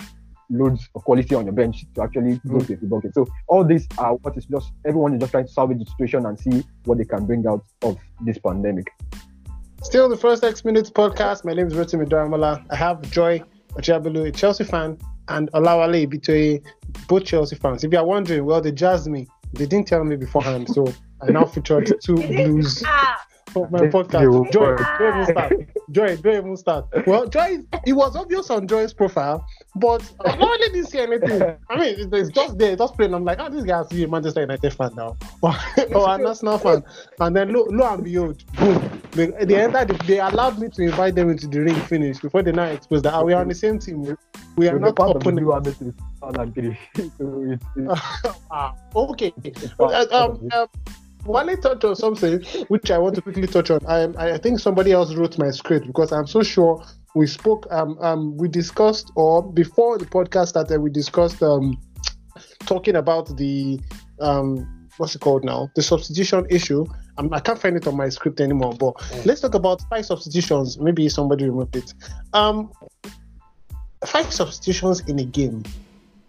loads 0.51 0.87
of 0.95 1.03
quality 1.03 1.33
on 1.33 1.45
your 1.45 1.53
bench 1.53 1.85
to 1.95 2.03
actually 2.03 2.39
go 2.47 2.55
mm. 2.55 2.67
to 2.67 2.77
football 2.77 2.99
game. 2.99 3.11
So 3.13 3.25
all 3.47 3.63
these 3.63 3.87
are 3.97 4.15
what 4.15 4.37
is 4.37 4.45
just 4.45 4.71
everyone 4.85 5.15
is 5.15 5.19
just 5.21 5.31
trying 5.31 5.47
to 5.47 5.51
salvage 5.51 5.79
the 5.79 5.85
situation 5.85 6.25
and 6.25 6.39
see 6.39 6.63
what 6.85 6.97
they 6.99 7.05
can 7.05 7.25
bring 7.25 7.47
out 7.47 7.63
of 7.81 7.97
this 8.25 8.37
pandemic. 8.37 8.87
Still 9.81 10.09
the 10.09 10.17
first 10.17 10.43
X 10.43 10.63
Minutes 10.63 10.91
podcast. 10.91 11.43
My 11.43 11.53
name 11.53 11.67
is 11.67 11.73
Rotimi 11.73 12.07
Daramola. 12.07 12.63
I 12.69 12.75
have 12.75 13.01
Joy 13.09 13.41
Ojabilu, 13.73 14.27
a 14.27 14.31
Chelsea 14.31 14.63
fan, 14.63 14.97
and 15.27 15.51
Olawale 15.51 16.07
Bitoye, 16.07 16.63
both 17.07 17.25
Chelsea 17.25 17.55
fans. 17.55 17.83
If 17.83 17.91
you 17.91 17.99
are 17.99 18.05
wondering, 18.05 18.45
well, 18.45 18.61
they 18.61 18.71
jazzed 18.71 19.07
me. 19.07 19.27
They 19.53 19.65
didn't 19.65 19.87
tell 19.87 20.03
me 20.03 20.15
beforehand, 20.15 20.69
so 20.69 20.87
I 21.21 21.31
now 21.31 21.45
featured 21.45 21.91
two 22.01 22.15
blues 22.15 22.83
of 23.55 23.71
my 23.71 23.79
podcast. 23.81 24.51
Joy, 24.51 24.75
Joy 24.75 25.31
start. 25.31 25.53
Joy, 25.91 26.17
Joy 26.17 26.55
start. 26.55 26.85
Well, 27.05 27.27
Joy, 27.27 27.59
it 27.85 27.93
was 27.93 28.15
obvious 28.15 28.49
on 28.49 28.67
Joy's 28.67 28.93
profile, 28.93 29.45
but 29.75 30.01
I 30.25 30.35
really 30.35 30.69
didn't 30.69 30.87
see 30.87 30.99
anything. 30.99 31.41
I 31.69 31.77
mean, 31.77 32.13
it's 32.13 32.31
just 32.31 32.57
there, 32.57 32.75
just 32.75 32.95
playing. 32.95 33.13
I'm 33.13 33.25
like, 33.25 33.39
oh, 33.39 33.49
this 33.49 33.63
guy 33.63 33.77
has 33.77 33.87
to 33.87 33.95
be 33.95 34.03
a 34.03 34.07
Manchester 34.07 34.41
United 34.41 34.73
fan 34.73 34.91
now, 34.95 35.17
or, 35.41 35.53
or 35.95 36.13
a 36.13 36.17
National 36.17 36.57
fan. 36.57 36.83
And 37.19 37.35
then 37.35 37.53
lo, 37.53 37.65
lo 37.69 37.93
and 37.93 38.03
behold, 38.03 38.43
boom, 38.55 39.01
they, 39.11 39.27
they 39.45 39.61
entered. 39.61 39.89
They 40.01 40.19
allowed 40.19 40.59
me 40.59 40.69
to 40.69 40.83
invite 40.83 41.15
them 41.15 41.29
into 41.29 41.47
the 41.47 41.61
ring 41.61 41.79
finish 41.81 42.19
before 42.19 42.43
they 42.43 42.51
now 42.51 42.65
exposed 42.65 43.05
that 43.05 43.13
oh, 43.13 43.25
we 43.25 43.33
are 43.33 43.41
on 43.41 43.47
the 43.47 43.55
same 43.55 43.79
team. 43.79 44.17
We 44.55 44.67
are 44.67 44.79
not 44.79 44.97
opponents. 44.99 45.81
ah, 48.51 48.75
okay. 48.95 49.33
Uh, 49.79 50.05
um, 50.11 50.49
uh, 50.51 50.67
Wale 51.25 51.55
touched 51.57 51.83
on 51.83 51.95
something 51.95 52.41
which 52.67 52.91
I 52.91 52.97
want 52.97 53.15
to 53.15 53.21
quickly 53.21 53.47
touch 53.47 53.71
on. 53.71 53.79
I, 53.87 54.33
I 54.33 54.37
think 54.37 54.59
somebody 54.59 54.91
else 54.91 55.13
wrote 55.13 55.37
my 55.37 55.51
script 55.51 55.87
because 55.87 56.11
I'm 56.11 56.27
so 56.27 56.41
sure 56.43 56.83
we 57.15 57.27
spoke. 57.27 57.67
Um, 57.71 57.97
um, 57.99 58.37
we 58.37 58.47
discussed, 58.47 59.11
or 59.15 59.43
before 59.43 59.97
the 59.97 60.05
podcast 60.05 60.47
started, 60.47 60.79
we 60.79 60.89
discussed 60.89 61.41
um, 61.43 61.79
talking 62.61 62.95
about 62.95 63.35
the 63.37 63.79
um, 64.19 64.89
what's 64.97 65.15
it 65.15 65.19
called 65.19 65.43
now? 65.43 65.69
The 65.75 65.81
substitution 65.81 66.45
issue. 66.49 66.85
Um, 67.17 67.33
I 67.33 67.39
can't 67.39 67.59
find 67.59 67.75
it 67.75 67.87
on 67.87 67.97
my 67.97 68.09
script 68.09 68.39
anymore. 68.39 68.73
But 68.73 68.97
mm. 68.97 69.25
let's 69.25 69.41
talk 69.41 69.55
about 69.55 69.81
five 69.89 70.05
substitutions. 70.05 70.79
Maybe 70.79 71.07
somebody 71.09 71.45
removed 71.45 71.75
it. 71.75 71.93
Um, 72.33 72.71
five 74.05 74.31
substitutions 74.31 75.01
in 75.01 75.19
a 75.19 75.25
game. 75.25 75.63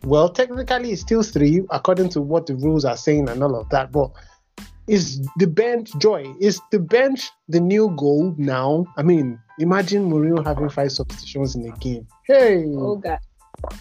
Well, 0.05 0.29
technically, 0.29 0.91
it's 0.93 1.03
still 1.03 1.23
three 1.23 1.63
according 1.71 2.09
to 2.11 2.21
what 2.21 2.47
the 2.47 2.57
rules 2.57 2.85
are 2.85 2.97
saying 2.97 3.29
and 3.29 3.43
all 3.43 3.55
of 3.55 3.69
that. 3.69 3.93
But 3.93 4.11
is 4.87 5.27
the 5.37 5.47
bench 5.47 5.93
joy? 5.99 6.33
Is 6.41 6.61
the 6.71 6.79
bench 6.79 7.31
the 7.49 7.61
new 7.61 7.95
goal 7.97 8.35
now? 8.37 8.87
I 8.97 9.03
mean, 9.03 9.39
imagine 9.59 10.11
Mourinho 10.11 10.45
having 10.45 10.69
five 10.69 10.93
substitutions 10.93 11.55
in 11.55 11.67
a 11.67 11.77
game. 11.79 12.07
Hey, 12.27 12.65
oh 12.77 12.97
god, 12.97 13.19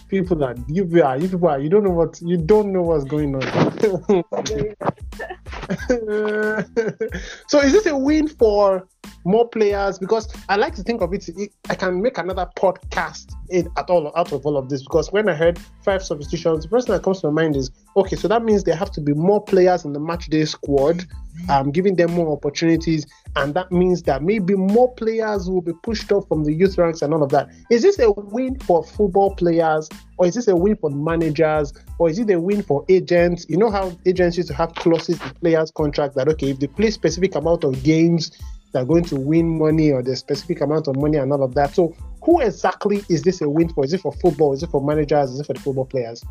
people 0.08 0.36
that 0.36 0.58
you 0.68 0.84
are, 1.02 1.18
you 1.18 1.28
people 1.28 1.48
are, 1.48 1.58
you 1.58 1.68
don't 1.68 1.84
know 1.84 1.90
what 1.90 2.20
you 2.22 2.36
don't 2.36 2.72
know 2.72 2.82
what's 2.82 3.04
going 3.04 3.34
on. 3.34 3.42
so 7.48 7.60
is 7.60 7.72
this 7.72 7.86
a 7.86 7.96
win 7.96 8.28
for 8.28 8.86
more 9.24 9.48
players? 9.48 9.98
Because 9.98 10.32
I 10.48 10.56
like 10.56 10.74
to 10.76 10.82
think 10.82 11.00
of 11.00 11.12
it, 11.14 11.28
I 11.68 11.74
can 11.74 12.02
make 12.02 12.18
another 12.18 12.48
podcast 12.56 13.32
in, 13.50 13.68
at 13.76 13.90
all 13.90 14.12
out 14.16 14.32
of 14.32 14.44
all 14.46 14.56
of 14.56 14.68
this. 14.68 14.82
Because 14.82 15.12
when 15.12 15.28
I 15.28 15.34
heard 15.34 15.58
five 15.84 16.02
substitutions, 16.02 16.64
the 16.64 16.68
first 16.68 16.86
thing 16.86 16.96
that 16.96 17.02
comes 17.02 17.20
to 17.20 17.30
my 17.30 17.42
mind 17.42 17.56
is 17.56 17.70
okay, 17.96 18.16
so 18.16 18.28
that 18.28 18.42
means 18.44 18.64
there 18.64 18.76
have 18.76 18.90
to 18.92 19.00
be 19.00 19.12
more 19.12 19.42
players 19.42 19.84
in 19.84 19.92
the 19.92 20.00
match 20.00 20.26
day 20.26 20.44
squad, 20.44 21.04
um, 21.48 21.70
giving 21.70 21.96
them 21.96 22.12
more 22.12 22.32
opportunities, 22.32 23.06
and 23.36 23.54
that 23.54 23.70
means 23.72 24.02
that 24.04 24.22
maybe 24.22 24.54
more 24.54 24.92
players 24.94 25.48
will 25.48 25.60
be 25.60 25.72
pushed 25.82 26.10
off 26.12 26.26
from 26.28 26.44
the 26.44 26.52
youth 26.52 26.78
ranks 26.78 27.02
and 27.02 27.12
all 27.12 27.22
of 27.22 27.30
that. 27.30 27.48
Is 27.70 27.82
this 27.82 27.98
a 27.98 28.10
win 28.10 28.58
for 28.60 28.82
football 28.82 29.34
players, 29.34 29.88
or 30.18 30.26
is 30.26 30.34
this 30.34 30.48
a 30.48 30.56
win 30.56 30.76
for 30.76 30.90
managers, 30.90 31.72
or 31.98 32.10
is 32.10 32.18
it 32.18 32.30
a 32.30 32.40
win 32.40 32.62
for 32.62 32.84
agents? 32.88 33.46
You 33.48 33.56
know 33.56 33.70
how 33.70 33.96
agents 34.06 34.36
used 34.36 34.48
to 34.48 34.54
have 34.54 34.74
clauses 34.74 35.20
in 35.20 35.30
players' 35.40 35.70
contract 35.70 36.14
that 36.16 36.28
okay, 36.28 36.50
if 36.50 36.60
they 36.60 36.66
play 36.66 36.90
specific 36.90 37.34
amount 37.34 37.64
of 37.64 37.82
games, 37.82 38.30
they're 38.72 38.84
going 38.84 39.04
to 39.04 39.16
win 39.16 39.58
money 39.58 39.92
or 39.92 40.02
the 40.02 40.16
specific 40.16 40.62
amount 40.62 40.88
of 40.88 40.96
money 40.96 41.18
and 41.18 41.30
all 41.32 41.42
of 41.42 41.54
that. 41.54 41.74
So, 41.74 41.94
who 42.22 42.40
exactly 42.40 43.02
is 43.08 43.22
this 43.22 43.40
a 43.42 43.48
win 43.48 43.68
for? 43.68 43.84
Is 43.84 43.92
it 43.92 44.00
for 44.00 44.12
football? 44.12 44.54
Is 44.54 44.62
it 44.62 44.70
for 44.70 44.82
managers? 44.82 45.30
Is 45.30 45.40
it 45.40 45.46
for 45.46 45.52
the 45.52 45.60
football 45.60 45.84
players? 45.84 46.22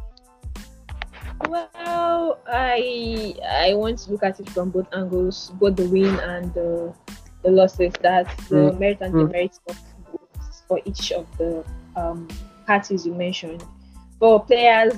Well, 1.48 2.40
I 2.48 3.36
I 3.50 3.74
want 3.74 4.00
to 4.00 4.12
look 4.12 4.24
at 4.24 4.40
it 4.40 4.50
from 4.50 4.70
both 4.70 4.88
angles, 4.94 5.52
both 5.56 5.76
the 5.76 5.88
win 5.88 6.20
and 6.20 6.54
the, 6.54 6.94
the 7.44 7.52
losses. 7.52 7.94
That's 8.02 8.34
the 8.48 8.56
mm. 8.56 8.80
merit 8.80 8.98
and 9.02 9.14
mm. 9.14 9.28
demerit 9.28 9.60
of 9.70 9.78
for 10.68 10.80
each 10.86 11.12
of 11.12 11.26
the 11.38 11.66
um, 11.96 12.28
parties 12.66 13.06
you 13.06 13.14
mentioned. 13.14 13.64
For 14.20 14.44
players, 14.46 14.94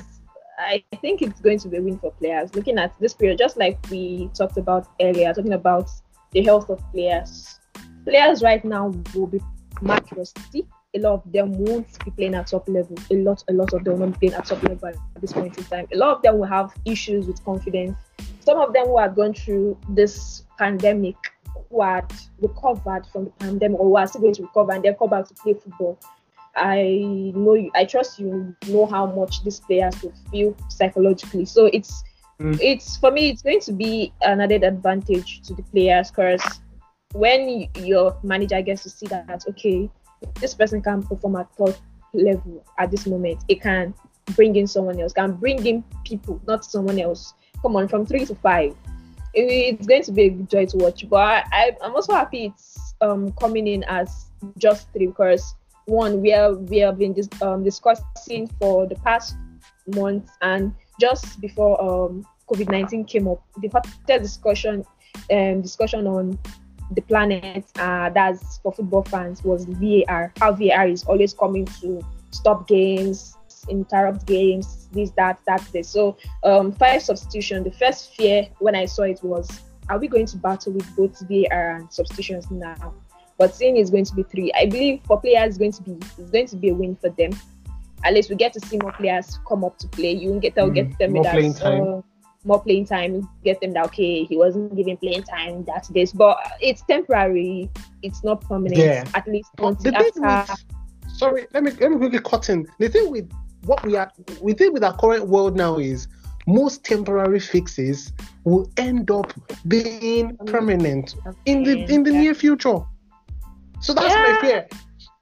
I 0.59 0.83
think 1.01 1.21
it's 1.21 1.41
going 1.41 1.59
to 1.59 1.67
be 1.67 1.77
a 1.77 1.81
win 1.81 1.97
for 1.97 2.11
players. 2.11 2.53
Looking 2.53 2.77
at 2.77 2.93
this 2.99 3.13
period, 3.13 3.39
just 3.39 3.57
like 3.57 3.79
we 3.89 4.29
talked 4.35 4.57
about 4.57 4.87
earlier, 5.01 5.33
talking 5.33 5.53
about 5.53 5.89
the 6.31 6.43
health 6.43 6.69
of 6.69 6.79
players. 6.91 7.59
players 8.05 8.43
right 8.43 8.63
now 8.63 8.93
will 9.15 9.27
be 9.27 9.41
match 9.81 10.11
rusty. 10.15 10.67
A 10.95 10.99
lot 10.99 11.13
of 11.13 11.31
them 11.31 11.51
won't 11.57 11.87
be 12.05 12.11
playing 12.11 12.35
at 12.35 12.47
top 12.47 12.67
level. 12.69 12.95
A 13.11 13.15
lot, 13.15 13.43
a 13.49 13.53
lot 13.53 13.73
of 13.73 13.83
them 13.83 13.99
won't 13.99 14.19
be 14.19 14.27
playing 14.27 14.39
at 14.39 14.45
top 14.45 14.61
level 14.63 14.89
at 14.89 15.21
this 15.21 15.33
point 15.33 15.57
in 15.57 15.63
time. 15.65 15.87
A 15.93 15.97
lot 15.97 16.17
of 16.17 16.21
them 16.21 16.37
will 16.37 16.47
have 16.47 16.73
issues 16.85 17.25
with 17.25 17.43
confidence. 17.43 17.97
Some 18.41 18.59
of 18.59 18.73
them 18.73 18.87
who 18.87 18.97
are 18.97 19.09
going 19.09 19.33
through 19.33 19.77
this 19.89 20.43
pandemic, 20.57 21.15
who 21.69 21.81
had 21.81 22.11
recovered 22.39 23.05
from 23.11 23.25
the 23.25 23.31
pandemic 23.31 23.79
or 23.79 23.87
who 23.87 23.97
are 23.97 24.07
still 24.07 24.21
going 24.21 24.35
to 24.35 24.43
recover 24.43 24.73
and 24.73 24.83
then 24.83 24.95
come 24.95 25.09
back 25.09 25.27
to 25.27 25.33
play 25.33 25.53
football. 25.53 25.97
I 26.55 27.31
know 27.33 27.55
you, 27.55 27.71
I 27.73 27.85
trust 27.85 28.19
you 28.19 28.55
know 28.67 28.85
how 28.85 29.07
much 29.07 29.43
these 29.43 29.59
players 29.59 29.99
will 30.03 30.13
feel 30.29 30.55
psychologically. 30.69 31.45
So 31.45 31.65
it's 31.65 32.03
Mm. 32.39 32.59
it's 32.59 32.97
for 32.97 33.11
me 33.11 33.29
it's 33.29 33.43
going 33.43 33.59
to 33.61 33.71
be 33.71 34.11
an 34.21 34.41
added 34.41 34.63
advantage 34.63 35.41
to 35.43 35.53
the 35.53 35.61
players 35.61 36.09
because 36.09 36.41
when 37.13 37.69
your 37.77 38.17
manager 38.23 38.59
gets 38.61 38.81
to 38.83 38.89
see 38.89 39.05
that 39.05 39.43
okay 39.47 39.87
this 40.39 40.53
person 40.53 40.81
can 40.81 41.03
perform 41.03 41.35
at 41.37 41.47
top 41.57 41.75
level 42.13 42.63
at 42.79 42.91
this 42.91 43.05
moment. 43.07 43.43
It 43.47 43.61
can 43.61 43.93
bring 44.35 44.55
in 44.55 44.67
someone 44.67 44.99
else 44.99 45.11
can 45.11 45.33
bring 45.33 45.65
in 45.65 45.83
people 46.05 46.39
not 46.47 46.63
someone 46.63 46.99
else. 46.99 47.33
Come 47.61 47.75
on 47.75 47.87
from 47.87 48.05
three 48.05 48.25
to 48.25 48.35
five. 48.35 48.75
It- 49.33 49.75
it's 49.79 49.87
going 49.87 50.03
to 50.03 50.11
be 50.11 50.23
a 50.27 50.29
joy 50.29 50.65
to 50.67 50.77
watch 50.77 51.09
but 51.09 51.45
I, 51.51 51.75
i'm 51.81 51.95
also 51.95 52.13
happy 52.13 52.45
it's 52.45 52.93
um 53.01 53.31
coming 53.33 53.65
in 53.65 53.83
as 53.85 54.27
just 54.59 54.91
three 54.93 55.07
because 55.07 55.55
one 55.85 56.21
we 56.21 56.29
have 56.29 56.57
we 56.69 56.77
have 56.77 56.99
been 56.99 57.13
dis- 57.13 57.29
um, 57.41 57.63
discussing 57.63 58.47
for 58.59 58.85
the 58.87 58.95
past 58.95 59.35
months 59.87 60.31
and 60.41 60.73
just 60.99 61.41
before 61.41 61.81
um 61.81 62.25
covid-19 62.47 63.07
came 63.07 63.27
up 63.27 63.41
the 63.57 63.69
hottest 63.69 64.21
discussion 64.21 64.85
um 65.31 65.61
discussion 65.61 66.05
on 66.05 66.37
the 66.91 67.01
planet 67.01 67.65
uh 67.79 68.09
that's 68.09 68.57
for 68.57 68.71
football 68.73 69.03
fans 69.03 69.43
was 69.43 69.65
var 69.65 70.33
how 70.39 70.51
var 70.51 70.87
is 70.87 71.03
always 71.05 71.33
coming 71.33 71.65
to 71.81 72.01
stop 72.31 72.67
games 72.67 73.37
interrupt 73.69 74.25
games 74.25 74.89
this 74.91 75.11
that 75.11 75.39
that 75.47 75.65
this. 75.71 75.89
So 75.89 76.17
um 76.43 76.73
five 76.73 77.01
substitution. 77.01 77.63
The 77.63 77.71
first 77.71 78.13
fear 78.15 78.47
when 78.59 78.75
i 78.75 78.85
saw 78.85 79.03
it 79.03 79.19
was 79.23 79.49
are 79.89 79.97
we 79.99 80.07
going 80.07 80.25
to 80.27 80.37
battle 80.37 80.73
with 80.73 80.93
both 80.95 81.19
var 81.29 81.75
and 81.77 81.91
substitutions 81.91 82.49
now? 82.51 82.93
But 83.37 83.55
seeing 83.55 83.77
it's 83.77 83.89
going 83.89 84.05
to 84.05 84.13
be 84.15 84.23
three 84.23 84.51
i 84.53 84.65
believe 84.65 85.01
for 85.07 85.19
players 85.19 85.49
it's 85.49 85.57
going 85.57 85.71
to 85.73 85.81
be 85.83 85.93
it's 86.17 86.29
going 86.31 86.47
to 86.47 86.55
be 86.57 86.69
a 86.69 86.73
win 86.73 86.95
for 86.95 87.09
them. 87.09 87.31
At 88.03 88.13
least 88.13 88.29
we 88.29 88.35
get 88.35 88.51
to 88.53 88.59
see 88.59 88.77
more 88.77 88.91
players 88.91 89.39
come 89.47 89.63
up 89.63 89.77
to 89.79 89.87
play. 89.87 90.11
You 90.11 90.29
can 90.31 90.39
get 90.39 90.55
they'll 90.55 90.69
Mm, 90.69 90.73
get 90.73 90.97
them 90.99 91.13
more 91.13 91.25
playing 91.25 91.53
time. 91.55 91.89
uh, 91.97 92.01
more 92.45 92.61
playing 92.61 92.85
time 92.85 93.27
get 93.43 93.59
them 93.61 93.71
that 93.73 93.85
okay 93.85 94.23
he 94.25 94.37
wasn't 94.37 94.75
given 94.75 94.97
playing 94.97 95.23
time 95.23 95.63
that's 95.65 95.87
this 95.89 96.11
but 96.11 96.37
it's 96.61 96.81
temporary 96.83 97.69
it's 98.01 98.23
not 98.23 98.41
permanent 98.41 98.77
Yeah. 98.77 99.05
at 99.15 99.27
least 99.27 99.49
But 99.55 99.79
the 99.81 99.89
until 99.89 100.11
thing 100.11 100.23
after 100.23 100.53
with, 101.01 101.09
sorry, 101.17 101.47
let 101.53 101.63
me 101.63 101.71
let 101.79 101.91
me 101.91 101.97
quickly 101.97 102.19
cut 102.19 102.49
in. 102.49 102.67
The 102.79 102.89
thing 102.89 103.09
with 103.11 103.31
what 103.65 103.85
we 103.85 103.95
are, 103.95 104.11
we 104.41 104.53
think 104.53 104.73
with 104.73 104.83
our 104.83 104.95
current 104.97 105.27
world 105.27 105.55
now 105.55 105.77
is 105.77 106.07
most 106.47 106.83
temporary 106.83 107.39
fixes 107.39 108.11
will 108.43 108.69
end 108.75 109.09
up 109.09 109.31
being 109.69 110.35
permanent 110.47 111.15
in 111.45 111.63
the 111.63 111.85
in 111.93 112.03
the 112.03 112.11
Yeah. 112.11 112.19
near 112.21 112.33
future. 112.33 112.79
So 113.79 113.93
that's 113.93 114.13
my 114.15 114.37
fear. 114.41 114.67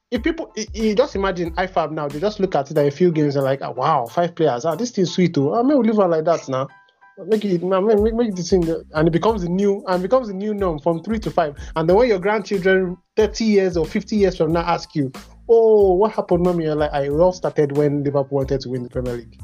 If 0.09 0.23
people, 0.23 0.51
you- 0.55 0.65
you 0.73 0.95
just 0.95 1.15
imagine 1.15 1.51
IFAB 1.55 1.91
now, 1.91 2.07
they 2.07 2.19
just 2.19 2.39
look 2.39 2.53
at 2.55 2.69
it 2.71 2.77
at 2.77 2.85
a 2.85 2.91
few 2.91 3.11
games 3.11 3.35
and 3.35 3.45
like, 3.45 3.61
oh, 3.61 3.71
wow, 3.71 4.05
five 4.07 4.35
players, 4.35 4.65
ah, 4.65 4.75
this 4.75 4.91
thing's 4.91 5.11
sweet 5.13 5.33
too. 5.33 5.53
I 5.53 5.63
mean, 5.63 5.77
we 5.77 5.87
leave 5.87 5.95
her 5.97 6.07
like 6.07 6.25
that 6.25 6.49
now. 6.49 6.67
Make 7.25 7.45
it, 7.45 7.61
make, 7.61 8.13
make, 8.15 8.35
this 8.35 8.49
thing, 8.49 8.67
and 8.93 9.07
it 9.07 9.11
becomes 9.11 9.41
the 9.43 9.49
new, 9.49 9.83
and 9.87 10.01
becomes 10.01 10.27
the 10.29 10.33
new 10.33 10.53
norm 10.53 10.79
from 10.79 11.03
three 11.03 11.19
to 11.19 11.29
five. 11.29 11.55
And 11.75 11.87
then 11.87 11.95
when 11.95 12.07
your 12.07 12.19
grandchildren, 12.19 12.97
thirty 13.15 13.43
years 13.45 13.77
or 13.77 13.85
fifty 13.85 14.15
years 14.15 14.37
from 14.37 14.53
now, 14.53 14.61
ask 14.61 14.95
you, 14.95 15.11
"Oh, 15.49 15.93
what 15.93 16.13
happened, 16.13 16.43
mommy?" 16.43 16.63
You're 16.63 16.75
like, 16.75 16.91
"I 16.93 17.09
all 17.09 17.33
started 17.33 17.75
when 17.77 18.03
Liverpool 18.03 18.37
wanted 18.37 18.61
to 18.61 18.69
win 18.69 18.83
the 18.83 18.89
Premier 18.89 19.13
League." 19.13 19.39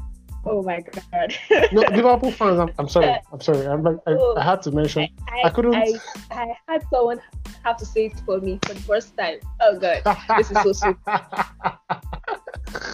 oh 0.46 0.62
my 0.62 0.80
god 1.12 1.34
No, 1.72 1.82
Liverpool 1.82 2.30
fans, 2.30 2.58
I'm, 2.60 2.70
I'm 2.78 2.88
sorry, 2.88 3.14
I'm 3.32 3.40
sorry, 3.40 3.66
I'm 3.66 3.82
like, 3.82 3.96
I, 4.06 4.12
I 4.36 4.42
had 4.44 4.62
to 4.62 4.70
mention. 4.70 5.08
Oh, 5.20 5.24
I, 5.34 5.46
I 5.48 5.50
couldn't- 5.50 5.74
I, 5.74 5.92
I 6.30 6.46
had 6.68 6.84
someone 6.90 7.20
have 7.64 7.76
to 7.78 7.84
say 7.84 8.06
it 8.06 8.18
for 8.24 8.40
me 8.40 8.58
for 8.64 8.74
the 8.74 8.80
first 8.80 9.16
time 9.16 9.38
oh 9.60 9.78
god 9.78 10.02
This 10.38 10.50
is 10.50 10.56
so 10.62 10.72
sweet. 10.72 10.96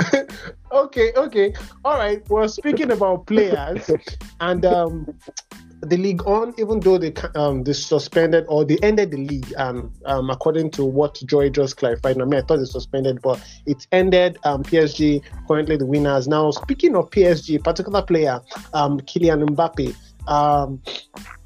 okay, 0.72 1.12
okay, 1.16 1.54
all 1.84 1.98
right. 1.98 2.28
Well, 2.28 2.48
speaking 2.48 2.90
about 2.90 3.26
players 3.26 3.90
and 4.40 4.64
um, 4.64 5.14
the 5.82 5.96
league 5.96 6.22
on, 6.26 6.54
even 6.58 6.80
though 6.80 6.98
they 6.98 7.12
um 7.34 7.64
they 7.64 7.72
suspended 7.72 8.44
or 8.48 8.64
they 8.64 8.78
ended 8.82 9.10
the 9.12 9.18
league, 9.18 9.52
um, 9.56 9.92
um 10.04 10.30
according 10.30 10.70
to 10.72 10.84
what 10.84 11.14
Joy 11.26 11.48
just 11.50 11.76
clarified. 11.76 12.20
I 12.20 12.24
mean, 12.24 12.34
I 12.34 12.42
thought 12.42 12.58
they 12.58 12.64
suspended, 12.64 13.20
but 13.22 13.42
it 13.66 13.86
ended. 13.92 14.38
Um, 14.44 14.62
PSG 14.62 15.22
currently 15.48 15.76
the 15.76 15.86
winners. 15.86 16.28
Now, 16.28 16.50
speaking 16.50 16.94
of 16.96 17.10
PSG, 17.10 17.62
particular 17.62 18.02
player, 18.02 18.40
um, 18.74 19.00
Kylian 19.00 19.48
Mbappe, 19.48 19.94
um, 20.28 20.80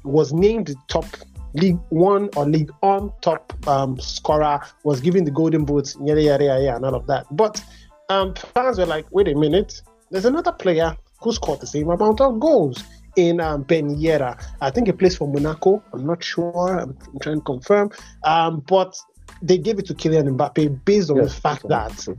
was 0.03 0.33
named 0.33 0.75
top 0.87 1.05
League 1.53 1.79
One 1.89 2.29
or 2.35 2.45
League 2.45 2.71
On 2.83 3.11
top 3.21 3.53
um, 3.67 3.99
scorer, 3.99 4.59
was 4.83 4.99
given 4.99 5.23
the 5.23 5.31
Golden 5.31 5.63
Boots, 5.63 5.95
yada 6.03 6.21
yada 6.21 6.43
yada, 6.43 6.75
and 6.75 6.85
all 6.85 6.95
of 6.95 7.07
that. 7.07 7.25
But 7.31 7.63
um, 8.09 8.33
fans 8.35 8.77
were 8.77 8.85
like, 8.85 9.05
wait 9.11 9.27
a 9.27 9.35
minute, 9.35 9.81
there's 10.11 10.25
another 10.25 10.51
player 10.51 10.95
who 11.21 11.31
scored 11.31 11.59
the 11.59 11.67
same 11.67 11.89
amount 11.89 12.21
of 12.21 12.39
goals 12.39 12.83
in 13.15 13.39
um, 13.39 13.63
Ben 13.63 13.95
Yedder. 13.95 14.39
I 14.61 14.69
think 14.69 14.87
he 14.87 14.93
plays 14.93 15.17
for 15.17 15.27
Monaco. 15.27 15.83
I'm 15.93 16.05
not 16.05 16.23
sure. 16.23 16.79
I'm, 16.79 16.97
I'm 17.13 17.19
trying 17.19 17.37
to 17.37 17.43
confirm. 17.45 17.91
Um, 18.23 18.61
but 18.67 18.95
they 19.41 19.57
gave 19.57 19.79
it 19.79 19.85
to 19.87 19.93
Kylian 19.93 20.37
Mbappe 20.37 20.85
based 20.85 21.09
on 21.09 21.17
Yes, 21.17 21.35
the 21.35 21.41
fact 21.41 21.67
that 21.69 21.97
true. 21.97 22.17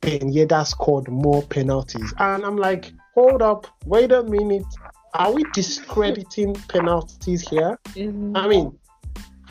Ben 0.00 0.32
Yedder 0.32 0.66
scored 0.66 1.08
more 1.08 1.42
penalties. 1.42 2.14
And 2.18 2.44
I'm 2.44 2.56
like, 2.56 2.92
hold 3.14 3.42
up, 3.42 3.66
wait 3.84 4.12
a 4.12 4.22
minute. 4.22 4.66
Are 5.14 5.32
we 5.32 5.42
discrediting 5.52 6.54
penalties 6.68 7.48
here? 7.48 7.78
Mhm. 7.94 8.36
I 8.36 8.46
mean, 8.46 8.78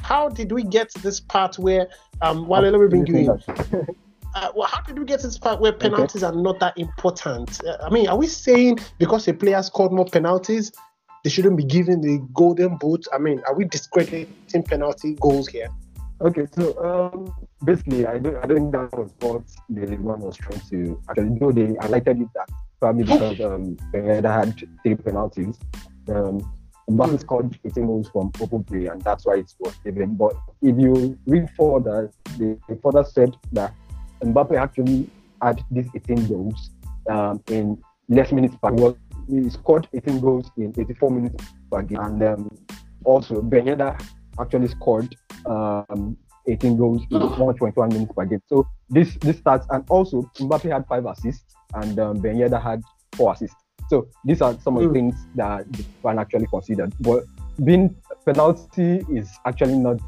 how 0.01 0.29
did 0.29 0.51
we 0.51 0.63
get 0.63 0.89
to 0.91 1.01
this 1.01 1.19
part 1.19 1.59
where 1.59 1.87
um 2.21 2.47
well 2.47 2.61
let 2.61 2.79
me 2.79 2.87
bring 2.87 3.05
you 3.07 3.15
in. 3.33 3.87
Uh, 4.37 4.51
well, 4.53 4.67
how 4.67 4.79
did 4.81 4.99
we 4.99 5.03
get 5.03 5.19
to 5.19 5.25
this 5.25 5.39
part 5.39 5.59
where 5.59 5.73
penalties 5.73 6.21
are 6.21 6.31
not 6.31 6.59
that 6.59 6.77
important? 6.77 7.59
Uh, 7.65 7.75
I 7.81 7.89
mean, 7.89 8.07
are 8.07 8.15
we 8.15 8.27
saying 8.27 8.77
because 8.99 9.27
a 9.27 9.33
player 9.33 9.63
scored 9.63 9.91
more 9.91 10.05
penalties, 10.05 10.71
they 11.23 11.31
shouldn't 11.31 11.57
be 11.57 11.63
given 11.63 12.01
the 12.01 12.23
golden 12.35 12.77
boot? 12.77 13.07
I 13.11 13.17
mean, 13.17 13.41
are 13.47 13.55
we 13.55 13.65
discrediting 13.65 14.61
penalty 14.63 15.15
goals 15.19 15.47
here? 15.47 15.69
Okay, 16.21 16.45
so 16.51 16.63
um, 16.85 17.47
basically, 17.65 18.05
I 18.05 18.19
don't, 18.19 18.35
I 18.35 18.45
don't 18.45 18.57
think 18.57 18.71
that 18.73 18.93
was 18.95 19.11
what 19.21 19.41
the 19.69 19.95
One 19.97 20.19
was 20.19 20.37
trying 20.37 20.61
to 20.69 21.01
actually 21.09 21.39
do. 21.39 21.51
They 21.51 21.73
highlighted 21.73 22.21
it 22.21 22.29
that 22.35 22.47
probably 22.79 23.05
because 23.05 23.41
um, 23.41 23.75
Ben 23.91 24.03
Yedder 24.03 24.31
had 24.31 24.67
three 24.83 24.93
penalties. 24.93 25.57
Um, 26.09 26.47
Mbappe 26.91 27.19
scored 27.21 27.57
18 27.65 27.87
goals 27.87 28.09
from 28.09 28.31
open 28.39 28.63
play, 28.63 28.85
and 28.85 29.01
that's 29.01 29.25
why 29.25 29.37
it 29.37 29.51
was 29.59 29.73
given. 29.83 30.13
But 30.13 30.33
if 30.61 30.79
you 30.79 31.17
read 31.25 31.49
further, 31.57 32.11
they, 32.37 32.55
they 32.69 32.75
further 32.83 33.03
said 33.03 33.35
that 33.53 33.73
Mbappe 34.23 34.57
actually 34.57 35.09
had 35.41 35.63
these 35.71 35.87
18 35.95 36.27
goals 36.27 36.71
um, 37.09 37.41
in 37.49 37.77
less 38.09 38.31
minutes 38.31 38.55
per 38.61 38.71
game. 38.71 38.95
He 39.29 39.49
scored 39.49 39.87
18 39.93 40.19
goals 40.21 40.49
in 40.57 40.73
84 40.77 41.11
minutes 41.11 41.43
per 41.71 41.81
game, 41.81 41.99
and 41.99 42.23
um, 42.23 42.49
also 43.03 43.41
Ben 43.41 43.65
Yedder 43.65 43.99
actually 44.39 44.67
scored 44.69 45.15
um, 45.45 46.17
18 46.47 46.77
goals 46.77 47.01
in 47.11 47.19
121 47.19 47.89
minutes 47.89 48.11
per 48.15 48.25
game. 48.25 48.41
So 48.47 48.67
this 48.89 49.15
this 49.21 49.37
starts, 49.37 49.67
and 49.69 49.83
also 49.89 50.21
Mbappe 50.39 50.71
had 50.71 50.87
five 50.87 51.05
assists, 51.05 51.55
and 51.73 51.99
um, 51.99 52.19
Ben 52.19 52.39
had 52.53 52.81
four 53.15 53.33
assists. 53.33 53.55
So 53.89 54.07
these 54.25 54.41
are 54.41 54.57
some 54.59 54.77
of 54.77 54.83
the 54.83 54.89
Mm. 54.89 54.93
things 54.93 55.15
that 55.35 55.71
the 55.73 55.83
fan 56.03 56.19
actually 56.19 56.47
considered. 56.47 56.93
But 56.99 57.23
being 57.63 57.95
penalty 58.25 59.03
is 59.11 59.29
actually 59.45 59.77
not 59.77 59.99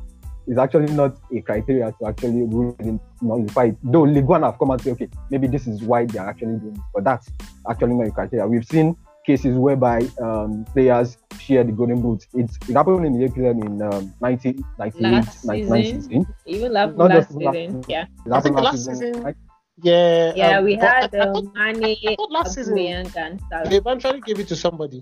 is 0.49 0.57
actually 0.57 0.91
not 0.93 1.15
a 1.35 1.41
criteria 1.41 1.93
to 1.99 2.07
actually 2.07 2.41
really 2.43 2.99
nullify 3.21 3.65
it. 3.65 3.77
Though 3.83 4.01
Ligue 4.03 4.25
1 4.25 4.41
have 4.43 4.57
come 4.57 4.71
and 4.71 4.81
say, 4.81 4.91
okay, 4.91 5.07
maybe 5.29 5.47
this 5.47 5.67
is 5.67 5.83
why 5.83 6.05
they 6.05 6.17
are 6.19 6.29
actually 6.29 6.57
doing 6.57 6.75
it, 6.75 6.81
but 6.93 7.03
that's 7.03 7.29
actually 7.69 7.93
not 7.93 8.07
a 8.07 8.11
criteria. 8.11 8.47
We've 8.47 8.65
seen 8.65 8.97
cases 9.25 9.55
whereby 9.55 9.99
um, 10.21 10.65
players 10.73 11.17
share 11.39 11.63
the 11.63 11.71
golden 11.71 12.01
boots. 12.01 12.25
It's, 12.33 12.57
it 12.67 12.73
happened 12.73 13.05
in 13.05 13.13
the 13.19 13.27
EPL 13.27 13.63
in 13.63 13.81
um, 13.81 14.13
19, 14.21 14.63
98, 14.79 15.11
Last 15.11 15.45
99 15.45 15.83
season. 15.83 16.01
season. 16.01 16.27
even 16.47 16.73
last, 16.73 16.95
Not 16.97 17.09
last 17.11 17.15
just 17.29 17.31
last 17.41 17.53
season 17.55 17.83
season. 17.83 17.83
yeah 17.87 18.05
It 18.25 18.31
I 18.33 18.39
think 18.41 18.55
last 18.59 18.85
season- 18.85 19.23
right? 19.23 19.35
Yeah. 19.81 20.33
yeah 20.35 20.57
um, 20.57 20.65
we 20.65 20.75
but 20.77 20.85
I- 20.85 21.01
had 21.01 21.15
I 21.15 21.25
thought- 21.31 21.53
Mane 21.53 21.95
I 22.07 22.15
thought 22.15 22.31
last 22.31 22.55
season 22.55 22.77
and 22.79 23.39
they 23.69 23.77
eventually 23.77 24.19
gave 24.21 24.39
it 24.39 24.47
to 24.47 24.55
somebody. 24.55 25.01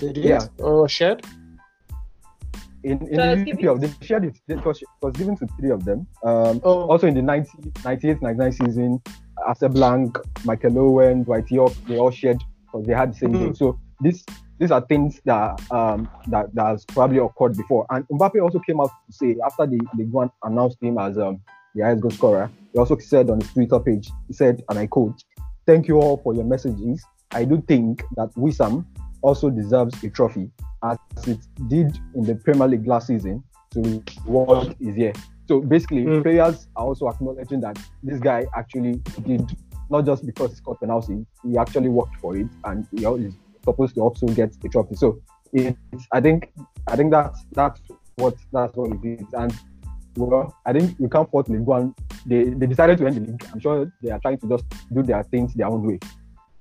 They 0.00 0.12
did 0.12 0.24
Yeah. 0.26 0.46
or 0.58 0.86
shared. 0.88 1.24
In, 2.86 2.98
in 3.08 3.16
So 3.16 3.16
the 3.16 3.32
it's 3.32 3.44
given- 3.44 3.64
EPL, 3.64 3.80
they 3.80 4.06
shared 4.06 4.24
it. 4.24 4.36
It 4.46 4.64
was, 4.64 4.80
it 4.80 4.88
was 5.02 5.12
given 5.14 5.36
to 5.38 5.46
three 5.58 5.70
of 5.70 5.84
them. 5.84 6.06
Um, 6.22 6.60
Oh, 6.62 6.88
also 6.90 7.06
in 7.08 7.14
the 7.14 7.22
90, 7.22 7.72
98 7.84 8.22
99 8.22 8.52
season, 8.52 9.02
Hasselbaink, 9.48 10.16
Michael 10.44 10.78
Owen, 10.78 11.24
Dwight 11.24 11.50
Yorke, 11.50 11.74
they 11.88 11.98
all 11.98 12.10
shared 12.12 12.40
because 12.64 12.86
they 12.86 12.94
had 12.94 13.12
the 13.12 13.16
same 13.18 13.32
Mhm. 13.32 13.38
game. 13.40 13.54
So 13.54 13.78
this 14.00 14.24
these 14.58 14.70
are 14.70 14.80
things 14.92 15.20
that 15.26 15.60
um 15.70 16.08
that, 16.28 16.54
that 16.54 16.66
has 16.66 16.84
probably 16.86 17.18
occurred 17.18 17.56
before. 17.56 17.86
And 17.90 18.06
Mbappe 18.08 18.40
also 18.42 18.58
came 18.60 18.80
out 18.80 18.90
to 19.06 19.12
say 19.12 19.36
after 19.44 19.66
the 19.66 19.78
the 19.98 20.04
one 20.04 20.30
announced 20.44 20.78
him 20.80 20.96
as 20.98 21.18
um 21.18 21.40
the 21.74 21.82
highest 21.82 22.00
goal 22.02 22.10
scorer, 22.12 22.50
he 22.72 22.78
also 22.78 22.96
said 22.98 23.28
on 23.30 23.40
his 23.40 23.52
Twitter 23.52 23.80
page, 23.80 24.10
he 24.28 24.32
said, 24.32 24.62
and 24.70 24.78
I 24.78 24.86
quote, 24.86 25.22
"Thank 25.66 25.88
you 25.88 25.96
all 26.00 26.16
for 26.18 26.32
your 26.34 26.44
messages. 26.44 27.04
I 27.32 27.44
do 27.44 27.60
think 27.72 28.02
that 28.16 28.30
Wissam 28.36 28.84
also 29.22 29.50
deserves 29.50 30.02
a 30.04 30.10
trophy 30.10 30.50
as 30.82 30.98
it 31.26 31.38
did 31.68 31.96
in 32.14 32.22
the 32.22 32.34
Premier 32.36 32.68
League 32.68 32.86
last 32.86 33.08
season 33.08 33.42
to 33.70 34.02
what 34.24 34.74
is 34.80 34.94
here." 34.94 35.12
So 35.48 35.60
basically, 35.60 36.04
Mm. 36.04 36.22
players 36.22 36.66
are 36.76 36.86
also 36.86 37.08
acknowledging 37.08 37.60
that 37.60 37.78
this 38.02 38.18
guy 38.18 38.46
actually 38.56 39.00
did 39.24 39.56
not 39.90 40.04
just 40.04 40.26
because 40.26 40.50
he 40.50 40.56
scored 40.56 40.80
penalty, 40.80 41.24
he 41.44 41.56
actually 41.56 41.88
worked 41.88 42.16
for 42.16 42.36
it, 42.36 42.48
and 42.64 42.86
he 42.90 43.04
is 43.04 43.34
supposed 43.64 43.94
to 43.94 44.00
also 44.00 44.26
get 44.26 44.52
a 44.64 44.68
trophy. 44.68 44.96
So 44.96 45.18
it's, 45.52 45.78
I 46.12 46.20
think, 46.20 46.52
I 46.88 46.96
think 46.96 47.12
that's 47.12 47.44
that's 47.52 47.80
what 48.16 48.34
that's 48.52 48.76
what 48.76 48.90
it 48.92 49.04
is. 49.04 49.26
And 49.32 49.54
well, 50.16 50.54
I 50.64 50.72
think 50.72 50.98
we 50.98 51.08
can't 51.08 51.30
fault 51.30 51.48
League 51.48 51.60
One. 51.60 51.94
They 52.26 52.44
they 52.44 52.66
decided 52.66 52.98
to 52.98 53.06
end 53.06 53.16
the 53.16 53.20
league. 53.20 53.44
I'm 53.52 53.60
sure 53.60 53.92
they 54.02 54.10
are 54.10 54.18
trying 54.18 54.38
to 54.38 54.48
just 54.48 54.64
do 54.92 55.02
their 55.02 55.22
things 55.24 55.54
their 55.54 55.68
own 55.68 55.86
way. 55.86 55.98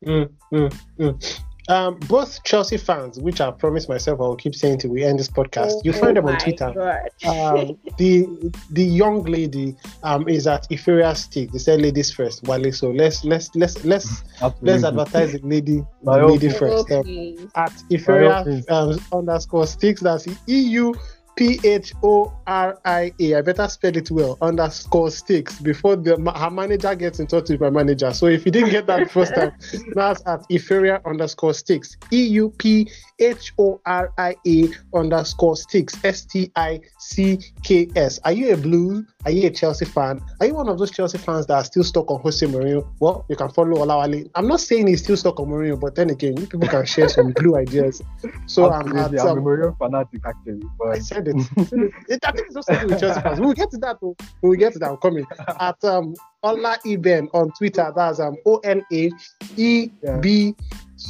Mm, 0.05 0.29
mm. 0.53 1.41
Um, 1.67 1.95
both 2.08 2.43
Chelsea 2.43 2.78
fans, 2.78 3.19
which 3.19 3.41
I 3.41 3.51
promised 3.51 3.89
myself 3.89 4.19
I 4.19 4.23
will 4.23 4.36
keep 4.36 4.54
saying 4.56 4.80
till 4.80 4.91
we 4.91 5.04
end 5.04 5.19
this 5.19 5.30
podcast, 5.30 5.84
you 5.84 5.93
find 5.93 6.15
them 6.17 6.25
on 6.25 6.36
Oh 6.36 6.38
Twitter. 6.38 7.01
Um, 7.25 7.78
the 7.97 8.54
the 8.71 8.84
young 8.84 9.23
lady 9.23 9.75
um 10.04 10.28
is 10.28 10.47
at 10.47 10.67
Euphoria 10.69 11.15
Stick. 11.15 11.51
They 11.51 11.60
said 11.60 11.82
ladies 11.82 12.12
first, 12.12 12.43
Wale. 12.43 12.71
So 12.71 12.91
let's 12.91 13.23
let's 13.23 13.56
let's 13.56 13.84
let's 13.84 14.23
let's 14.62 14.84
advertise 14.84 15.34
the 15.34 15.39
lady 15.43 15.84
the 16.04 16.28
lady 16.28 16.49
first. 16.49 16.91
Oh, 16.91 16.99
Um, 16.99 17.51
at 17.56 17.73
Euphoria 17.89 18.63
um, 18.69 18.99
underscore 19.12 19.67
sticks. 19.67 20.01
That's 20.01 20.25
the 20.25 20.38
E 20.47 20.60
U 20.71 20.95
P 21.35 21.59
H 21.63 21.93
O 22.03 22.33
R 22.47 22.79
I 22.85 23.11
A. 23.19 23.35
I 23.35 23.41
better 23.41 23.67
spell 23.67 23.95
it 23.95 24.09
well. 24.09 24.37
Underscore 24.41 25.11
sticks 25.11 25.59
before 25.59 25.95
the 25.95 26.15
her 26.35 26.49
manager 26.49 26.95
gets 26.95 27.19
in 27.19 27.27
touch 27.27 27.49
with 27.49 27.59
my 27.59 27.69
manager. 27.69 28.13
So 28.13 28.27
if 28.27 28.45
you 28.45 28.51
didn't 28.51 28.71
get 28.71 28.87
that 28.87 29.11
first 29.11 29.35
time, 29.35 29.51
that's 29.95 30.21
at 30.25 30.45
Euphoria 30.49 31.01
underscore 31.05 31.53
sticks. 31.53 31.97
E 32.11 32.25
U 32.27 32.49
P 32.57 32.89
H 33.19 33.53
O 33.57 33.81
R 33.85 34.13
I 34.17 34.35
A 34.47 34.69
underscore 34.93 35.57
sticks. 35.57 35.95
S 36.03 36.25
T 36.25 36.51
I 36.55 36.81
C 36.99 37.39
K 37.63 37.89
S. 37.95 38.19
Are 38.23 38.31
you 38.31 38.53
a 38.53 38.57
blue? 38.57 39.05
Are 39.25 39.31
you 39.31 39.47
a 39.47 39.49
Chelsea 39.49 39.85
fan? 39.85 40.21
Are 40.39 40.45
you 40.45 40.53
one 40.53 40.69
of 40.69 40.77
those 40.77 40.91
Chelsea 40.91 41.17
fans 41.17 41.47
that 41.47 41.55
are 41.55 41.63
still 41.63 41.83
stuck 41.83 42.11
on 42.11 42.21
Jose 42.21 42.45
Mourinho? 42.45 42.87
Well, 42.99 43.25
you 43.27 43.35
can 43.35 43.49
follow 43.49 43.83
Olawale. 43.83 44.29
I'm 44.35 44.47
not 44.47 44.61
saying 44.61 44.85
he's 44.87 45.03
still 45.03 45.17
stuck 45.17 45.39
on 45.39 45.47
Mourinho, 45.47 45.79
but 45.79 45.95
then 45.95 46.11
again, 46.11 46.37
you 46.37 46.45
people 46.45 46.67
can 46.67 46.85
share 46.85 47.09
some 47.09 47.31
blue 47.31 47.55
ideas. 47.55 48.03
So 48.45 48.71
I'm 48.71 48.95
at, 48.95 49.13
Absolutely. 49.13 49.19
I'm 49.19 49.27
a 49.27 49.31
um, 49.31 49.45
Mourinho 49.45 49.77
fanatic 49.77 50.21
actually, 50.25 50.61
I 50.63 50.67
but 50.77 51.24
said 51.25 51.35
it. 51.35 51.93
it 52.09 52.25
I 52.25 52.31
think 52.31 52.47
it's 52.47 52.55
also 52.55 52.88
with 52.88 52.99
Chelsea 52.99 53.21
fans. 53.21 53.39
We'll 53.39 53.53
get 53.53 53.71
to 53.71 53.77
that. 53.77 53.97
Though. 54.01 54.15
We'll 54.41 54.57
get 54.57 54.73
to 54.73 54.79
that. 54.79 54.89
I'm 54.89 54.97
coming. 54.97 55.25
At 55.59 55.83
um 55.83 56.15
Ola 56.43 56.77
Eben 56.85 57.29
on 57.33 57.51
Twitter. 57.57 57.91
That's 57.95 58.19
um 58.19 58.35
O 58.45 58.57
L 58.57 58.81
A 58.91 59.11
E 59.57 59.89
B 60.21 60.55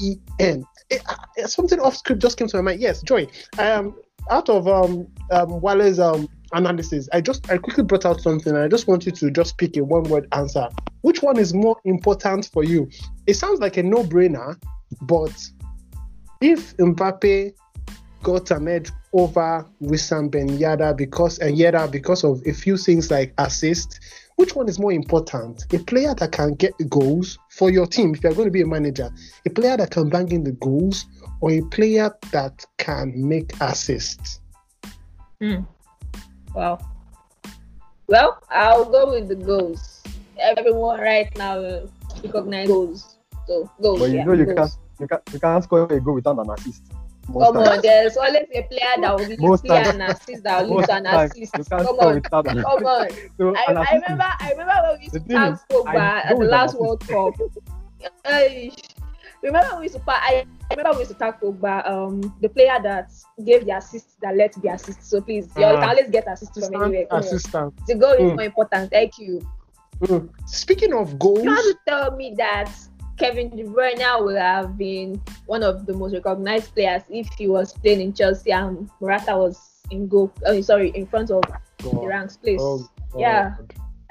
E 0.02 0.16
N. 0.40 0.66
Eh, 0.92 1.00
ah, 1.08 1.18
Something 1.46 1.80
off 1.80 1.98
script 1.98 2.22
just 2.22 2.38
came 2.38 2.48
to 2.48 2.58
my 2.58 2.62
mind. 2.62 2.82
Yes, 2.82 3.02
Joy. 3.02 3.28
Um, 3.58 3.96
out 4.30 4.50
of 4.50 4.68
um 4.68 5.08
um 5.32 5.62
Wale's 5.62 6.00
um 6.00 6.28
analysis, 6.54 7.10
I 7.14 7.22
just 7.22 7.50
I 7.52 7.58
quickly 7.58 7.84
brought 7.84 8.06
out 8.06 8.22
something. 8.22 8.54
And 8.54 8.64
I 8.64 8.68
just 8.68 8.88
want 8.88 9.06
you 9.06 9.12
to 9.12 9.32
just 9.32 9.58
pick 9.58 9.78
a 9.78 9.84
one 9.84 10.04
word 10.04 10.28
answer. 10.32 10.68
Which 11.02 11.22
one 11.22 11.38
is 11.38 11.54
more 11.54 11.78
important 11.86 12.50
for 12.52 12.64
you? 12.64 12.90
It 13.28 13.36
sounds 13.36 13.60
like 13.60 13.78
a 13.78 13.84
no 13.84 14.04
brainer, 14.04 14.60
but 15.02 15.34
if 16.42 16.76
Mbappe 16.78 17.54
got 18.26 18.50
an 18.50 18.68
edge 18.68 18.92
over 19.14 19.64
Wissam 19.84 20.32
Ben 20.32 20.48
Yedder 20.58 20.98
because 20.98 21.38
and 21.38 21.56
Yada 21.56 21.88
because 21.88 22.24
of 22.24 22.42
a 22.48 22.54
few 22.54 22.76
things 22.76 23.12
like 23.12 23.32
assist. 23.38 24.00
Which 24.38 24.56
one 24.56 24.68
is 24.68 24.80
more 24.80 24.92
important? 24.92 25.72
A 25.72 25.78
player 25.78 26.14
that 26.16 26.32
can 26.32 26.56
get 26.56 26.74
goals 26.90 27.38
for 27.52 27.70
your 27.70 27.86
team 27.86 28.16
if 28.16 28.24
you're 28.24 28.34
going 28.34 28.48
to 28.48 28.52
be 28.52 28.64
a 28.64 28.66
manager, 28.66 29.10
a 29.46 29.50
player 29.52 29.78
that 29.78 29.92
can 29.92 30.10
bang 30.10 30.30
in 30.32 30.44
the 30.44 30.54
goals, 30.54 31.06
or 31.40 31.52
a 31.52 31.62
player 31.62 32.12
that 32.32 32.66
can 32.78 33.14
make 33.16 33.54
assists? 33.62 34.42
Hmm. 35.40 35.62
Wow. 36.54 36.80
Well, 38.08 38.42
I'll 38.50 38.86
go 38.86 39.12
with 39.12 39.30
the 39.30 39.36
goals. 39.36 40.02
Everyone 40.40 41.00
right 41.00 41.30
now 41.38 41.60
uh, 41.60 41.88
recognize 42.24 42.68
goals. 42.68 43.18
So 43.48 43.70
goals. 43.80 44.00
but 44.00 44.10
you 44.10 44.16
yeah, 44.16 44.24
know 44.26 44.34
you 44.34 44.46
goals. 44.46 44.58
can't 44.58 45.00
you 45.00 45.08
can't 45.08 45.22
you 45.32 45.40
can't 45.40 45.64
score 45.64 45.94
a 45.94 46.02
goal 46.02 46.16
without 46.16 46.40
an 46.40 46.50
assist. 46.50 46.95
Most 47.28 47.54
Come 47.54 47.58
on, 47.58 47.82
there's 47.82 48.18
always 48.18 48.46
a 48.54 48.62
player 48.64 48.96
that 49.02 49.16
will 49.18 49.58
times. 49.58 49.88
an 49.90 50.02
assist 50.02 50.44
that 50.44 50.62
will 50.62 50.70
lead 50.70 50.76
Most 50.78 50.88
to 50.88 50.94
an 50.96 51.06
assist. 51.08 51.54
Come 51.54 51.64
can't 51.66 51.88
score 51.98 52.12
on, 52.14 52.22
come 52.22 52.48
on. 52.86 53.10
So 53.38 53.56
I, 53.56 53.74
I 53.74 53.94
remember 53.96 54.26
I 54.40 54.52
remember 54.52 54.74
when 54.84 54.98
we 55.00 55.04
used 55.06 55.14
to 55.14 55.20
tag 55.22 55.58
Pogba 55.70 56.26
at 56.26 56.38
the 56.38 56.46
last. 56.46 56.80
World 56.80 57.02
Cup. 57.08 57.34
Remember 59.42 59.78
we 59.78 59.84
used 59.84 59.96
to 59.96 60.02
pa- 60.02 60.22
I 60.24 60.46
remember 60.72 60.94
we 60.94 61.00
used 61.00 61.12
to 61.12 61.18
tag 61.18 61.36
Pogba, 61.42 61.88
um 61.88 62.22
the 62.42 62.50
player 62.50 62.78
that 62.84 63.12
gave 63.44 63.66
the 63.66 63.76
assist 63.78 64.20
that 64.22 64.36
let 64.36 64.54
the 64.54 64.70
assist. 64.70 65.04
So 65.04 65.22
please, 65.22 65.50
you 65.58 65.66
Ah. 65.66 65.80
can 65.82 65.90
always 65.90 66.10
get 66.10 66.32
assist 66.32 66.54
from 66.54 66.82
anywhere. 66.84 67.08
Assistant, 67.12 67.52
Come 67.52 67.64
on. 67.66 67.86
The 67.88 67.96
goal 67.96 68.14
is 68.14 68.32
Mm. 68.32 68.36
more 68.36 68.46
important. 68.46 68.92
Thank 68.92 69.18
you. 69.20 69.42
Mm. 70.02 70.30
Speaking 70.46 70.94
of 70.94 71.18
goals, 71.20 71.44
You 71.44 71.52
want 71.52 71.66
to 71.66 71.78
tell 71.88 72.12
me 72.16 72.34
that 72.38 72.70
Kevin 73.18 73.50
De 73.56 73.64
Bruyne 73.64 74.24
would 74.24 74.36
have 74.38 74.78
been 74.78 75.22
one 75.46 75.64
of 75.64 75.86
the 75.86 75.94
most 75.94 76.14
recognized 76.14 76.74
players 76.74 77.02
if 77.10 77.28
he 77.38 77.48
was 77.48 77.74
playing 77.74 78.02
in 78.02 78.14
Chelsea 78.14 78.52
and 78.52 78.90
Morata 79.00 79.38
was 79.38 79.58
in 79.92 80.08
goal. 80.08 80.32
Oh, 80.46 80.60
sorry, 80.62 80.90
in 80.90 81.06
front 81.08 81.32
of 81.32 81.42
the 81.80 81.90
ranks 82.06 82.38
place. 82.38 82.60
Oh, 82.62 82.90
Yeah. 83.18 83.56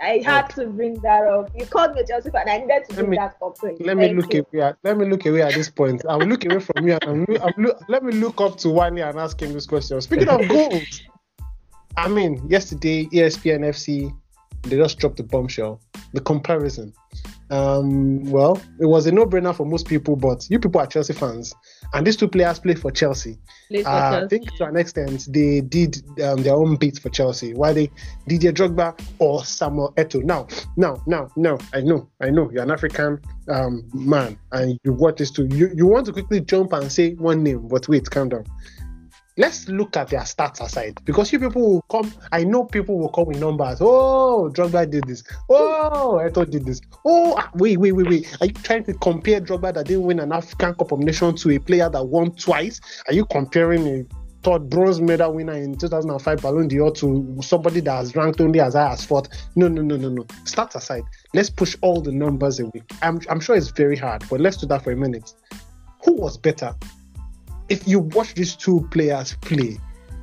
I 0.00 0.20
had 0.24 0.48
to 0.56 0.66
bring 0.66 0.94
that 1.02 1.22
up. 1.26 1.50
You 1.56 1.66
called 1.66 1.94
me 1.94 2.02
Chelsea 2.06 2.28
fan. 2.28 2.48
I 2.48 2.58
needed 2.58 2.84
to 2.88 2.96
Let 2.96 2.96
bring 2.96 3.10
me- 3.10 3.16
that 3.16 3.36
up. 3.40 3.56
Thank 3.58 3.80
Let 3.80 3.96
me 3.96 4.08
you. 4.08 4.14
look 4.20 4.34
away. 4.34 4.60
At, 4.60 4.76
let 4.82 4.98
me 4.98 5.06
look 5.06 5.24
away 5.24 5.42
at 5.42 5.54
this 5.54 5.70
point. 5.70 6.04
I 6.08 6.16
will 6.16 6.26
look 6.26 6.44
away 6.44 6.58
from 6.58 6.86
you. 6.88 6.98
And 7.00 7.26
I'm, 7.28 7.42
I'm 7.42 7.72
let 7.88 8.02
me 8.02 8.12
look 8.12 8.40
up 8.40 8.56
to 8.58 8.70
Wale 8.70 8.98
and 8.98 9.18
ask 9.18 9.40
him 9.40 9.52
this 9.52 9.66
question. 9.66 10.00
Speaking 10.00 10.28
of 10.28 10.46
goals, 10.48 11.00
I 11.96 12.08
mean, 12.08 12.44
yesterday 12.48 13.06
ESPN 13.06 13.60
FC 13.60 14.12
they 14.62 14.76
just 14.76 14.98
dropped 14.98 15.18
the 15.18 15.22
bombshell. 15.22 15.80
The 16.12 16.20
comparison. 16.20 16.92
Um, 17.54 18.24
well, 18.24 18.60
it 18.80 18.86
was 18.86 19.06
a 19.06 19.12
no-brainer 19.12 19.54
for 19.54 19.64
most 19.64 19.86
people, 19.86 20.16
but 20.16 20.44
you 20.50 20.58
people 20.58 20.80
are 20.80 20.86
Chelsea 20.88 21.12
fans, 21.12 21.54
and 21.92 22.04
these 22.04 22.16
two 22.16 22.26
players 22.26 22.58
play 22.58 22.74
for 22.74 22.90
Chelsea. 22.90 23.38
For 23.68 23.88
Uh, 23.88 24.22
I 24.24 24.28
think 24.28 24.52
to 24.56 24.64
an 24.64 24.76
extent 24.76 25.28
they 25.30 25.60
did 25.60 26.02
um, 26.20 26.42
their 26.42 26.54
own 26.54 26.74
bit 26.76 26.98
for 26.98 27.10
Chelsea. 27.10 27.54
Why 27.54 27.72
they 27.72 27.90
Didier 28.26 28.52
Drogba 28.52 28.98
or 29.20 29.44
Samuel 29.44 29.92
Eto'o? 29.96 30.24
Now, 30.24 30.48
now, 30.76 31.00
now, 31.06 31.28
now. 31.36 31.58
I 31.72 31.80
know, 31.80 32.08
I 32.20 32.30
know. 32.30 32.50
You're 32.50 32.64
an 32.64 32.72
African 32.72 33.20
um, 33.48 33.88
man, 33.94 34.36
and 34.50 34.78
you 34.82 34.92
watch 34.92 35.18
this 35.18 35.30
too. 35.30 35.46
You 35.46 35.70
you 35.76 35.86
want 35.86 36.06
to 36.06 36.12
quickly 36.12 36.40
jump 36.40 36.72
and 36.72 36.90
say 36.90 37.14
one 37.14 37.44
name, 37.44 37.68
but 37.68 37.86
wait, 37.88 38.10
calm 38.10 38.30
down. 38.30 38.46
Let's 39.36 39.68
look 39.68 39.96
at 39.96 40.10
their 40.10 40.20
stats 40.20 40.60
aside 40.60 41.00
because 41.04 41.32
you 41.32 41.40
people 41.40 41.62
will 41.62 41.82
come. 41.90 42.12
I 42.30 42.44
know 42.44 42.64
people 42.64 42.96
will 42.98 43.08
come 43.08 43.26
with 43.26 43.40
numbers. 43.40 43.78
Oh, 43.80 44.48
Drogba 44.54 44.88
did 44.88 45.04
this. 45.08 45.24
Oh, 45.50 46.20
Eto'o 46.22 46.48
did 46.48 46.64
this. 46.64 46.80
Oh, 47.04 47.34
ah, 47.36 47.50
wait, 47.54 47.78
wait, 47.78 47.92
wait, 47.92 48.08
wait. 48.08 48.36
Are 48.40 48.46
you 48.46 48.52
trying 48.52 48.84
to 48.84 48.94
compare 48.94 49.40
Drogba 49.40 49.74
that 49.74 49.86
didn't 49.86 50.04
win 50.04 50.20
an 50.20 50.30
African 50.30 50.74
Cup 50.76 50.92
of 50.92 51.00
Nations 51.00 51.42
to 51.42 51.50
a 51.50 51.58
player 51.58 51.90
that 51.90 52.04
won 52.04 52.30
twice? 52.36 52.80
Are 53.08 53.12
you 53.12 53.24
comparing 53.24 53.88
a 53.88 54.04
third 54.44 54.70
bronze 54.70 55.00
medal 55.00 55.34
winner 55.34 55.54
in 55.54 55.76
2005 55.76 56.40
Ballon 56.40 56.68
d'Or 56.68 56.92
to 56.92 57.36
somebody 57.42 57.80
that 57.80 57.96
has 57.96 58.14
ranked 58.14 58.40
only 58.40 58.60
as 58.60 58.74
high 58.74 58.92
as 58.92 59.04
fourth? 59.04 59.26
No, 59.56 59.66
no, 59.66 59.82
no, 59.82 59.96
no, 59.96 60.10
no. 60.10 60.22
Stats 60.44 60.76
aside, 60.76 61.02
let's 61.32 61.50
push 61.50 61.76
all 61.80 62.00
the 62.00 62.12
numbers 62.12 62.60
away. 62.60 62.84
I'm, 63.02 63.20
I'm 63.28 63.40
sure 63.40 63.56
it's 63.56 63.70
very 63.70 63.96
hard, 63.96 64.22
but 64.30 64.38
let's 64.38 64.58
do 64.58 64.66
that 64.68 64.84
for 64.84 64.92
a 64.92 64.96
minute. 64.96 65.34
Who 66.04 66.12
was 66.12 66.38
better? 66.38 66.72
If 67.68 67.88
you 67.88 68.00
watch 68.00 68.34
these 68.34 68.56
two 68.56 68.86
players 68.90 69.34
play 69.40 69.78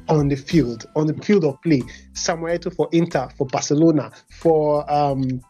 on 0.09 0.27
the 0.27 0.35
field, 0.35 0.85
on 0.95 1.07
the 1.07 1.13
field 1.23 1.45
of 1.45 1.61
play, 1.61 1.81
Samuel 2.13 2.57
Eto'o 2.57 2.75
for 2.75 2.89
Inter, 2.91 3.29
for 3.37 3.47
Barcelona, 3.47 4.11
for 4.31 4.89
um, 4.91 5.41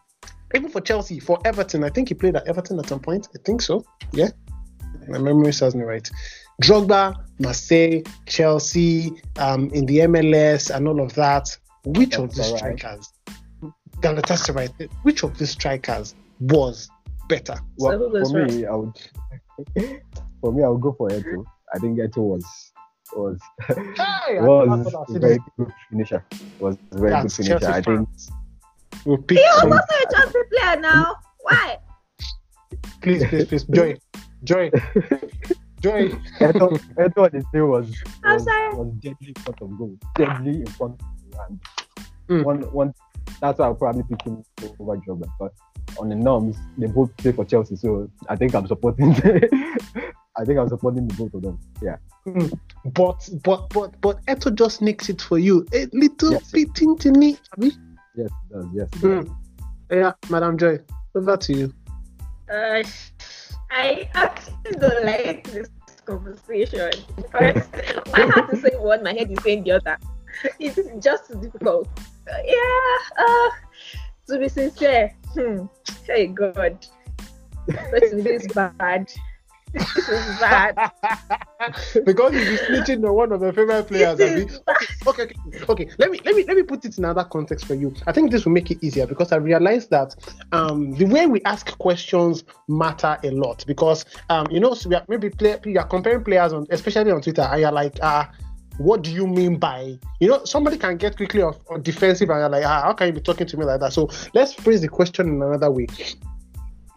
even 0.54 0.70
for 0.70 0.80
Chelsea, 0.80 1.18
for 1.18 1.38
Everton. 1.44 1.84
I 1.84 1.90
think 1.90 2.08
he 2.08 2.14
played 2.14 2.36
at 2.36 2.46
Everton 2.46 2.78
at 2.78 2.88
some 2.88 3.00
point. 3.00 3.28
I 3.34 3.38
think 3.44 3.62
so. 3.62 3.84
Yeah, 4.12 4.28
my 5.08 5.18
memory 5.18 5.52
serves 5.52 5.74
me 5.74 5.82
right. 5.82 6.08
Drogba, 6.62 7.14
Marseille, 7.38 8.02
Chelsea, 8.26 9.12
um, 9.38 9.70
in 9.70 9.86
the 9.86 9.98
MLS, 10.00 10.74
and 10.74 10.86
all 10.86 11.00
of 11.00 11.14
that. 11.14 11.56
Which 11.84 12.14
of 12.14 12.32
these 12.34 12.52
Galatasaray. 12.52 12.58
strikers, 12.58 13.12
Galatasaray, 14.00 14.90
which 15.02 15.24
of 15.24 15.36
these 15.38 15.50
strikers 15.50 16.14
was 16.38 16.88
better? 17.28 17.56
Well, 17.78 17.98
for 17.98 18.44
me, 18.46 18.66
I 18.66 18.74
would 18.74 18.94
for 20.40 20.52
me 20.52 20.62
I 20.62 20.68
would 20.68 20.80
go 20.80 20.92
for 20.92 21.08
Eto. 21.08 21.44
I 21.74 21.78
think 21.78 21.98
Eto 21.98 22.18
was 22.18 22.44
was 23.14 23.38
Hey, 23.68 24.40
was 24.40 24.86
I'd 24.86 24.86
a 24.86 25.12
say 25.12 25.18
very 25.18 25.38
good 25.58 25.72
finisher. 25.90 26.24
Was 26.60 26.76
very 26.92 27.10
That's 27.10 27.36
good 27.36 27.44
finisher. 27.46 27.58
Chelsea 27.60 27.78
I 27.78 27.80
think 27.82 28.08
fans. 28.08 28.30
We'll 29.04 29.18
pick 29.18 29.38
He 29.38 29.44
was 29.44 29.60
some- 29.60 29.72
also 29.72 29.94
a 30.02 30.12
Chelsea 30.12 30.38
player 30.50 30.80
now. 30.80 31.16
Why? 31.40 31.78
please, 33.02 33.24
please, 33.26 33.44
please, 33.46 33.64
Joy, 33.64 33.96
Joy. 34.44 34.70
Joy. 35.80 36.08
Eto, 36.40 36.78
Eto 36.96 37.24
on 37.24 37.30
his 37.32 37.44
day 37.52 37.60
was, 37.60 37.92
I'm 38.24 38.34
was, 38.34 38.44
sorry. 38.44 38.74
was 38.74 38.92
deadly 39.00 39.28
in 39.28 39.42
front 39.42 39.60
of 39.62 39.76
goal. 39.78 39.96
Deadly 40.14 40.60
in 40.60 40.66
front 40.66 41.00
of 41.02 41.06
goal. 41.32 41.40
And 41.48 41.60
Mm. 42.28 42.44
one, 42.44 42.60
one, 42.72 42.94
that's 43.40 43.58
why 43.58 43.64
I'll 43.66 43.74
probably 43.74 44.04
pick 44.08 44.22
him 44.22 44.42
over 44.78 44.96
Drogba. 44.98 45.26
But 45.40 45.52
on 45.98 46.08
the 46.08 46.14
norms, 46.14 46.56
they 46.78 46.86
both 46.86 47.14
play 47.16 47.32
for 47.32 47.44
Chelsea. 47.44 47.74
So 47.74 48.08
I 48.28 48.36
think 48.36 48.54
I'm 48.54 48.66
supporting 48.68 49.12
I 50.36 50.44
think 50.44 50.58
I'm 50.58 50.68
supporting 50.68 51.06
the 51.08 51.14
both 51.14 51.34
of 51.34 51.42
them. 51.42 51.58
Yeah. 51.82 51.96
But 52.84 53.28
but 53.42 53.68
but 53.70 54.00
but 54.00 54.24
Eto 54.26 54.54
just 54.54 54.80
nicks 54.80 55.08
it 55.08 55.20
for 55.20 55.38
you. 55.38 55.66
A 55.74 55.86
little 55.92 56.32
Yes. 56.32 56.50
bit 56.50 56.68
tiny. 56.74 57.36
Abi? 57.56 57.72
Yes, 58.16 58.30
it 58.30 58.52
does. 58.52 58.66
Yes. 58.72 58.88
it 58.94 59.00
does. 59.02 59.26
Mm. 59.26 59.36
Yeah, 59.90 60.12
Madam 60.30 60.56
Joy. 60.56 60.78
Over 61.14 61.36
to 61.36 61.52
you. 61.52 61.74
Uh, 62.50 62.82
I 63.70 64.08
actually 64.14 64.72
don't 64.78 65.04
like 65.04 65.50
this 65.50 65.68
conversation. 66.04 66.90
First, 67.30 67.68
I 68.14 68.20
have 68.34 68.50
to 68.50 68.56
say 68.56 68.70
one, 68.78 69.02
my 69.02 69.12
head 69.12 69.30
is 69.30 69.38
saying 69.42 69.64
the 69.64 69.72
other. 69.72 69.98
It's 70.58 70.78
just 71.04 71.28
too 71.28 71.40
difficult. 71.40 71.88
Uh, 72.30 72.36
yeah, 72.44 73.24
uh, 73.24 73.50
to 74.28 74.38
be 74.38 74.48
sincere, 74.48 75.14
hmm, 75.34 75.66
hey 76.06 76.26
God, 76.28 76.86
this 77.66 78.12
is 78.12 78.46
bad. 78.52 79.12
Is 79.74 79.86
bad. 80.40 80.74
because 82.04 82.34
you'll 82.34 82.58
snitching 82.58 83.06
on 83.08 83.14
one 83.14 83.32
of 83.32 83.40
your 83.40 83.52
favorite 83.52 83.86
players. 83.88 84.18
This 84.18 84.32
Abi. 84.32 84.52
is 84.52 84.58
bad. 84.60 84.76
okay, 85.06 85.22
okay, 85.22 85.64
okay. 85.68 85.88
Let 85.98 86.10
me 86.10 86.20
let 86.24 86.34
me 86.34 86.44
let 86.44 86.56
me 86.56 86.62
put 86.62 86.84
it 86.84 86.98
in 86.98 87.04
another 87.04 87.24
context 87.24 87.64
for 87.64 87.74
you. 87.74 87.94
I 88.06 88.12
think 88.12 88.30
this 88.30 88.44
will 88.44 88.52
make 88.52 88.70
it 88.70 88.78
easier 88.82 89.06
because 89.06 89.32
I 89.32 89.36
realized 89.36 89.90
that 89.90 90.14
um, 90.52 90.92
the 90.92 91.06
way 91.06 91.26
we 91.26 91.40
ask 91.42 91.76
questions 91.78 92.44
matter 92.68 93.18
a 93.22 93.30
lot 93.30 93.64
because 93.66 94.04
um, 94.28 94.46
you 94.50 94.60
know 94.60 94.74
so 94.74 94.88
we 94.88 94.96
are, 94.96 95.04
maybe 95.08 95.30
play, 95.30 95.58
you 95.64 95.78
are 95.78 95.86
comparing 95.86 96.24
players 96.24 96.52
on 96.52 96.66
especially 96.70 97.10
on 97.10 97.22
Twitter 97.22 97.42
and 97.42 97.60
you're 97.60 97.72
like 97.72 97.98
uh 98.02 98.24
what 98.78 99.02
do 99.02 99.10
you 99.10 99.26
mean 99.26 99.56
by 99.56 99.98
you 100.20 100.28
know 100.28 100.44
somebody 100.44 100.78
can 100.78 100.96
get 100.96 101.16
quickly 101.16 101.42
off, 101.42 101.58
off 101.70 101.82
defensive 101.82 102.30
and 102.30 102.38
you're 102.38 102.48
like 102.48 102.64
ah, 102.64 102.82
how 102.82 102.92
can 102.92 103.08
you 103.08 103.12
be 103.12 103.20
talking 103.20 103.46
to 103.46 103.56
me 103.56 103.64
like 103.64 103.80
that 103.80 103.92
so 103.92 104.08
let's 104.34 104.54
phrase 104.54 104.80
the 104.80 104.88
question 104.88 105.28
in 105.28 105.42
another 105.42 105.70
way 105.70 105.86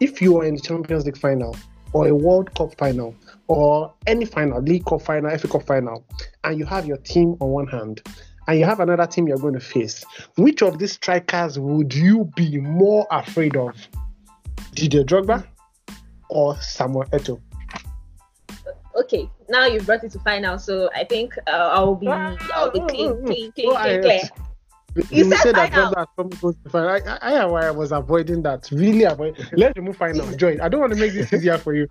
if 0.00 0.20
you 0.22 0.38
are 0.38 0.44
in 0.44 0.54
the 0.54 0.60
champions 0.60 1.04
league 1.04 1.18
final 1.18 1.54
or 1.96 2.08
a 2.08 2.14
world 2.14 2.54
cup 2.54 2.76
final 2.76 3.16
or 3.48 3.90
any 4.06 4.26
final 4.26 4.60
league 4.60 4.84
cup 4.84 5.00
final 5.00 5.34
FA 5.38 5.48
cup 5.48 5.62
final 5.62 6.04
and 6.44 6.58
you 6.58 6.66
have 6.66 6.84
your 6.84 6.98
team 6.98 7.34
on 7.40 7.48
one 7.48 7.66
hand 7.66 8.02
and 8.46 8.58
you 8.58 8.66
have 8.66 8.80
another 8.80 9.06
team 9.06 9.26
you're 9.26 9.38
going 9.38 9.54
to 9.54 9.60
face, 9.60 10.04
which 10.36 10.60
of 10.62 10.78
these 10.78 10.92
strikers 10.92 11.58
would 11.58 11.94
you 11.94 12.30
be 12.36 12.58
more 12.58 13.06
afraid 13.10 13.56
of? 13.56 13.74
Didier 14.74 15.04
Drogba 15.04 15.46
or 16.28 16.54
Samuel 16.60 17.04
Eto'o? 17.06 17.40
Okay, 18.94 19.30
now 19.48 19.64
you 19.64 19.80
brought 19.80 20.04
it 20.04 20.12
to 20.12 20.18
final, 20.18 20.58
so 20.58 20.90
I 20.94 21.04
think 21.04 21.34
uh, 21.46 21.50
I'll 21.50 21.94
be 21.94 22.08
I'll 22.08 22.70
be 22.70 22.80
clean, 22.80 23.24
clean, 23.24 23.52
clean, 23.52 23.52
clean, 23.52 24.02
clear. 24.02 24.20
You, 24.96 25.04
You 25.10 25.24
said 25.30 25.38
said 25.40 25.54
that. 25.56 25.72
Drogba 25.72 26.40
goes 26.40 26.54
to 26.64 26.70
final. 26.70 26.88
I, 26.88 27.00
I, 27.20 27.34
I 27.42 27.44
why 27.46 27.66
I 27.66 27.70
was 27.70 27.92
avoiding 27.92 28.42
that. 28.42 28.68
Really 28.72 29.04
avoid. 29.04 29.36
Let's 29.52 29.76
remove 29.76 29.96
final. 29.96 30.26
Joy, 30.36 30.56
I 30.62 30.68
don't 30.68 30.80
want 30.80 30.92
to 30.94 30.98
make 30.98 31.12
this 31.12 31.32
easier 31.32 31.58
for 31.58 31.74
you. 31.74 31.86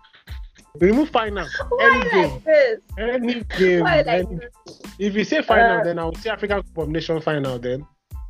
Remove 0.80 1.10
final. 1.10 1.48
Why 1.70 2.02
Any 2.02 2.10
game. 2.10 2.32
like 2.32 2.44
this? 2.44 2.80
Any 2.98 3.44
game. 3.58 3.80
Like 3.82 4.08
any- 4.08 4.36
this? 4.38 4.82
if 5.00 5.14
you 5.16 5.24
say 5.24 5.42
final, 5.42 5.82
Uh, 5.82 5.84
then 5.84 6.00
I 6.00 6.06
will 6.06 6.16
say 6.16 6.30
African 6.32 6.64
Cup 6.64 6.78
of 6.78 6.90
Nation 6.90 7.22
final. 7.22 7.60
Then 7.60 7.86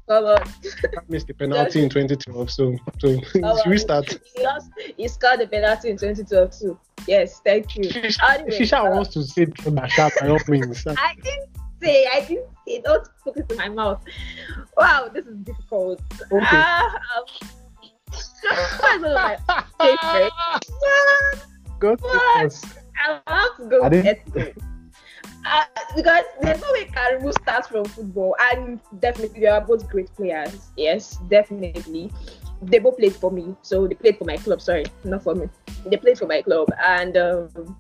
Come 0.07 0.25
on. 0.25 0.35
that 0.83 1.03
missed 1.09 1.27
the 1.27 1.33
penalty 1.33 1.81
in 1.81 1.89
2012. 1.89 2.51
So, 2.51 2.75
so 2.99 3.07
on. 3.43 3.69
restart. 3.69 4.19
He 4.35 4.43
lost. 4.43 4.69
He 4.97 5.07
scored 5.07 5.39
the 5.39 5.47
penalty 5.47 5.89
in 5.89 5.97
2012 5.97 6.51
too. 6.59 6.77
Yes, 7.07 7.39
thank 7.43 7.75
you. 7.75 7.83
Anyway, 7.85 8.59
Shisha 8.59 8.85
uh, 8.85 8.91
wants 8.95 9.09
to 9.13 9.23
say 9.23 9.45
Drogba 9.47 10.21
by 10.21 10.27
all 10.29 10.39
means. 10.47 10.85
I 10.87 11.15
didn't 11.23 11.49
say. 11.85 12.07
I 12.11 12.19
didn't 12.21 12.49
say. 12.67 12.81
Don't 12.81 13.07
put 13.23 13.37
it 13.37 13.51
in 13.51 13.57
my 13.57 13.69
mouth. 13.69 14.01
Wow, 14.77 15.09
this 15.13 15.25
is 15.25 15.37
difficult. 15.37 16.01
Okay. 16.31 16.63
Drogba 18.41 18.95
is 18.95 19.01
one 19.03 19.05
of 19.05 19.13
my 19.13 19.37
favorite. 19.79 20.33
What? 21.79 22.01
What? 22.01 22.65
I 22.97 23.21
have 23.27 23.57
to 23.57 23.65
go 23.69 23.83
I 23.83 23.89
didn't- 23.89 24.63
Uh, 25.45 25.63
because 25.95 26.25
there's 26.41 26.59
no 26.59 26.71
way 26.73 26.85
can 26.85 27.17
remove 27.17 27.35
stats 27.35 27.67
from 27.67 27.85
football, 27.85 28.35
and 28.49 28.79
definitely 28.99 29.41
they 29.41 29.45
are 29.45 29.61
both 29.61 29.87
great 29.89 30.09
players. 30.15 30.71
Yes, 30.75 31.17
definitely. 31.29 32.11
They 32.63 32.79
both 32.79 32.97
played 32.97 33.13
for 33.13 33.29
me, 33.29 33.55
so 33.61 33.85
they 33.85 33.93
played 33.93 34.17
for 34.17 34.25
my 34.25 34.37
club. 34.37 34.59
Sorry, 34.59 34.85
not 35.03 35.21
for 35.21 35.35
me. 35.35 35.47
They 35.85 35.97
played 35.97 36.17
for 36.17 36.25
my 36.25 36.41
club, 36.41 36.73
and 36.81 37.15
um, 37.17 37.77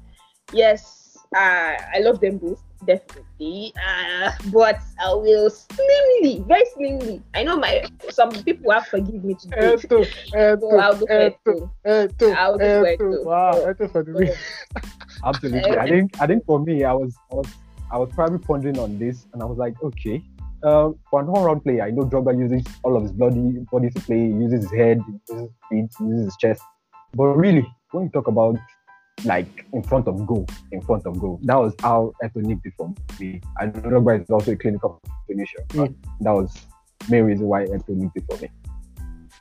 yes, 0.53 1.17
uh, 1.35 1.73
I 1.95 1.99
love 2.05 2.19
them 2.21 2.37
both 2.37 2.61
definitely. 2.85 3.24
Uh, 3.39 4.31
but 4.53 4.79
I 5.03 5.13
will 5.13 5.49
slimly, 5.49 6.47
very 6.47 6.63
slimly. 6.73 7.21
I 7.33 7.43
know 7.43 7.57
my 7.57 7.83
some 8.09 8.31
people 8.31 8.71
have 8.71 8.87
forgive 8.87 9.23
me 9.23 9.35
to 9.35 9.47
do. 9.47 9.55
Eto, 9.55 10.07
So 10.61 10.77
I'll 10.79 10.95
go 10.97 11.05
Eto, 11.05 11.35
for 11.43 11.53
Eto, 11.53 11.71
Eto. 11.85 12.09
Eto, 12.15 12.35
I'll 12.35 12.57
go 12.57 12.81
for 12.81 12.87
Eto. 12.87 12.97
Eto. 12.97 13.25
Wow, 13.25 13.51
So- 13.53 13.73
Eto 13.73 13.91
for 13.91 14.03
the 14.03 14.13
win. 14.13 14.33
Absolutely. 15.25 15.77
I 15.77 15.87
think 15.89 16.21
I 16.21 16.27
think 16.27 16.45
for 16.45 16.59
me, 16.59 16.83
I 16.83 16.93
was 16.93 17.15
I 17.31 17.35
was 17.35 17.47
I 17.91 17.97
was 17.97 18.09
probably 18.13 18.39
pondering 18.39 18.79
on 18.79 18.97
this, 18.97 19.27
and 19.33 19.41
I 19.41 19.45
was 19.45 19.57
like, 19.57 19.75
okay, 19.83 20.23
um, 20.63 20.95
for 21.09 21.21
an 21.21 21.27
all-round 21.29 21.63
player, 21.63 21.83
I 21.83 21.91
know 21.91 22.03
Drogba 22.03 22.37
uses 22.37 22.63
all 22.83 22.95
of 22.95 23.03
his 23.03 23.11
body 23.11 23.59
body 23.71 23.89
to 23.89 24.01
play, 24.01 24.27
he 24.27 24.33
uses 24.33 24.63
his 24.63 24.71
head, 24.71 25.01
he 25.05 25.13
uses 25.13 25.41
his 25.41 25.49
feet, 25.69 25.89
he 25.99 26.05
uses 26.05 26.25
his 26.25 26.37
chest. 26.37 26.61
But 27.13 27.25
really, 27.35 27.65
when 27.91 28.05
you 28.05 28.09
talk 28.09 28.27
about 28.27 28.57
like 29.23 29.65
in 29.73 29.81
front 29.83 30.07
of 30.07 30.25
goal, 30.27 30.45
in 30.71 30.81
front 30.81 31.05
of 31.05 31.19
goal, 31.19 31.39
that 31.43 31.55
was 31.55 31.73
how 31.81 32.11
Eto 32.23 32.37
nicked 32.37 32.65
it 32.65 32.73
for 32.77 32.93
me. 33.19 33.41
I 33.59 33.65
know 33.67 33.71
Drogba 33.73 34.21
is 34.21 34.29
also 34.29 34.51
a 34.51 34.55
clinical 34.55 35.01
finisher, 35.27 35.59
but 35.73 35.91
that 36.21 36.31
was 36.31 36.53
the 36.99 37.11
main 37.11 37.23
reason 37.23 37.47
why 37.47 37.65
Eto 37.65 37.89
nicked 37.89 38.17
it 38.17 38.23
for 38.29 38.37
me. 38.41 38.49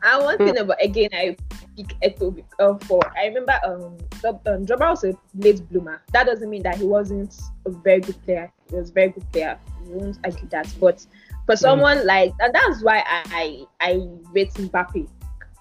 And 0.03 0.23
one 0.25 0.37
Hmm. 0.39 0.45
thing 0.45 0.59
about 0.59 0.83
again, 0.83 1.09
I 1.13 1.37
pick 1.77 1.89
Eto 2.03 2.35
bec- 2.35 2.45
uh, 2.61 2.75
for 2.87 3.01
I 3.19 3.27
remember 3.27 3.55
um, 3.67 3.97
Dob- 4.23 4.47
um 4.47 4.65
Drogba 4.65 4.91
was 4.91 5.05
a 5.05 5.15
late 5.35 5.69
bloomer. 5.71 6.01
That 6.13 6.27
doesn't 6.27 6.49
mean 6.49 6.63
that 6.63 6.77
he 6.77 6.85
wasn't 6.87 7.35
a 7.67 7.71
very 7.71 8.01
good 8.01 8.23
player. 8.25 8.53
He 8.71 8.77
was 8.77 8.91
a 8.91 8.93
very 8.93 9.09
good 9.11 9.31
player. 9.33 9.59
We 9.87 9.97
won't 9.97 10.19
argue 10.25 10.49
that. 10.49 10.73
But 10.79 11.05
for 11.47 11.57
someone 11.57 12.07
like, 12.07 12.33
and 12.41 12.55
that's 12.55 12.83
why 12.83 12.99
I 13.07 13.67
I, 13.81 13.91
I 13.91 14.09
rate 14.33 14.53
Mbappe. 14.55 15.09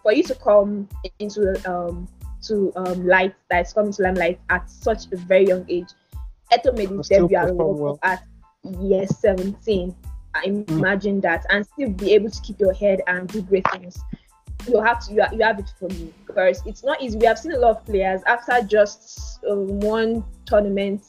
For 0.01 0.11
you 0.13 0.23
to 0.23 0.35
come 0.35 0.87
into 1.19 1.55
um 1.69 2.07
to 2.43 2.71
um 2.75 3.05
light 3.05 3.33
that's 3.49 3.73
coming 3.73 3.91
to 3.93 4.03
limelight 4.03 4.39
at 4.49 4.69
such 4.69 5.11
a 5.11 5.17
very 5.17 5.47
young 5.47 5.65
age, 5.69 5.87
Eto 6.51 6.75
made 6.75 6.89
his 6.89 7.07
debut 7.07 7.37
at 7.37 7.47
the 7.47 7.53
perform 7.53 7.77
World 7.77 8.01
Cup 8.01 8.19
at 8.19 8.23
year 8.81 9.07
17. 9.07 9.95
I 10.35 10.43
imagine 10.45 11.21
that 11.21 11.45
and 11.49 11.65
still 11.65 11.89
be 11.89 12.13
able 12.13 12.29
to 12.29 12.41
keep 12.41 12.59
your 12.59 12.73
head 12.73 13.01
and 13.07 13.27
do 13.29 13.41
great 13.41 13.69
things 13.71 13.99
you 14.67 14.81
have 14.81 15.05
to 15.05 15.13
you, 15.13 15.21
have- 15.21 15.33
you 15.33 15.43
have 15.43 15.59
it 15.59 15.71
for 15.77 15.89
me 15.89 16.13
because 16.25 16.61
it's 16.65 16.83
not 16.83 17.01
easy. 17.01 17.17
We 17.17 17.25
have 17.25 17.39
seen 17.39 17.53
a 17.53 17.57
lot 17.59 17.77
of 17.77 17.85
players 17.85 18.21
after 18.25 18.61
just 18.65 19.43
um, 19.49 19.79
one 19.79 20.23
tournament 20.45 21.03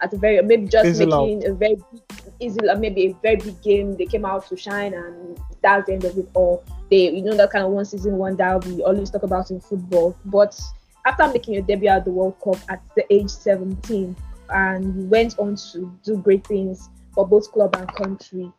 at 0.00 0.12
a 0.12 0.16
very 0.16 0.40
maybe 0.42 0.66
just 0.66 0.98
making 0.98 1.46
a 1.46 1.52
very 1.52 1.76
big, 1.76 2.02
easy 2.40 2.68
uh, 2.68 2.76
maybe 2.76 3.06
a 3.06 3.12
very 3.22 3.36
big 3.36 3.60
game. 3.62 3.96
They 3.96 4.06
came 4.06 4.24
out 4.24 4.48
to 4.48 4.56
shine 4.56 4.94
and 4.94 5.38
that's 5.62 5.86
the 5.86 5.94
end 5.94 6.04
of 6.04 6.16
it 6.16 6.28
all. 6.34 6.64
They 6.90 7.10
you 7.10 7.22
know 7.22 7.36
that 7.36 7.50
kind 7.50 7.64
of 7.64 7.70
one 7.70 7.84
season 7.84 8.16
one 8.16 8.36
that 8.36 8.64
we 8.64 8.82
always 8.82 9.10
talk 9.10 9.22
about 9.22 9.50
in 9.50 9.60
football. 9.60 10.16
But 10.24 10.58
after 11.06 11.28
making 11.28 11.54
your 11.54 11.62
debut 11.62 11.88
at 11.88 12.04
the 12.04 12.10
World 12.10 12.36
Cup 12.42 12.58
at 12.68 12.82
the 12.94 13.04
age 13.12 13.30
17 13.30 14.16
and 14.50 14.96
you 14.96 15.08
went 15.08 15.38
on 15.38 15.56
to 15.72 15.92
do 16.04 16.16
great 16.16 16.46
things 16.46 16.90
for 17.14 17.26
both 17.26 17.50
club 17.52 17.74
and 17.76 17.88
country. 17.94 18.50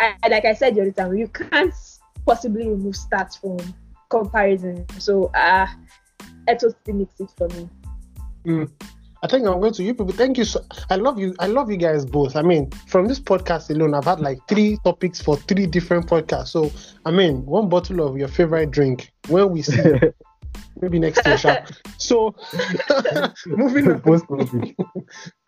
I, 0.00 0.28
like 0.28 0.46
I 0.46 0.54
said 0.54 0.74
the 0.74 0.82
other 0.82 0.92
time, 0.92 1.14
you 1.16 1.28
can't 1.28 1.74
possibly 2.26 2.68
remove 2.68 2.94
stats 2.94 3.38
from 3.38 3.58
comparison. 4.08 4.86
So 4.98 5.26
uh 5.34 5.66
still 6.56 6.74
makes 6.94 7.20
it 7.20 7.30
for 7.36 7.48
me. 7.48 7.68
I 9.22 9.28
think 9.28 9.46
I'm 9.46 9.60
going 9.60 9.72
to 9.74 9.84
you 9.84 9.94
people. 9.94 10.12
Thank 10.12 10.36
you. 10.36 10.44
So, 10.44 10.64
I 10.90 10.96
love 10.96 11.16
you. 11.18 11.34
I 11.38 11.46
love 11.46 11.70
you 11.70 11.76
guys 11.76 12.04
both. 12.04 12.34
I 12.34 12.42
mean, 12.42 12.70
from 12.88 13.06
this 13.06 13.20
podcast 13.20 13.70
alone, 13.70 13.94
I've 13.94 14.04
had 14.04 14.18
like 14.18 14.38
three 14.48 14.78
topics 14.84 15.20
for 15.22 15.36
three 15.36 15.66
different 15.66 16.08
podcasts. 16.08 16.48
So, 16.48 16.72
I 17.06 17.12
mean, 17.12 17.46
one 17.46 17.68
bottle 17.68 18.06
of 18.06 18.18
your 18.18 18.26
favorite 18.26 18.72
drink. 18.72 19.12
When 19.28 19.50
we 19.50 19.62
see, 19.62 19.80
maybe 20.80 20.98
next 20.98 21.24
year. 21.24 21.64
So, 21.98 22.34
moving 23.46 23.88
on. 24.04 24.74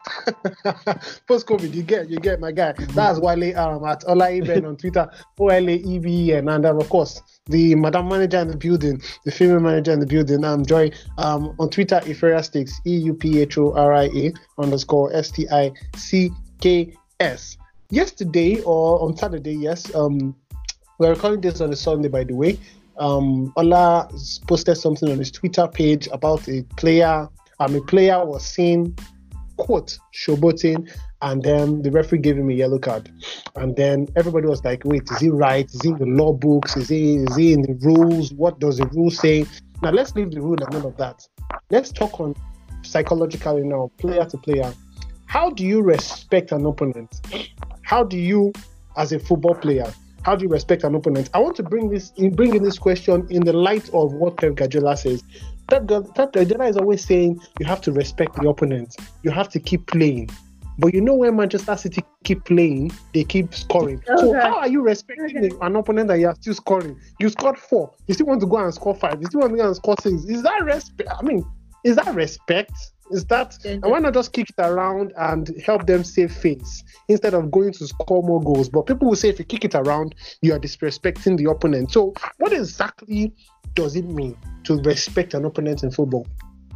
Post 1.27 1.47
COVID. 1.47 1.73
You 1.73 1.83
get, 1.83 2.11
you 2.11 2.19
get 2.19 2.41
my 2.41 2.53
guy. 2.53 2.73
That's 2.73 3.19
Wale 3.19 3.59
um, 3.59 3.85
at 3.85 4.05
Ola 4.07 4.31
Eben 4.31 4.67
on 4.67 4.77
Twitter, 4.77 5.09
O 5.39 5.49
L 5.49 5.69
A 5.69 5.75
E 5.75 5.99
B 5.99 6.29
E 6.29 6.35
N, 6.35 6.49
and 6.49 6.67
um, 6.67 6.81
of 6.81 6.89
course 6.89 7.23
the 7.47 7.75
Madam 7.75 8.09
Manager 8.09 8.39
in 8.39 8.49
the 8.49 8.57
building, 8.57 9.01
the 9.25 9.31
female 9.31 9.61
manager 9.61 9.93
in 9.93 10.01
the 10.01 10.07
building. 10.07 10.45
Um, 10.45 10.65
Joy 10.65 10.91
um 11.19 11.55
on 11.59 11.71
Twitter, 11.71 12.01
Euphoria 12.07 12.43
Sticks, 12.43 12.81
E 12.87 12.97
U 12.97 13.15
P 13.15 13.41
H 13.41 13.57
O 13.59 13.73
R 13.75 13.95
I 13.95 14.05
A 14.05 14.33
underscore 14.59 15.15
S 15.15 15.31
T 15.31 15.49
I 15.51 15.73
C 15.97 16.31
K 16.61 16.95
S. 17.21 17.57
Yesterday 17.91 18.61
or 18.63 19.01
on 19.03 19.17
Saturday, 19.17 19.55
yes. 19.55 19.95
Um, 19.95 20.35
we're 20.99 21.11
recording 21.11 21.41
this 21.41 21.61
on 21.61 21.73
a 21.73 21.77
Sunday, 21.77 22.09
by 22.09 22.25
the 22.25 22.35
way. 22.35 22.59
Um, 22.99 23.53
Ola 23.57 24.09
posted 24.47 24.77
something 24.77 25.11
on 25.11 25.19
his 25.19 25.31
Twitter 25.31 25.67
page 25.67 26.09
about 26.13 26.49
a 26.49 26.63
player. 26.77 27.29
Um, 27.61 27.75
a 27.75 27.81
player 27.81 28.25
was 28.25 28.45
seen 28.45 28.97
quote 29.57 29.99
showboating, 30.15 30.91
and 31.23 31.43
then 31.43 31.83
the 31.83 31.91
referee 31.91 32.19
gave 32.19 32.37
him 32.37 32.51
a 32.51 32.55
yellow 32.55 32.79
card. 32.79 33.11
And 33.57 33.77
then 33.77 34.09
everybody 34.17 34.47
was 34.47 34.65
like, 34.65 34.83
wait, 34.85 35.03
is 35.11 35.19
he 35.19 35.31
right? 35.31 35.67
Is 35.67 35.81
he 35.83 35.91
in 35.91 35.99
the 35.99 36.07
law 36.07 36.33
books? 36.33 36.77
Is 36.77 36.89
he 36.89 37.17
is 37.17 37.37
he 37.37 37.53
in 37.53 37.63
the 37.63 37.75
rules? 37.83 38.33
What 38.33 38.59
does 38.59 38.79
the 38.79 38.87
rule 38.87 39.11
say? 39.11 39.47
Now 39.83 39.91
let's 39.91 40.15
leave 40.15 40.31
the 40.31 40.41
rule 40.41 40.57
and 40.61 40.73
none 40.73 40.87
of 40.87 40.97
that. 40.97 41.27
Let's 41.71 41.93
talk 41.93 42.21
on 42.21 42.35
psychologically 42.83 43.63
now, 43.63 43.91
player 43.99 44.25
to 44.25 44.39
player. 44.39 44.73
How 45.27 45.51
do 45.51 45.65
you 45.65 45.83
respect 45.83 46.53
an 46.53 46.65
opponent? 46.67 47.21
How 47.83 48.05
do 48.05 48.17
you, 48.17 48.53
as 48.97 49.13
a 49.13 49.19
football 49.19 49.55
player, 49.55 49.93
how 50.23 50.35
do 50.35 50.45
you 50.45 50.49
respect 50.49 50.85
an 50.85 50.95
opponent? 50.95 51.29
I 51.35 51.39
want 51.39 51.57
to 51.57 51.63
bring 51.63 51.91
this 51.91 52.11
bring 52.33 52.55
in 52.55 52.63
this 52.63 52.79
question 52.79 53.27
in 53.31 53.45
the 53.45 53.53
light 53.53 53.91
of 53.93 54.15
what 54.15 54.39
Pep 54.39 54.55
Guardiola 54.55 54.97
says. 54.97 55.23
Pep 55.69 55.87
Guardiola 55.87 56.67
is 56.67 56.77
always 56.77 57.05
saying 57.05 57.41
you 57.59 57.67
have 57.67 57.81
to 57.83 57.93
respect 57.93 58.37
the 58.37 58.49
opponent. 58.49 58.97
You 59.23 59.31
have 59.31 59.49
to 59.51 59.61
keep 59.61 59.87
playing. 59.87 60.31
But 60.79 60.93
you 60.93 61.01
know 61.01 61.15
when 61.15 61.37
Manchester 61.37 61.77
City 61.77 62.03
keep 62.25 62.45
playing, 62.45 62.91
they 63.13 63.25
keep 63.25 63.55
scoring. 63.55 64.03
Okay. 64.09 64.21
So 64.21 64.35
how 64.35 64.59
are 64.59 64.69
you 64.69 64.83
respecting 64.83 65.45
okay. 65.45 65.57
an 65.61 65.77
opponent 65.77 66.09
that 66.09 66.19
you 66.19 66.27
are 66.27 66.35
still 66.35 66.55
scoring? 66.55 67.01
You 67.21 67.29
scored 67.29 67.59
four. 67.59 67.93
You 68.09 68.15
still 68.15 68.27
want 68.27 68.41
to 68.41 68.47
go 68.47 68.57
and 68.57 68.75
score 68.75 68.95
five. 68.95 69.21
You 69.21 69.27
still 69.27 69.41
want 69.41 69.53
to 69.53 69.57
go 69.59 69.67
and 69.67 69.77
score 69.77 69.95
six. 70.01 70.25
Is 70.25 70.43
that 70.43 70.65
respect? 70.65 71.09
I 71.17 71.23
mean, 71.23 71.45
is 71.85 71.97
that 71.97 72.13
respect? 72.15 72.73
Is 73.11 73.27
that 73.27 73.63
and 73.65 73.83
why 73.83 73.99
not 73.99 74.15
just 74.15 74.33
kick 74.33 74.49
it 74.49 74.63
around 74.63 75.13
and 75.19 75.51
help 75.65 75.87
them 75.87 76.03
save 76.03 76.33
face 76.33 76.83
instead 77.09 77.35
of 77.35 77.51
going 77.51 77.73
to 77.75 77.87
score 77.87 78.23
more 78.23 78.43
goals? 78.43 78.69
But 78.69 78.87
people 78.87 79.09
will 79.09 79.17
say 79.17 79.29
if 79.29 79.39
you 79.39 79.45
kick 79.45 79.65
it 79.65 79.75
around, 79.75 80.15
you 80.41 80.55
are 80.55 80.59
disrespecting 80.59 81.37
the 81.37 81.51
opponent. 81.51 81.93
So 81.93 82.15
what 82.39 82.53
exactly 82.53 83.35
does 83.75 83.97
it 83.97 84.05
mean 84.05 84.37
to 84.65 84.77
respect 84.83 85.35
an 85.35 85.45
opponent 85.45 85.83
in 85.83 85.91
football? 85.91 86.27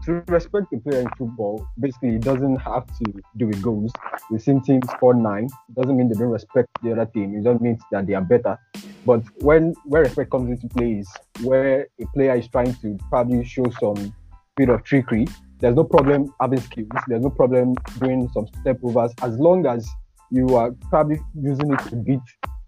To 0.05 0.23
respect 0.29 0.67
the 0.71 0.79
player 0.79 1.01
in 1.01 1.09
football, 1.19 1.67
basically 1.79 2.17
it 2.17 2.23
doesn't 2.23 2.57
have 2.57 2.87
to 2.99 3.13
do 3.37 3.47
with 3.47 3.61
goals. 3.61 3.93
The 4.31 4.39
same 4.39 4.61
team 4.61 4.81
score 4.83 5.15
nine. 5.15 5.49
It 5.69 5.75
doesn't 5.75 5.97
mean 5.97 6.09
they 6.09 6.15
don't 6.15 6.31
respect 6.31 6.69
the 6.83 6.93
other 6.93 7.07
team. 7.07 7.37
It 7.37 7.45
just 7.45 7.61
means 7.61 7.81
that 7.93 8.07
they 8.07 8.15
are 8.15 8.23
better. 8.23 8.59
But 9.05 9.23
when 9.43 9.75
where 9.85 10.03
respect 10.03 10.31
comes 10.31 10.51
into 10.51 10.75
play 10.75 10.93
is 10.93 11.09
where 11.43 11.89
a 12.01 12.07
player 12.15 12.37
is 12.37 12.49
trying 12.49 12.75
to 12.77 12.99
probably 13.11 13.45
show 13.45 13.65
some 13.81 14.15
bit 14.57 14.71
of 14.71 14.83
trickery 14.85 15.27
there's 15.61 15.75
no 15.75 15.85
problem 15.85 16.33
having 16.41 16.61
skills. 16.61 16.89
There's 17.09 17.23
no 17.23 17.31
problem 17.31 17.75
doing 17.99 18.29
some 18.33 18.47
step 18.61 18.79
overs 18.83 19.13
as 19.23 19.39
long 19.39 19.67
as 19.67 19.89
you 20.31 20.55
are 20.57 20.73
probably 20.91 21.19
using 21.35 21.73
it 21.73 21.81
to 21.89 21.97
beat 21.97 22.21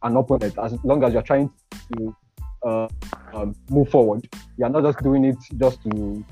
an 0.03 0.17
opponent. 0.17 0.59
As 0.59 0.77
long 0.85 1.05
as 1.05 1.13
you're 1.13 1.23
trying 1.23 1.51
to 1.93 2.17
uh, 2.65 2.89
um, 3.35 3.55
move 3.69 3.89
forward, 3.89 4.29
you're 4.57 4.69
not 4.69 4.85
just 4.85 5.03
doing 5.03 5.25
it 5.25 5.37
just 5.57 5.83
to 5.85 6.25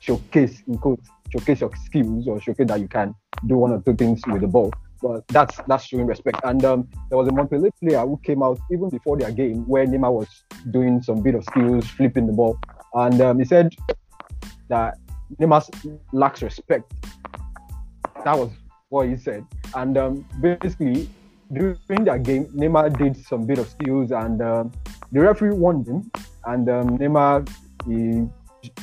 showcase 0.00 0.62
in 0.66 0.78
quotes, 0.78 1.08
showcase 1.32 1.60
your 1.60 1.70
skills 1.84 2.28
or 2.28 2.40
showcase 2.40 2.66
that 2.68 2.80
you 2.80 2.88
can 2.88 3.14
do 3.46 3.56
one 3.56 3.72
or 3.72 3.80
two 3.80 3.94
things 3.94 4.20
with 4.26 4.42
the 4.42 4.46
ball. 4.46 4.72
But 5.02 5.26
that's 5.28 5.58
that's 5.66 5.84
showing 5.84 6.06
respect. 6.06 6.40
And 6.44 6.64
um, 6.64 6.88
there 7.08 7.18
was 7.18 7.28
a 7.28 7.32
Montpellier 7.32 7.70
player 7.82 8.00
who 8.00 8.18
came 8.22 8.42
out 8.42 8.58
even 8.70 8.88
before 8.88 9.18
their 9.18 9.30
game 9.30 9.66
where 9.66 9.86
Neymar 9.86 10.12
was 10.12 10.28
doing 10.70 11.02
some 11.02 11.22
bit 11.22 11.34
of 11.34 11.44
skills, 11.44 11.86
flipping 11.88 12.26
the 12.26 12.32
ball, 12.32 12.58
and 12.94 13.20
um, 13.20 13.38
he 13.38 13.44
said 13.44 13.74
that 14.68 14.98
Neymar 15.38 15.98
lacks 16.12 16.42
respect. 16.42 16.92
That 18.24 18.38
was 18.38 18.50
what 18.88 19.08
he 19.08 19.16
said. 19.16 19.44
And 19.74 19.98
um, 19.98 20.26
basically, 20.40 21.08
during 21.52 22.04
that 22.04 22.22
game, 22.22 22.46
Neymar 22.46 22.96
did 22.96 23.16
some 23.26 23.44
bit 23.44 23.58
of 23.58 23.68
skills, 23.68 24.10
and 24.12 24.40
um, 24.40 24.72
the 25.12 25.20
referee 25.20 25.52
warned 25.52 25.86
him. 25.86 26.10
And 26.46 26.68
um, 26.68 26.98
Neymar, 26.98 27.48
he, 27.86 28.28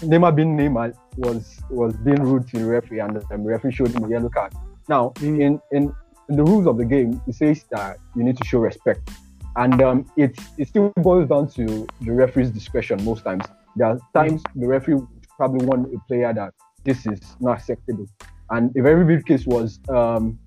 Neymar 0.06 0.36
being 0.36 0.58
Neymar, 0.58 0.94
was 1.18 1.60
was 1.70 1.96
being 1.98 2.22
rude 2.24 2.48
to 2.50 2.60
the 2.60 2.66
referee, 2.66 3.00
and 3.00 3.16
the 3.16 3.34
um, 3.34 3.44
referee 3.44 3.74
showed 3.74 3.92
him 3.92 4.04
a 4.04 4.10
yellow 4.10 4.30
card. 4.30 4.54
Now, 4.88 5.14
in, 5.22 5.42
in, 5.42 5.62
in 5.72 5.94
the 6.30 6.44
rules 6.44 6.68
of 6.68 6.78
the 6.78 6.86
game, 6.86 7.22
it 7.28 7.36
says 7.36 7.66
that 7.72 7.98
you 8.16 8.24
need 8.24 8.38
to 8.38 8.46
show 8.46 8.60
respect, 8.60 9.10
and 9.56 9.82
um, 9.82 10.06
it 10.18 10.38
it 10.58 10.68
still 10.68 10.92
boils 10.98 11.30
down 11.30 11.50
to 11.52 11.88
the 12.02 12.12
referee's 12.12 12.52
discretion 12.52 13.04
most 13.04 13.24
times. 13.24 13.46
There 13.76 13.88
are 13.88 14.00
times 14.14 14.44
the 14.56 14.68
referee 14.68 15.02
probably 15.38 15.66
want 15.66 15.94
a 15.94 16.00
player 16.08 16.34
that 16.34 16.54
this 16.84 17.06
is 17.06 17.20
not 17.40 17.58
acceptable. 17.60 18.06
And 18.50 18.76
a 18.76 18.82
very 18.82 19.06
big 19.06 19.26
case 19.26 19.46
was 19.46 19.80
um, 19.90 20.38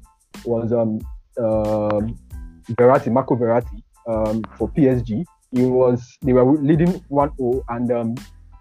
was 0.44 0.72
um, 0.72 1.00
uh, 1.38 2.00
Verratti, 2.78 3.10
Marco 3.10 3.34
Verratti 3.36 3.82
um, 4.06 4.42
for 4.56 4.68
PSG. 4.68 5.24
He 5.54 5.66
was 5.66 6.18
they 6.22 6.32
were 6.32 6.44
leading 6.60 7.00
1-0 7.10 7.62
and 7.68 7.92
um, 7.92 8.14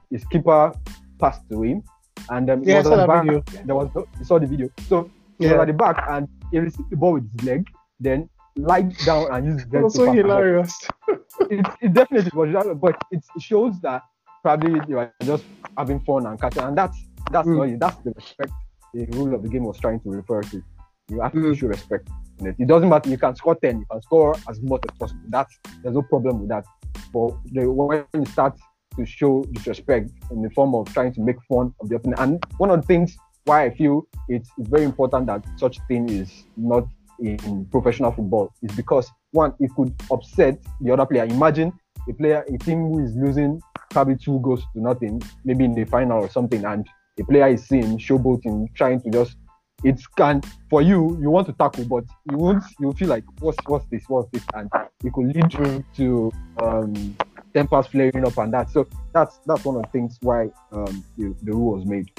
his 0.10 0.24
keeper 0.26 0.74
passed 1.20 1.42
to 1.50 1.64
him. 1.64 1.84
And 2.30 2.50
um, 2.50 2.64
yeah, 2.64 2.80
I 2.80 2.84
saw 2.84 2.96
that 2.96 3.08
back. 3.08 3.26
video. 3.26 3.44
There 3.66 3.76
was 3.76 3.90
you 4.20 4.26
saw 4.26 4.40
the 4.40 4.48
video. 4.48 4.70
So 4.88 5.10
he 5.38 5.46
yeah. 5.46 5.54
was 5.54 5.62
at 5.62 5.68
the 5.68 5.74
back 5.74 6.06
and 6.10 6.28
he 6.52 6.60
received 6.60 6.90
the 6.90 6.96
ball 6.98 7.14
with 7.14 7.30
his 7.32 7.44
leg, 7.44 7.68
then 8.00 8.30
lied 8.56 8.96
down 9.06 9.34
and 9.34 9.46
used 9.46 9.66
his 9.66 9.74
leg. 9.74 9.92
so 9.92 10.12
hilarious. 10.12 10.74
it, 11.50 11.66
it 11.82 11.94
definitely 11.94 12.32
was, 12.34 12.78
but 12.80 12.96
it 13.12 13.24
shows 13.40 13.80
that 13.82 14.04
probably 14.44 14.80
you 14.88 15.00
are 15.00 15.12
just 15.24 15.44
having 15.78 16.00
fun 16.02 16.28
and 16.28 16.40
catching, 16.40 16.64
and 16.64 16.78
that's 16.78 16.98
that's 17.32 17.48
mm. 17.48 17.80
that's 17.80 17.98
the 18.04 18.12
respect 18.12 18.52
the 18.94 19.06
rule 19.18 19.34
of 19.34 19.42
the 19.42 19.50
game 19.50 19.64
was 19.64 19.80
trying 19.80 20.00
to 20.02 20.10
refer 20.10 20.42
to. 20.42 20.64
You 21.10 21.22
have 21.22 21.34
to 21.34 21.40
mm. 21.40 21.58
show 21.58 21.68
respect 21.68 22.08
it. 22.48 22.56
It 22.60 22.68
doesn't 22.68 22.90
matter. 22.90 23.10
You 23.10 23.18
can 23.18 23.36
score 23.36 23.56
ten. 23.56 23.80
You 23.80 23.86
can 23.90 24.02
score 24.02 24.36
as 24.50 24.62
much 24.62 24.82
as 24.90 24.98
possible. 24.98 25.22
That's 25.30 25.58
there's 25.82 25.96
no 25.96 26.02
problem 26.04 26.40
with 26.40 26.50
that. 26.50 26.66
But 27.14 27.32
the, 27.52 27.70
when 27.72 28.06
you 28.14 28.26
start 28.26 28.60
to 28.98 29.06
show 29.06 29.44
disrespect 29.52 30.12
in 30.32 30.42
the 30.42 30.50
form 30.52 30.76
of 30.76 30.92
trying 30.94 31.14
to 31.14 31.22
make 31.22 31.38
fun 31.50 31.74
of 31.80 31.90
the 31.90 31.96
opponent, 31.96 32.22
and 32.22 32.46
one 32.58 32.70
of 32.70 32.82
the 32.82 32.88
things 32.88 33.18
why 33.46 33.66
I 33.66 33.76
feel 33.76 34.08
it's, 34.30 34.50
very 34.58 34.84
important 34.84 35.28
that 35.28 35.46
such 35.58 35.80
thing 35.88 36.10
is 36.10 36.46
not 36.56 36.88
in 37.20 37.66
professional 37.72 38.12
football 38.12 38.54
is 38.62 38.76
because 38.76 39.12
one, 39.32 39.54
it 39.60 39.70
could 39.76 39.94
upset 40.12 40.60
the 40.82 40.92
other 40.94 41.06
player. 41.06 41.26
Imagine 41.26 41.72
a 42.10 42.14
player, 42.14 42.46
a 42.54 42.58
team 42.58 42.80
who 42.90 43.04
is 43.04 43.16
losing 43.16 43.62
probably 43.92 44.16
two 44.16 44.40
goals 44.40 44.64
to 44.74 44.82
nothing, 44.82 45.22
maybe 45.46 45.66
in 45.66 45.74
the 45.74 45.86
final 45.86 46.24
or 46.24 46.30
something, 46.30 46.64
and 46.66 46.88
the 47.18 47.24
player 47.26 47.48
is 47.48 47.66
seen 47.66 47.98
showboating, 47.98 48.74
trying 48.76 49.00
to 49.02 49.10
just 49.10 49.38
it 49.84 50.00
can 50.16 50.42
for 50.70 50.82
you, 50.82 51.18
you 51.22 51.30
want 51.30 51.48
to 51.48 51.54
tackle, 51.54 51.86
but 51.86 52.06
you 52.30 52.38
won't 52.38 52.64
you 52.80 52.94
feel 52.94 53.10
like 53.10 53.24
what's 53.40 53.58
what's 53.68 53.86
this, 53.88 54.04
what's 54.08 54.30
this, 54.32 54.44
and 54.54 54.70
it 55.04 55.14
could 55.14 55.36
lead 55.36 55.54
you 55.54 55.84
to 55.96 56.32
um 56.62 57.18
tempers 57.54 57.88
flaring 57.88 58.26
up 58.26 58.38
and 58.38 58.54
that. 58.54 58.70
So 58.70 58.88
that's 59.14 59.40
that's 59.46 59.66
one 59.66 59.76
of 59.76 59.84
the 59.84 59.90
things 59.90 60.18
why 60.22 60.50
um 60.72 61.04
the, 61.18 61.36
the 61.44 61.52
rule 61.52 61.78
was 61.78 61.86
made. 61.86 62.10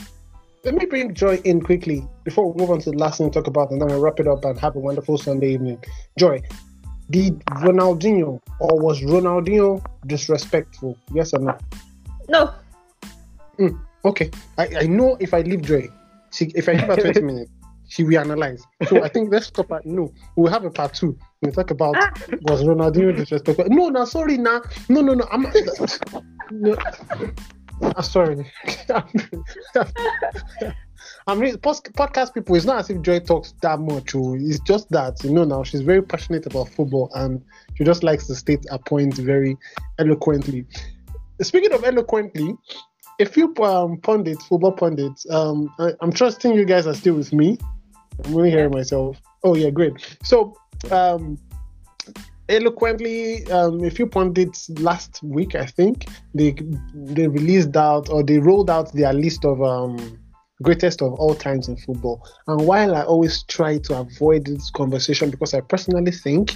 Let 0.65 0.75
me 0.75 0.87
bring 0.87 1.13
Joy 1.13 1.37
in 1.45 1.61
quickly 1.61 2.07
before 2.25 2.51
we 2.51 2.61
move 2.61 2.71
on 2.71 2.81
to 2.81 2.91
the 2.91 2.97
last 2.97 3.19
thing 3.19 3.31
to 3.31 3.41
talk 3.41 3.49
about, 3.49 3.71
and 3.71 3.81
then 3.81 3.89
we'll 3.89 4.01
wrap 4.01 4.19
it 4.19 4.27
up 4.27 4.45
and 4.45 4.59
have 4.59 4.77
a 4.77 4.79
wonderful 4.79 5.19
Sunday 5.19 5.53
evening. 5.53 5.83
Joy, 6.19 6.41
did 7.11 7.39
Ronaldinho 7.47 8.41
or 8.61 8.81
was 8.81 9.03
Ronaldinho 9.03 9.85
disrespectful? 10.07 10.97
Yes 11.13 11.35
or 11.35 11.41
no? 11.41 11.59
No. 12.29 12.55
Mm, 13.59 13.79
okay. 14.07 14.31
I, 14.57 14.69
I 14.81 14.87
know 14.87 15.17
if 15.21 15.35
I 15.35 15.43
leave 15.43 15.63
Joy, 15.63 15.91
she, 16.35 16.47
if 16.55 16.69
I 16.69 16.75
give 16.75 16.89
her 16.89 16.97
20 16.97 17.21
minutes, 17.31 17.51
she 17.89 18.05
will 18.05 18.19
analyze. 18.19 18.65
So 18.89 19.03
I 19.05 19.09
think 19.09 19.31
let's 19.31 19.47
stop 19.47 19.71
at 19.73 19.87
no. 19.87 20.13
We'll 20.37 20.53
have 20.53 20.65
a 20.65 20.71
part 20.71 20.95
two. 20.95 21.19
We'll 21.41 21.53
talk 21.53 21.71
about 21.71 21.95
was 22.43 22.63
Ronaldinho 22.65 23.17
disrespectful. 23.17 23.67
No, 23.69 23.89
no, 23.89 24.05
sorry, 24.05 24.37
nah. 24.39 24.61
No, 24.89 25.01
no, 25.01 25.15
no. 25.15 25.27
I'm 25.31 25.47
no. 26.51 26.77
I'm 27.83 28.03
sorry. 28.03 28.51
I 31.27 31.35
mean, 31.35 31.57
podcast 31.57 32.35
people, 32.35 32.57
it's 32.57 32.65
not 32.65 32.79
as 32.79 32.91
if 32.91 33.01
Joy 33.03 33.21
talks 33.21 33.55
that 33.63 33.81
much. 33.81 34.15
Oh. 34.15 34.35
It's 34.39 34.61
just 34.61 34.91
that, 34.91 35.23
you 35.23 35.31
know, 35.31 35.45
now 35.45 35.63
she's 35.63 35.81
very 35.81 36.03
passionate 36.03 36.47
about 36.47 36.69
football 36.69 37.11
and 37.15 37.43
she 37.75 37.85
just 37.85 38.03
likes 38.03 38.27
to 38.27 38.35
state 38.35 38.65
a 38.71 38.79
point 38.79 39.15
very 39.15 39.57
eloquently. 39.99 40.67
Speaking 41.43 41.73
of 41.73 41.85
eloquently, 41.85 42.57
a 43.21 43.27
few 43.27 43.55
um, 43.57 43.99
pundits, 43.99 44.47
football 44.47 44.73
pundits, 44.73 45.29
um, 45.31 45.73
I, 45.79 45.93
am 46.03 46.13
trusting 46.13 46.55
you 46.55 46.65
guys 46.65 46.87
are 46.87 46.95
still 46.95 47.15
with 47.15 47.33
me. 47.33 47.59
I'm 48.25 48.35
really 48.35 48.51
hearing 48.51 48.73
myself. 48.73 49.21
Oh, 49.43 49.55
yeah, 49.55 49.71
great. 49.71 49.95
So, 50.23 50.57
um, 50.91 51.39
eloquently 52.49 53.47
um, 53.51 53.83
a 53.85 53.91
few 53.91 54.07
pundits 54.07 54.69
last 54.81 55.23
week 55.23 55.55
i 55.55 55.65
think 55.65 56.07
they 56.35 56.55
they 56.93 57.27
released 57.27 57.75
out 57.75 58.11
or 58.11 58.23
they 58.23 58.39
rolled 58.39 58.69
out 58.69 58.93
their 58.93 59.15
list 59.15 59.47
of 59.47 59.63
um, 59.63 59.97
greatest 60.63 61.03
of 61.03 61.13
all 61.15 61.35
times 61.35 61.69
in 61.69 61.77
football. 61.77 62.27
And 62.47 62.67
while 62.67 62.95
I 62.95 63.03
always 63.03 63.43
try 63.45 63.79
to 63.79 64.01
avoid 64.01 64.47
this 64.47 64.71
conversation 64.71 65.31
because 65.31 65.55
I 65.55 65.61
personally 65.61 66.13
think 66.13 66.55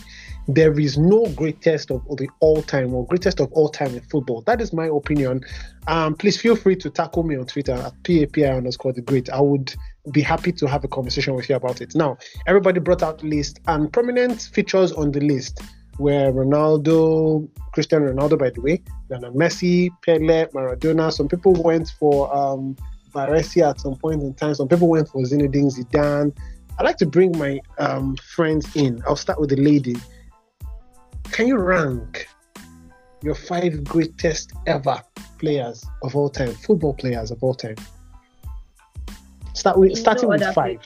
there 0.49 0.81
is 0.81 0.97
no 0.97 1.27
greatest 1.37 1.91
of 1.91 2.03
the 2.17 2.27
all 2.41 2.63
time 2.63 2.95
or 2.95 3.07
greatest 3.07 3.39
of 3.39 3.53
all 3.53 3.69
time 3.69 3.95
in 3.95 4.01
football. 4.01 4.41
That 4.47 4.63
is 4.63 4.73
my 4.73 4.87
opinion. 4.87 5.43
Um, 5.87 6.15
please 6.15 6.41
feel 6.41 6.57
free 6.57 6.75
to 6.77 6.89
tackle 6.89 7.23
me 7.23 7.37
on 7.37 7.45
Twitter 7.45 7.75
at 7.75 7.93
PAPI 8.03 8.57
underscore 8.57 8.95
the 8.95 9.03
great. 9.03 9.29
I 9.29 9.43
would 9.43 9.75
be 10.11 10.23
happy 10.23 10.53
to 10.53 10.67
have 10.67 10.85
a 10.85 10.89
conversation 10.89 11.35
with 11.35 11.51
you 11.51 11.57
about 11.57 11.83
it. 11.83 11.95
Now, 11.95 12.17
everybody 12.47 12.81
brought 12.81 13.03
out 13.03 13.19
the 13.19 13.27
list 13.27 13.61
and 13.67 13.93
prominent 13.93 14.41
features 14.41 14.91
on 14.93 15.13
the 15.13 15.21
list 15.21 15.61
were 15.99 16.33
Ronaldo, 16.33 17.47
Cristiano 17.73 18.13
Ronaldo, 18.13 18.39
by 18.39 18.51
the 18.51 18.61
way, 18.63 18.83
then 19.09 19.23
Messi, 19.23 19.91
Pele, 20.03 20.47
Maradona. 20.47 21.13
Some 21.13 21.29
people 21.29 21.53
went 21.53 21.93
for 21.99 22.35
um, 22.35 22.75
Baresi 23.11 23.69
at 23.69 23.81
some 23.81 23.97
point 23.97 24.23
in 24.23 24.33
time. 24.35 24.55
Some 24.55 24.69
people 24.69 24.89
went 24.89 25.09
for 25.09 25.23
Zinedine 25.25 25.77
Zidane. 25.77 26.35
I'd 26.79 26.85
like 26.85 26.97
to 26.99 27.07
bring 27.07 27.37
my 27.37 27.59
um, 27.79 28.17
friends 28.17 28.75
in. 28.77 29.03
I'll 29.07 29.17
start 29.17 29.41
with 29.41 29.51
the 29.51 29.57
lady. 29.57 29.97
Can 31.39 31.47
you 31.47 31.57
rank 31.57 32.27
your 33.23 33.37
five 33.37 33.85
greatest 33.85 34.51
ever 34.67 35.01
players 35.39 35.85
of 36.03 36.17
all 36.17 36.29
time, 36.29 36.53
football 36.53 36.95
players 36.95 37.31
of 37.31 37.41
all 37.45 37.55
time? 37.55 37.77
Start 39.55 39.79
with 39.79 39.91
In 39.91 39.95
no 39.95 40.01
starting 40.01 40.29
with 40.31 40.43
order, 40.43 40.53
five. 40.53 40.81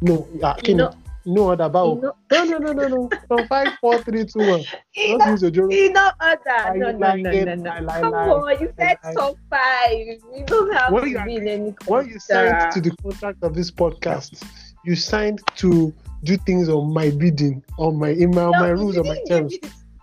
No, 0.00 0.26
uh, 0.42 0.54
You 0.56 0.60
okay, 0.60 0.72
know, 0.72 0.94
no 1.26 1.50
other 1.50 1.64
about. 1.64 2.00
know, 2.00 2.14
No, 2.32 2.44
no, 2.44 2.56
no, 2.56 2.72
no, 2.72 2.88
no. 2.88 3.10
From 3.28 3.46
five, 3.48 3.68
four, 3.82 3.98
three, 3.98 4.24
two, 4.24 4.38
one. 4.48 4.64
you 4.94 5.18
Don't 5.18 5.28
use 5.32 5.42
your 5.42 5.50
joke. 5.50 5.70
you 5.70 5.92
know 5.92 6.10
other. 6.20 6.40
I 6.48 6.72
No, 6.78 6.92
no, 6.92 6.98
like 6.98 7.20
no, 7.20 7.30
no, 7.44 7.54
no. 7.56 7.70
Like- 7.82 8.00
Come 8.00 8.12
like- 8.12 8.28
on, 8.30 8.58
you 8.62 8.72
said 8.78 8.96
I- 9.04 9.12
top 9.12 9.36
five. 9.50 9.90
You 9.98 10.44
don't 10.46 10.72
have 10.72 10.90
When 10.90 11.02
to 11.02 11.10
you 11.10 11.22
be 11.22 11.34
in 11.36 11.48
any 11.48 11.74
When 11.84 12.08
you 12.08 12.18
signed 12.18 12.72
to 12.72 12.80
the 12.80 12.96
contract 13.02 13.42
of 13.42 13.52
this 13.54 13.70
podcast, 13.70 14.42
you 14.86 14.96
signed 14.96 15.42
to 15.56 15.92
do 16.26 16.36
things 16.38 16.68
on 16.68 16.92
my 16.92 17.10
bidding, 17.10 17.62
on 17.78 17.98
my 17.98 18.10
in 18.10 18.30
my, 18.34 18.42
on 18.44 18.52
No, 18.52 18.58
my 18.60 18.68
rules, 18.70 18.96
on 18.98 19.06
my 19.06 19.18
terms. 19.28 19.52
me 19.52 19.60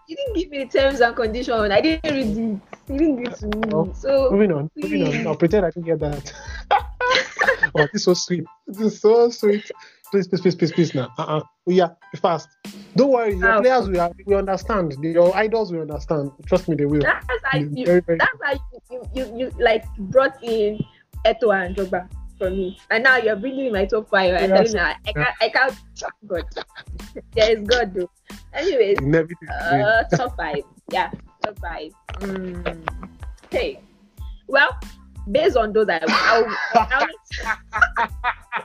You 0.07 0.15
didn't 0.15 0.35
give 0.35 0.49
me 0.51 0.57
the 0.63 0.69
terms 0.79 0.99
and 1.01 1.15
conditions. 1.15 1.71
I 1.71 1.81
didn't 1.81 2.11
read 2.11 2.27
it. 2.27 2.37
You 2.91 2.97
didn't 2.99 3.23
give 3.23 3.33
it 3.33 3.39
to 3.39 3.47
me. 3.47 3.69
Oh, 3.73 3.91
So 3.93 4.29
Moving 4.31 4.51
on, 4.51 4.69
moving 4.75 5.03
on. 5.07 5.27
I'll 5.27 5.35
pretend 5.35 5.65
I 5.65 5.69
didn't 5.71 5.85
get 5.85 5.99
that. 5.99 6.33
oh, 7.75 7.87
this 7.91 8.01
is 8.01 8.03
so 8.03 8.13
sweet. 8.13 8.43
This 8.67 8.79
is 8.93 8.99
so 9.01 9.29
sweet. 9.29 9.69
Please, 10.11 10.27
please, 10.27 10.41
please, 10.41 10.55
please, 10.55 10.71
please 10.71 10.93
now. 10.93 11.09
Uh-uh. 11.17 11.41
Yeah, 11.65 11.87
be 12.11 12.19
fast. 12.19 12.47
Don't 12.95 13.09
worry, 13.11 13.35
your 13.35 13.55
Oh. 13.55 13.61
players 13.61 13.89
will, 13.89 14.13
will 14.27 14.37
understand. 14.37 14.95
Your 15.01 15.35
idols 15.35 15.71
will 15.71 15.81
understand. 15.81 16.29
Trust 16.45 16.67
me, 16.69 16.75
they 16.75 16.85
will. 16.85 17.01
that's 17.01 17.25
how 17.43 17.57
you, 17.57 17.85
Very, 17.85 18.01
very 18.01 18.19
that's 18.19 18.39
how 18.43 18.51
you, 18.53 18.81
you, 18.91 19.25
you, 19.25 19.37
you 19.39 19.51
like 19.59 19.83
brought 19.97 20.35
in 20.43 20.77
Eto 21.25 21.49
and 21.55 21.75
Drogba 21.75 22.07
for 22.43 22.49
me. 22.49 22.77
And 22.91 23.03
now 23.03 23.17
you're 23.17 23.35
bringing 23.35 23.71
my 23.71 23.85
top 23.85 24.09
five 24.09 24.33
Yes. 24.33 24.49
telling 24.51 24.73
me 24.73 24.79
I, 24.79 24.95
can't 25.13 25.35
I 25.41 25.49
can't 25.49 25.75
God. 26.27 26.43
There 27.35 27.51
is 27.57 27.67
God 27.67 27.93
though. 27.93 28.09
Anyways, 28.53 28.97
You 28.99 29.35
uh 29.49 30.03
top 30.15 30.35
five. 30.35 30.63
Yeah, 30.91 31.11
top 31.41 31.57
five. 31.59 31.91
Mm. 32.19 32.87
Okay. 33.45 33.79
Well, 34.47 34.77
based 35.31 35.57
on 35.57 35.73
those 35.73 35.87
I 35.89 36.05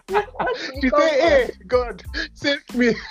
what, 0.08 0.26
what 0.34 0.58
you 0.74 0.80
She 0.82 0.90
them? 0.90 1.00
hey, 1.00 1.50
God, 1.66 2.02
save 2.34 2.62
me. 2.74 2.94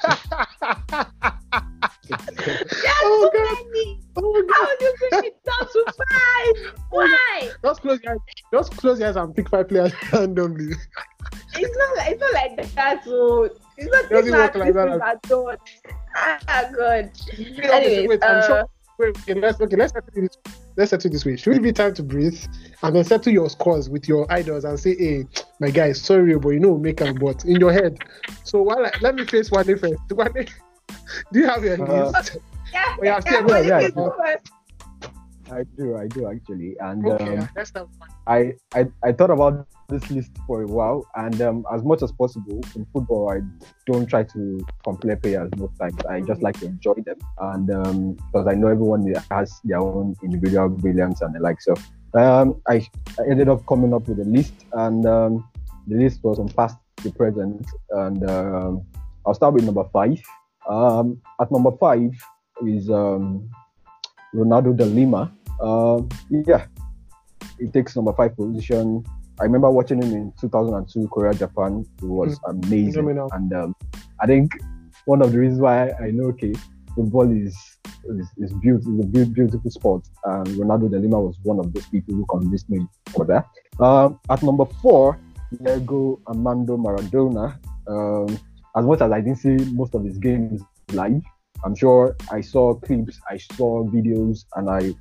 There 2.07 2.93
Oh, 3.03 3.29
God. 3.33 3.57
many. 3.73 3.99
oh, 4.15 4.43
God. 4.47 4.55
How 4.55 4.77
do 4.77 4.85
you 4.85 4.93
bring 4.99 5.25
it 5.25 5.43
down 5.43 5.67
to 5.67 5.85
five? 5.97 6.75
Why? 6.89 7.49
Just 7.63 7.81
close 7.81 7.99
your 8.03 8.13
eyes. 8.13 8.19
Just 8.51 8.77
close 8.77 8.99
your 8.99 9.09
eyes 9.09 9.15
and 9.15 9.35
pick 9.35 9.49
five 9.49 9.67
players 9.69 9.91
randomly. 10.13 10.73
It's 11.55 11.77
not 11.77 12.07
it's 12.07 12.21
not 12.21 12.33
like 12.33 12.75
that. 12.75 13.03
So 13.03 13.49
it's 13.77 13.91
not 13.91 14.09
Doesn't 14.09 14.31
things 14.31 14.35
work 14.37 14.55
like 14.55 14.73
that. 14.73 15.01
are 15.01 15.19
done. 15.27 15.57
Ah, 16.15 16.69
God. 16.75 17.11
Anyways, 17.63 18.07
wait, 18.07 18.23
I'm 18.23 18.37
uh, 18.37 18.41
sure. 18.41 18.65
Wait, 18.97 19.17
okay, 19.17 19.33
let's 19.39 19.59
okay, 19.61 19.75
let's. 19.75 19.93
Let's 20.77 20.91
settle 20.91 21.09
this 21.11 21.25
way. 21.25 21.35
Should 21.35 21.53
we 21.53 21.59
be 21.59 21.73
time 21.73 21.93
to 21.95 22.03
breathe 22.03 22.39
and 22.83 22.95
then 22.95 23.03
settle 23.03 23.33
your 23.33 23.49
scores 23.49 23.89
with 23.89 24.07
your 24.07 24.31
idols 24.31 24.63
and 24.63 24.79
say, 24.79 24.95
"Hey, 24.95 25.25
my 25.59 25.71
guy, 25.71 25.91
sorry, 25.91 26.37
but 26.37 26.49
you 26.49 26.59
know, 26.59 26.77
make 26.77 26.97
them 26.97 27.15
but 27.15 27.43
in 27.45 27.59
your 27.59 27.73
head." 27.73 27.97
So 28.43 28.61
while 28.61 28.85
I, 28.85 28.91
let 29.01 29.15
me 29.15 29.25
face 29.25 29.49
one 29.51 29.65
first. 29.65 29.95
One 30.11 30.31
do 31.33 31.39
you 31.39 31.47
have 31.47 31.63
your 31.63 31.81
Uh, 31.81 32.11
list? 32.11 32.37
yeah, 32.71 32.83
Oh, 32.99 33.03
yeah, 33.03 33.03
yeah, 33.03 33.19
still- 33.19 33.43
what 33.43 33.65
yeah, 33.65 33.79
yeah. 33.95 34.35
I 35.51 35.63
do, 35.77 35.97
I 35.97 36.07
do 36.07 36.27
actually. 36.27 36.75
And 36.79 37.05
Okay, 37.05 37.37
um, 37.37 37.49
let's 37.55 37.69
start. 37.69 37.89
I, 38.27 38.53
I 38.73 38.87
I 39.03 39.11
thought 39.11 39.29
about 39.29 39.67
this 39.87 40.09
list 40.11 40.31
for 40.45 40.63
a 40.63 40.67
while, 40.67 41.07
and 41.15 41.41
um, 41.41 41.65
as 41.73 41.83
much 41.83 42.01
as 42.03 42.11
possible 42.11 42.61
in 42.75 42.85
football, 42.93 43.31
I 43.31 43.41
don't 43.85 44.05
try 44.07 44.23
to 44.23 44.65
compare 44.83 45.15
players 45.15 45.49
most 45.57 45.77
times. 45.79 45.97
I 46.09 46.21
just 46.21 46.41
like 46.41 46.59
to 46.59 46.65
enjoy 46.65 46.95
them, 47.05 47.17
and 47.39 47.71
um, 47.71 48.13
because 48.13 48.47
I 48.47 48.55
know 48.55 48.67
everyone 48.67 49.13
has 49.31 49.59
their 49.63 49.79
own 49.79 50.15
individual 50.23 50.69
brilliance 50.69 51.21
and 51.21 51.33
the 51.33 51.39
like. 51.39 51.61
So 51.61 51.73
um, 52.13 52.61
I, 52.67 52.85
I 53.19 53.29
ended 53.29 53.49
up 53.49 53.65
coming 53.65 53.93
up 53.93 54.07
with 54.07 54.19
a 54.19 54.25
list, 54.25 54.53
and 54.73 55.05
um, 55.05 55.49
the 55.87 55.97
list 55.97 56.23
was 56.23 56.37
from 56.37 56.49
past 56.49 56.77
to 56.97 57.11
present, 57.11 57.65
and 57.91 58.29
um, 58.29 58.85
I'll 59.25 59.33
start 59.33 59.53
with 59.53 59.63
number 59.63 59.85
five. 59.93 60.21
Um, 60.69 61.21
at 61.39 61.49
number 61.51 61.71
five 61.79 62.11
is 62.65 62.89
um, 62.89 63.49
Ronaldo 64.33 64.75
de 64.75 64.85
Lima. 64.85 65.31
Um, 65.61 66.07
yeah, 66.29 66.65
he 67.59 67.67
takes 67.67 67.95
number 67.95 68.13
five 68.13 68.35
position. 68.35 69.03
I 69.39 69.43
remember 69.43 69.69
watching 69.69 70.01
him 70.01 70.13
in 70.13 70.33
2002 70.39 71.07
Korea 71.09 71.33
Japan. 71.33 71.85
It 72.01 72.05
was 72.05 72.39
amazing, 72.47 72.93
Phenomenal. 72.93 73.29
and 73.33 73.53
um, 73.53 73.75
I 74.19 74.25
think 74.25 74.51
one 75.05 75.21
of 75.21 75.31
the 75.31 75.39
reasons 75.39 75.61
why 75.61 75.91
I 75.91 76.11
know 76.11 76.25
okay, 76.25 76.53
football 76.95 77.31
is 77.31 77.55
is, 78.05 78.27
is 78.37 78.53
beautiful, 78.53 78.99
is 78.99 79.05
a 79.05 79.07
beau- 79.07 79.33
beautiful 79.33 79.71
sport. 79.71 80.07
And 80.25 80.47
Ronaldo 80.47 80.89
de 80.89 80.99
Lima 80.99 81.19
was 81.19 81.37
one 81.43 81.59
of 81.59 81.73
those 81.73 81.85
people 81.87 82.15
who 82.15 82.25
convinced 82.25 82.69
me 82.69 82.85
for 83.09 83.25
that. 83.25 83.45
Um, 83.79 84.19
at 84.29 84.41
number 84.43 84.65
four, 84.81 85.19
Diego 85.55 86.19
Armando 86.27 86.77
Maradona. 86.77 87.57
Um, 87.87 88.39
as 88.75 88.85
much 88.85 89.01
as 89.01 89.11
I 89.11 89.21
didn't 89.21 89.37
see 89.37 89.55
most 89.73 89.95
of 89.95 90.03
his 90.03 90.17
games 90.17 90.61
live, 90.93 91.21
I'm 91.63 91.75
sure 91.75 92.15
I 92.31 92.41
saw 92.41 92.75
clips, 92.75 93.19
I 93.29 93.37
saw 93.37 93.83
videos, 93.85 94.45
and 94.55 94.69
I 94.69 94.93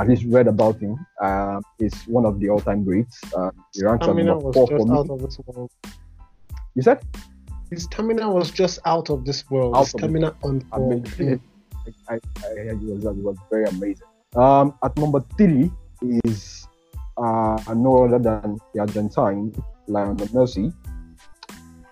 at 0.00 0.08
least 0.08 0.24
read 0.28 0.46
about 0.46 0.78
him. 0.78 0.96
Uh, 1.20 1.60
he's 1.78 1.94
one 2.04 2.24
of 2.24 2.38
the 2.40 2.48
all-time 2.48 2.84
greats. 2.84 3.20
Uh, 3.36 3.50
he 3.74 3.84
ranks 3.84 4.06
at 4.06 4.14
number 4.14 4.38
was 4.38 4.54
four 4.54 4.66
for 4.66 4.78
just 4.78 4.88
me. 4.88 4.98
out 4.98 5.10
of 5.10 5.20
this 5.20 5.38
world. 5.46 5.70
You 6.74 6.82
said? 6.82 7.02
His 7.70 7.84
stamina 7.84 8.30
was 8.30 8.50
just 8.50 8.78
out 8.86 9.10
of 9.10 9.24
this 9.24 9.48
world. 9.50 9.74
Out 9.74 9.80
His 9.80 9.90
stamina 9.90 10.34
on 10.42 10.64
amazing. 10.72 11.40
I, 12.08 12.14
I, 12.14 12.18
I, 12.44 12.48
it, 12.50 12.78
was, 12.78 13.04
it 13.04 13.16
was 13.16 13.36
very 13.50 13.64
amazing. 13.64 14.06
Um, 14.36 14.74
at 14.84 14.96
number 14.96 15.24
three 15.36 15.70
is 16.24 16.66
uh, 17.16 17.58
no 17.74 18.04
other 18.04 18.18
than 18.18 18.58
the 18.72 18.80
Argentine 18.80 19.52
Lionel 19.86 20.26
Messi. 20.28 20.72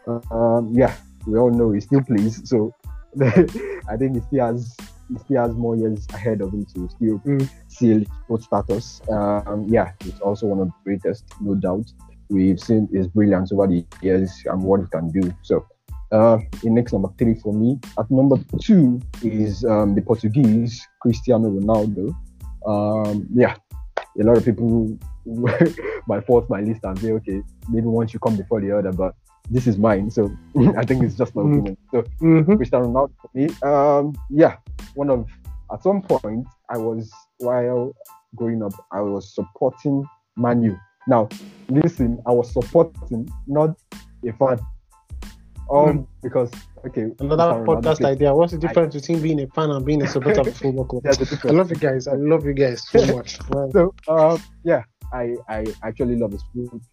Uh, 0.06 0.20
um, 0.34 0.72
yeah, 0.72 0.94
we 1.26 1.38
all 1.38 1.50
know 1.50 1.72
he 1.72 1.80
still 1.80 2.02
plays, 2.02 2.48
so 2.48 2.72
I 3.88 3.96
think 3.96 4.14
he 4.16 4.20
still 4.22 4.46
has 4.46 4.76
he 5.08 5.18
still 5.18 5.42
has 5.42 5.54
more 5.54 5.76
years 5.76 6.06
ahead 6.12 6.40
of 6.40 6.52
him 6.52 6.64
to 6.74 6.88
still 6.88 7.18
Mm. 7.20 7.48
seal 7.68 8.04
his 8.28 8.44
status. 8.44 9.00
Um, 9.08 9.66
yeah, 9.68 9.92
he's 10.02 10.18
also 10.20 10.46
one 10.46 10.60
of 10.60 10.66
the 10.68 10.74
greatest, 10.84 11.24
no 11.40 11.54
doubt. 11.54 11.86
We've 12.28 12.58
seen 12.58 12.88
his 12.92 13.06
brilliance 13.06 13.52
over 13.52 13.68
the 13.68 13.86
years 14.02 14.32
and 14.46 14.62
what 14.62 14.80
he 14.80 14.86
can 14.88 15.10
do. 15.12 15.32
So 15.42 15.64
uh, 16.12 16.38
in 16.64 16.74
next 16.74 16.92
number 16.92 17.08
three 17.18 17.34
for 17.34 17.52
me. 17.52 17.78
At 17.98 18.10
number 18.10 18.36
two 18.60 19.00
is 19.22 19.64
um, 19.64 19.94
the 19.94 20.02
Portuguese 20.02 20.86
Cristiano 21.00 21.50
Ronaldo. 21.50 22.14
Um, 22.66 23.26
yeah, 23.34 23.56
a 24.20 24.24
lot 24.24 24.36
of 24.36 24.44
people 24.44 24.98
by 26.08 26.20
fault 26.20 26.48
my 26.48 26.60
list 26.60 26.80
and 26.84 26.98
say, 26.98 27.12
okay, 27.12 27.42
maybe 27.68 27.86
one 27.86 28.06
should 28.06 28.20
come 28.20 28.36
before 28.36 28.60
the 28.60 28.76
other, 28.76 28.92
but 28.92 29.14
this 29.50 29.66
is 29.66 29.78
mine. 29.78 30.10
So 30.10 30.30
I 30.76 30.84
think 30.84 31.02
it's 31.04 31.14
just 31.16 31.34
my 31.34 31.42
Mhm. 31.42 31.52
opinion. 31.52 31.76
So 31.90 32.02
Mhm. 32.20 32.56
Cristiano 32.56 32.86
Ronaldo 32.88 33.12
for 33.20 33.30
me. 33.34 33.48
Um, 33.62 34.14
yeah, 34.30 34.56
one 34.94 35.10
of 35.10 35.26
at 35.72 35.82
some 35.82 36.02
point 36.02 36.46
I 36.70 36.78
was 36.78 37.10
while 37.38 37.92
growing 38.36 38.62
up, 38.62 38.72
I 38.92 39.00
was 39.00 39.34
supporting 39.34 40.04
Manu. 40.36 40.76
Now, 41.08 41.28
listen, 41.68 42.20
I 42.26 42.32
was 42.32 42.52
supporting, 42.52 43.28
not 43.46 43.76
a 44.26 44.32
fan. 44.32 44.58
Um, 45.70 46.06
because 46.22 46.50
okay, 46.86 47.10
Another 47.18 47.64
podcast 47.66 48.04
idea. 48.04 48.32
What's 48.34 48.52
the 48.52 48.58
difference 48.58 48.94
between 48.94 49.20
being 49.20 49.40
a 49.40 49.46
fan 49.48 49.70
and 49.70 49.84
being 49.84 50.02
a 50.02 50.06
supporter 50.06 50.42
of 50.42 50.56
football 50.56 50.84
club? 50.84 51.04
I 51.44 51.50
love 51.50 51.70
you 51.70 51.76
guys. 51.76 52.06
I 52.06 52.14
love 52.14 52.44
you 52.44 52.54
guys 52.54 52.86
so 52.88 53.04
much. 53.16 53.38
Wow. 53.50 53.70
So 53.72 53.94
um, 54.08 54.38
yeah, 54.62 54.82
I 55.12 55.34
I 55.48 55.64
actually 55.82 56.16
love 56.16 56.32
his 56.32 56.44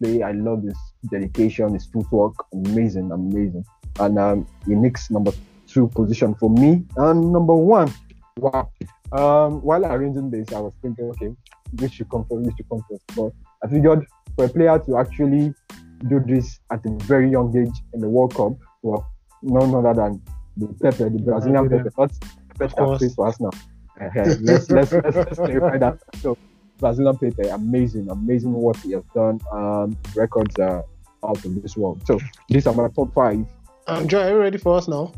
play. 0.02 0.22
I 0.22 0.32
love 0.32 0.62
his 0.62 0.78
dedication, 1.10 1.74
his 1.74 1.86
footwork. 1.86 2.34
Amazing, 2.52 3.10
amazing. 3.12 3.64
And 3.98 4.18
um, 4.18 4.46
he 4.66 4.74
makes 4.74 5.10
number 5.10 5.32
two 5.66 5.88
position 5.88 6.34
for 6.34 6.50
me. 6.50 6.84
And 6.96 7.32
number 7.32 7.54
one, 7.54 7.92
wow. 8.38 8.70
Um, 9.12 9.62
while 9.62 9.84
arranging 9.84 10.30
this, 10.30 10.52
I 10.52 10.60
was 10.60 10.72
thinking, 10.82 11.04
okay, 11.10 11.30
which 11.80 11.94
should 11.94 12.10
come 12.10 12.24
first, 12.24 12.46
which 12.46 12.56
should 12.56 12.68
come 12.68 12.84
first. 12.90 13.04
But 13.14 13.32
I 13.62 13.70
figured 13.70 14.06
for 14.36 14.46
a 14.46 14.48
player 14.48 14.78
to 14.78 14.98
actually 14.98 15.54
do 16.08 16.20
this 16.26 16.58
at 16.70 16.84
a 16.84 16.90
very 17.04 17.30
young 17.30 17.56
age 17.56 17.74
in 17.92 18.00
the 18.00 18.08
World 18.08 18.34
Cup, 18.34 18.52
well, 18.82 19.06
none 19.42 19.74
other 19.74 19.94
than 19.94 20.22
the 20.56 20.66
Pele, 20.74 21.10
the 21.10 21.22
Brazilian 21.22 21.64
Yeah. 21.64 21.78
Pele, 21.78 21.90
not 21.96 22.12
Pepe 22.58 22.98
plays 22.98 23.14
for 23.14 23.28
us 23.28 23.40
now. 23.40 23.50
let's, 24.16 24.70
let's, 24.70 24.92
let's, 24.92 24.92
let's 24.92 25.36
clarify 25.36 25.78
that. 25.78 25.98
So 26.20 26.36
Brazilian 26.78 27.16
Pele, 27.16 27.50
amazing, 27.50 28.10
amazing 28.10 28.52
what 28.52 28.76
he 28.78 28.92
has 28.92 29.04
done. 29.14 29.40
Um, 29.52 29.96
records 30.14 30.56
are 30.58 30.84
out 31.24 31.44
of 31.44 31.62
this 31.62 31.76
world. 31.76 32.02
So 32.06 32.18
these 32.48 32.66
are 32.66 32.74
my 32.74 32.88
top 32.88 33.12
five. 33.14 33.44
Um, 33.86 34.08
Joy, 34.08 34.20
are 34.20 34.30
you 34.30 34.38
ready 34.38 34.58
for 34.58 34.76
us 34.76 34.88
now? 34.88 35.12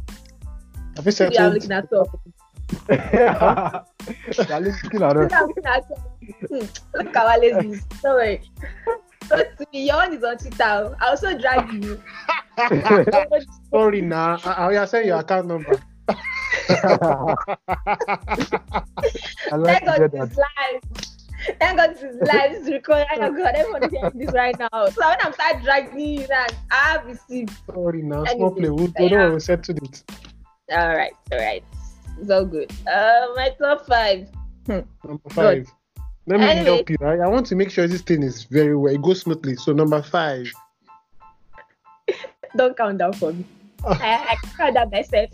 Have 0.97 1.07
you 1.07 1.13
Yeah, 1.31 1.47
I'm 1.47 1.53
looking 1.53 1.73
at 1.73 1.91
top. 1.91 2.21
They're 2.89 4.61
looking 4.61 5.03
at 5.03 5.17
us. 5.17 5.31
Yeah, 5.31 5.41
I'm 5.41 5.47
looking 5.47 5.65
at 5.67 5.89
top. 5.89 5.99
Look 6.95 7.17
at 7.17 7.17
our 7.17 7.39
lazy. 7.39 7.81
Don't 8.03 8.15
worry. 8.15 8.41
to 9.29 9.67
me, 9.73 9.87
your 9.87 9.97
one 9.97 10.15
is 10.15 10.25
on 10.25 10.39
Twitter. 10.39 10.97
I 11.01 11.09
also 11.09 11.39
drag 11.39 11.73
you. 11.73 12.03
Sorry, 13.71 14.01
now. 14.01 14.37
Nah. 14.37 14.53
I, 14.53 14.83
I 14.83 14.85
say 14.87 15.07
your 15.07 15.19
account 15.19 15.47
number. 15.49 15.79
I 16.09 17.35
like 19.57 19.85
Thank 19.85 19.85
God 19.85 20.13
this 20.13 20.37
live. 20.37 21.16
Thank 21.61 21.77
God 21.79 21.91
this 21.95 22.03
is 22.03 22.17
live. 22.21 22.53
This 22.53 22.63
is 22.63 22.69
recorded. 22.73 23.07
Thank 23.17 23.37
God 23.37 23.55
everyone 23.55 23.85
is 23.85 23.91
hearing 23.91 24.19
this 24.19 24.33
right 24.33 24.57
now. 24.59 24.69
So 24.73 25.09
when 25.09 25.17
I'm 25.21 25.33
start 25.33 25.63
dragging 25.63 25.99
you, 26.01 26.27
that 26.27 26.53
I 26.71 26.75
have 26.93 27.07
received. 27.07 27.53
Sorry, 27.67 28.03
now. 28.03 28.23
Anyway, 28.25 28.37
Small 28.39 28.51
play. 28.53 28.69
We'll, 28.71 28.93
yeah. 28.99 29.09
don't 29.09 29.11
worry, 29.13 29.35
we 29.35 29.41
settled 29.41 29.79
it. 29.83 30.03
All 30.73 30.97
right, 30.97 31.13
all 31.33 31.39
right. 31.39 31.63
It's 32.21 32.31
all 32.31 32.45
good. 32.45 32.71
Uh, 32.91 33.27
my 33.37 33.51
top 33.59 33.87
five. 33.87 34.29
Number 34.67 34.87
five. 35.31 35.67
Let 36.27 36.41
me 36.41 36.47
Anyway. 36.47 36.65
help 36.65 36.91
you. 36.91 36.97
Right? 37.01 37.21
I 37.21 37.29
want 37.29 37.47
to 37.47 37.55
make 37.55 37.71
sure 37.71 37.87
this 37.87 38.03
thing 38.03 38.23
is 38.25 38.45
very 38.45 38.75
well. 38.77 38.93
It 38.93 39.01
goes 39.03 39.21
smoothly. 39.21 39.55
So 39.57 39.73
number 39.73 40.03
five. 40.03 40.51
Don't 42.57 42.77
count 42.77 42.99
down 42.99 43.13
for 43.13 43.33
me. 43.33 43.45
I, 43.87 44.35
I 44.35 44.37
count 44.57 44.75
that 44.75 44.91
myself. 44.91 45.31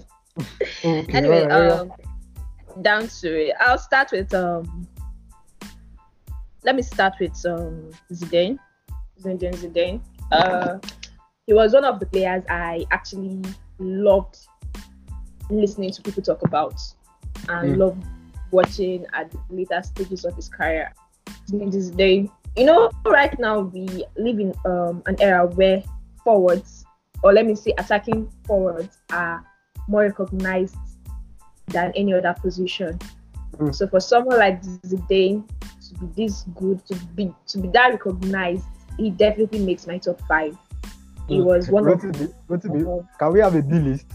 Okay. 0.85 1.07
anyway, 1.17 1.43
alright. 1.45 1.71
um, 1.73 1.93
down 2.83 3.07
to 3.07 3.47
it. 3.49 3.55
I'll 3.61 3.79
start 3.79 4.11
with 4.13 4.35
um. 4.35 4.87
Let 6.65 6.77
me 6.77 6.83
start 6.83 7.15
with 7.21 7.35
um 7.47 7.91
Zidane, 8.13 8.59
Zinedine 9.21 9.55
Zidane. 9.55 10.01
Uh, 10.31 10.79
he 11.47 11.55
was 11.55 11.73
one 11.75 11.85
of 11.85 11.99
the 12.01 12.07
players 12.07 12.45
I 12.49 12.87
actually 12.91 13.43
loved 13.79 14.39
listening 15.51 15.91
to 15.93 16.03
people 16.03 16.23
talk 16.23 16.43
about 16.43 16.81
and 17.49 17.75
Mm. 17.75 17.79
loved 17.79 18.05
watching 18.53 19.07
at 19.13 19.31
the 19.31 19.39
later 19.51 19.83
stages 19.83 20.25
of 20.25 20.37
his 20.37 20.49
career. 20.49 20.93
Zinedine 21.51 21.91
Zidane. 21.91 22.31
You 22.57 22.67
know, 22.67 22.91
right 23.07 23.37
now 23.39 23.61
we 23.61 24.05
live 24.17 24.39
in 24.39 24.55
um 24.65 25.03
an 25.07 25.17
era 25.21 25.47
where 25.47 25.83
forwards, 26.23 26.85
or 27.23 27.33
let 27.33 27.47
me 27.47 27.55
say 27.57 27.75
attacking 27.79 28.31
forwards, 28.47 28.99
are 29.11 29.45
more 29.89 30.03
recognized 30.03 30.77
than 31.69 31.93
any 31.97 32.15
other 32.15 32.35
position. 32.41 32.99
Mm. 33.57 33.75
So 33.75 33.89
for 33.89 34.01
someone 34.01 34.39
like 34.39 34.63
Zidane 34.63 35.43
be 36.07 36.25
this 36.27 36.45
good, 36.55 36.85
to 36.87 36.95
be 37.15 37.35
to 37.49 37.59
be 37.59 37.69
that 37.69 37.91
recognized, 37.93 38.65
he 38.99 39.11
definitely 39.11 39.61
makes 39.61 39.87
my 39.87 39.99
top 39.99 40.21
five. 40.29 40.57
He 41.29 41.39
Mm. 41.39 41.45
was 41.45 41.69
one 41.71 41.85
Go 41.85 41.93
of 41.93 42.01
to 42.01 42.13
the, 42.13 42.33
go 42.49 42.57
to 42.57 42.69
the, 42.69 42.91
uh, 42.91 43.03
can 43.19 43.33
we 43.33 43.41
have 43.41 43.55
a 43.55 43.63
D 43.63 43.79
list? 43.79 44.07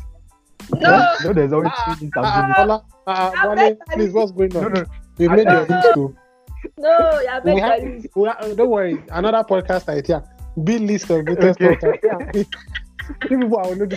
no, 0.82 1.08
no, 1.24 1.34
there's 1.34 1.54
always 1.54 1.72
Ah, 1.74 1.84
three 1.86 1.94
lists 2.06 2.18
Ah, 2.18 2.40
and 2.44 2.54
ah, 2.56 2.62
Bola, 2.64 2.84
ah, 3.08 3.32
ah, 3.36 3.42
I 3.42 3.56
Wale, 3.56 3.76
please, 3.94 4.12
what's 4.14 4.32
going 4.32 4.56
on? 4.58 4.64
lists. 4.72 4.74
No, 4.74 4.82
no, 4.82 4.86
You 5.18 5.30
made 5.30 5.50
your 5.50 5.66
don't 5.66 5.70
list 5.78 5.94
too. 5.94 6.16
no, 6.78 7.20
yeah, 7.24 7.40
We 7.44 7.60
have, 7.62 7.82
list. 7.82 8.08
we 8.16 8.28
have, 8.28 8.56
don't 8.58 8.70
worry, 8.70 9.04
another 9.12 9.44
podcast 9.44 9.88
idea. 9.90 10.24
Big 10.64 10.82
list 10.82 11.10
of 11.10 11.26
greatest 11.26 11.62
Okay. 11.62 11.76
podcast. 11.76 12.36
You 12.36 12.46
people 13.40 13.58
are 13.58 13.66
already. 13.68 13.96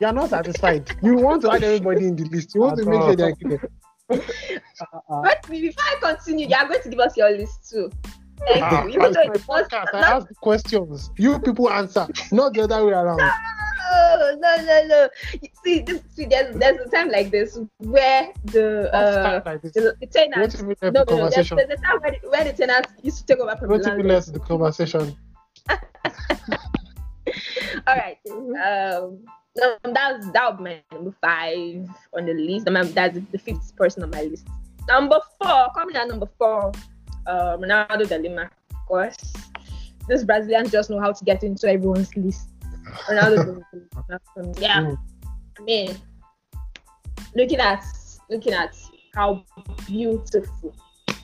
You 0.00 0.06
are 0.06 0.12
not 0.12 0.30
satisfied. 0.30 0.90
You 1.02 1.14
want 1.16 1.42
to 1.42 1.52
add 1.52 1.62
everybody 1.62 2.08
in 2.08 2.16
the 2.16 2.24
list. 2.24 2.54
You 2.54 2.62
want 2.62 2.78
to 2.78 2.84
make 2.84 3.02
sure 3.02 3.14
they 3.14 3.22
are 3.22 3.28
included. 3.28 3.60
Ah, 4.10 5.22
But 5.22 5.46
before 5.48 5.84
I 5.84 5.96
continue, 6.00 6.46
you 6.48 6.54
are 6.56 6.68
going 6.68 6.82
to 6.82 6.88
give 6.88 6.98
us 7.00 7.16
your 7.16 7.30
list 7.30 7.70
too. 7.70 7.90
Thank 8.46 8.62
ah, 8.64 8.82
you. 8.84 8.88
Even 8.90 9.02
it's 9.06 9.16
though 9.16 9.24
my 9.24 9.34
it 9.34 9.48
was 9.48 9.68
podcast. 9.68 9.94
I 9.94 10.16
ask 10.16 10.26
questions. 10.40 11.10
You 11.16 11.38
people 11.38 11.70
answer, 11.70 12.06
not 12.32 12.54
the 12.54 12.62
other 12.62 12.84
way 12.84 12.92
around. 12.92 13.18
no, 13.18 14.36
no, 14.40 14.56
no, 14.64 14.86
no. 14.88 15.08
You 15.40 15.48
See, 15.62 15.80
this, 15.80 16.02
see, 16.14 16.24
there's 16.26 16.54
there's 16.56 16.78
a 16.86 16.90
time 16.90 17.10
like 17.10 17.30
this 17.30 17.58
where 17.78 18.32
the 18.46 18.92
uh 18.94 19.40
Like 19.46 19.62
this. 19.62 19.72
the, 19.72 19.96
the 20.00 20.06
tenants. 20.06 20.60
No, 20.60 20.68
no, 20.68 20.90
no. 20.90 21.04
There's, 21.04 21.08
conversation? 21.08 21.56
there's 21.56 21.70
a 21.78 21.82
time 21.82 22.00
where 22.00 22.10
the, 22.10 22.28
where 22.28 22.44
the 22.44 22.52
tenants 22.52 22.92
used 23.02 23.18
to 23.18 23.26
take 23.26 23.38
over 23.38 23.56
from 23.56 23.68
the 23.68 23.72
What 23.72 23.80
if 23.80 23.86
we 23.86 24.02
landlord. 24.02 24.08
left 24.08 24.32
the 24.32 24.40
conversation? 24.40 25.16
All 27.86 27.96
right. 27.96 28.18
Um, 28.28 29.24
no, 29.56 29.76
that's 29.84 30.30
that 30.32 30.50
would 30.50 30.58
be 30.58 30.64
my 30.64 30.82
number 30.92 31.14
five 31.20 31.88
on 32.16 32.26
the 32.26 32.34
list. 32.34 32.66
That's 32.94 33.18
the 33.32 33.38
fifth 33.38 33.76
person 33.76 34.02
on 34.02 34.10
my 34.10 34.22
list. 34.22 34.46
Number 34.88 35.18
four, 35.40 35.68
coming 35.74 35.96
at 35.96 36.08
number 36.08 36.28
four, 36.38 36.72
uh, 37.26 37.56
Ronaldo 37.56 38.08
de 38.08 38.18
Lima. 38.18 38.50
Of 38.70 38.86
course, 38.86 39.32
these 40.08 40.24
Brazilians 40.24 40.70
just 40.70 40.90
know 40.90 41.00
how 41.00 41.12
to 41.12 41.24
get 41.24 41.42
into 41.42 41.68
everyone's 41.68 42.14
list. 42.16 42.48
Ronaldo 43.08 43.44
de 43.44 43.52
Lima. 43.52 44.20
Um, 44.36 44.52
Yeah, 44.58 44.80
Mm. 44.80 44.98
I 45.58 45.62
mean, 45.62 45.96
looking 47.34 47.60
at 47.60 47.84
looking 48.28 48.52
at 48.52 48.76
how 49.14 49.44
beautiful 49.86 50.74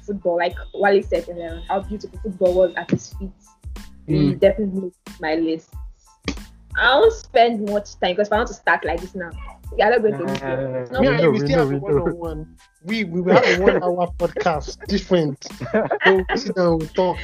football, 0.06 0.36
like 0.36 0.54
Wally 0.74 1.02
said 1.02 1.26
how 1.68 1.80
beautiful 1.80 2.18
football 2.22 2.54
was 2.54 2.74
at 2.76 2.90
his 2.90 3.12
feet. 3.14 3.30
He 4.06 4.34
definitely 4.34 4.92
my 5.20 5.34
list. 5.36 5.74
I 6.80 6.96
won't 6.98 7.12
spend 7.12 7.68
much 7.68 7.98
time 8.00 8.12
because 8.12 8.28
if 8.28 8.32
I 8.32 8.36
want 8.36 8.48
to 8.48 8.54
start 8.54 8.84
like 8.84 9.00
this 9.00 9.14
now, 9.14 9.30
we 9.76 9.82
are 9.82 9.90
not 9.90 10.00
going 10.02 10.14
to 10.14 10.24
lose. 10.24 10.38
it. 10.42 10.92
No, 10.92 11.00
Me 11.00 11.08
we 11.08 11.14
and 11.14 11.22
we 11.22 11.28
we 11.38 11.46
still 11.46 11.58
have 11.60 11.68
a 11.68 11.72
we 11.74 11.78
one-on-one. 11.78 12.56
We 12.84 13.04
we 13.04 13.20
will 13.20 13.34
have 13.34 13.60
a 13.60 13.62
one-hour 13.62 14.08
podcast, 14.18 14.84
different. 14.86 15.44
So 16.04 16.24
we 16.28 16.36
sit 16.36 16.56
down, 16.56 16.78
we 16.78 16.86
talk 16.88 17.18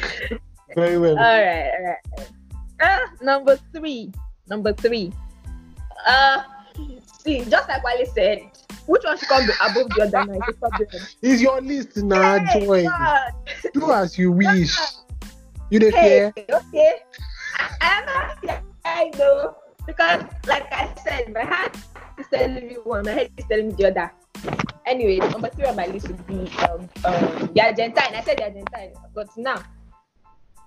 very 0.75 0.99
well. 0.99 1.19
All 1.19 1.25
right, 1.25 1.71
all 1.79 1.85
right. 1.87 2.29
Ah, 2.83 3.01
number 3.23 3.57
three. 3.73 4.13
Number 4.49 4.73
three. 4.75 5.13
Uh, 6.07 6.43
see, 7.25 7.45
just 7.47 7.69
like 7.69 7.83
Wally 7.83 8.05
said, 8.15 8.39
which 8.87 9.03
one 9.05 9.17
should 9.19 9.29
come 9.29 9.47
be 9.47 9.53
above 9.61 9.89
the 9.97 10.03
other? 10.03 10.25
Now? 10.33 10.39
It's 10.47 10.49
a 10.49 10.61
problem. 10.61 10.89
It's 11.23 11.41
your 11.43 11.61
list 11.63 11.97
now, 11.97 12.45
Hey, 12.45 12.61
Joy. 12.65 12.87
Do 13.73 13.91
as 13.93 14.17
you 14.19 14.31
wish. 14.33 14.77
You 15.71 15.81
don't 15.81 15.95
Hey, 15.95 16.31
care. 16.37 16.51
okay. 16.61 16.95
I, 17.59 17.69
I'm 17.81 18.05
not 18.07 18.39
here. 18.45 18.63
I 18.97 19.11
know 19.18 19.55
because, 19.86 20.24
like 20.47 20.72
I 20.72 20.88
said, 21.05 21.30
my 21.32 21.44
heart 21.44 21.76
is 22.18 22.26
telling 22.32 22.55
me 22.66 22.76
one, 22.82 23.05
my 23.05 23.11
head 23.12 23.30
is 23.36 23.44
telling 23.44 23.68
me 23.68 23.74
the 23.74 23.88
other. 23.90 24.11
Anyway, 24.86 25.18
number 25.18 25.51
three 25.51 25.66
on 25.66 25.76
my 25.76 25.86
list 25.86 26.09
would 26.09 26.26
be 26.26 26.49
um, 26.64 26.88
um 27.05 27.53
the 27.53 27.61
Argentine. 27.61 28.14
I 28.14 28.22
said 28.24 28.38
the 28.38 28.44
Argentine, 28.44 28.94
but 29.14 29.28
now 29.36 29.62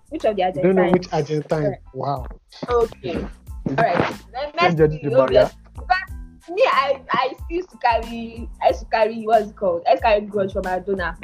which 0.09 0.25
of 0.25 0.35
the 0.35 0.51
You 0.55 0.61
don't 0.61 0.75
know 0.75 0.91
which 0.91 1.11
Argentine. 1.11 1.75
Wow. 1.93 2.27
Okay. 2.69 3.17
All 3.17 3.75
right. 3.75 4.15
Then 4.31 4.77
judge 4.77 4.91
the 4.91 4.97
thing, 4.99 5.09
barrier. 5.09 5.49
because 5.73 6.49
me, 6.49 6.63
I, 6.69 7.01
I 7.09 7.33
used 7.49 7.71
to 7.71 7.77
carry, 7.77 8.47
I 8.61 8.67
used 8.69 8.81
to 8.81 8.85
carry 8.85 9.23
what's 9.23 9.49
it 9.49 9.55
called? 9.55 9.83
I 9.87 9.91
used 9.91 10.03
to 10.03 10.07
carry 10.07 10.21
grudge 10.21 10.53
from 10.53 10.63
Maradona 10.63 11.17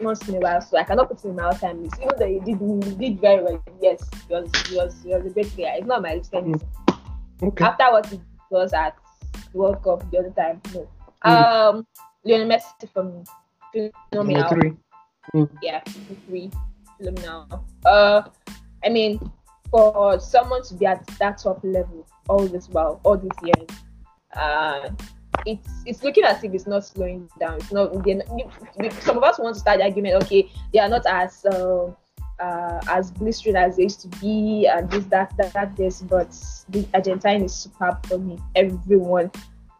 once 0.00 0.28
in 0.28 0.36
a 0.36 0.38
while, 0.38 0.60
so 0.60 0.76
I 0.76 0.84
cannot 0.84 1.08
put 1.08 1.22
him 1.24 1.30
in 1.30 1.36
my 1.36 1.44
all-time 1.44 1.82
list. 1.82 1.96
Even 2.00 2.18
though 2.18 2.26
he 2.26 2.40
did, 2.40 2.58
he 2.58 3.08
did 3.08 3.20
very 3.20 3.42
well. 3.42 3.62
Yes, 3.80 4.08
he 4.28 4.34
was, 4.34 4.50
he 4.68 4.76
was, 4.76 5.02
he 5.02 5.08
was 5.10 5.26
a 5.26 5.30
great 5.30 5.48
player. 5.48 5.72
It's 5.76 5.86
not 5.86 6.02
my 6.02 6.14
list. 6.14 6.34
anymore. 6.34 6.60
Okay. 7.42 7.64
After 7.64 7.84
what 7.90 8.06
he 8.06 8.20
was 8.50 8.72
at 8.72 8.96
the 9.52 9.58
World 9.58 9.82
Cup 9.82 10.10
the 10.10 10.18
other 10.18 10.30
time, 10.30 10.60
no. 10.74 10.88
Mm. 11.24 11.30
Um, 11.30 11.86
Lionel 12.24 12.48
Messi 12.48 12.88
Number 12.94 13.24
phenomenal 14.10 14.48
three. 14.48 15.46
yeah, 15.62 15.80
three 16.26 16.50
phenomenal. 16.98 17.64
Uh, 17.84 18.22
I 18.84 18.88
mean, 18.88 19.30
for 19.70 20.18
someone 20.20 20.62
to 20.64 20.74
be 20.74 20.86
at 20.86 21.06
that 21.18 21.38
top 21.38 21.60
level 21.62 22.06
all 22.28 22.46
this 22.46 22.68
while, 22.68 23.00
all 23.04 23.16
these 23.16 23.30
years, 23.42 23.68
uh, 24.34 24.90
it's 25.44 25.68
it's 25.84 26.02
looking 26.02 26.24
as 26.24 26.42
if 26.42 26.54
it's 26.54 26.66
not 26.66 26.84
slowing 26.84 27.28
down. 27.38 27.56
It's 27.56 27.72
not. 27.72 27.92
Some 29.02 29.16
of 29.18 29.22
us 29.22 29.38
want 29.38 29.54
to 29.54 29.60
start 29.60 29.78
the 29.78 29.84
argument. 29.84 30.22
Okay, 30.24 30.50
they 30.72 30.78
are 30.78 30.88
not 30.88 31.04
as 31.06 31.44
uh, 31.46 31.90
uh, 32.40 32.80
as 32.88 33.10
blistering 33.10 33.56
as 33.56 33.76
they 33.76 33.84
used 33.84 34.00
to 34.02 34.08
be, 34.20 34.66
and 34.66 34.90
this, 34.90 35.04
that, 35.06 35.36
that, 35.36 35.52
that, 35.52 35.76
this. 35.76 36.02
But 36.02 36.30
the 36.68 36.86
Argentine 36.94 37.42
is 37.42 37.54
superb 37.54 38.04
for 38.06 38.18
me. 38.18 38.38
Everyone 38.54 39.30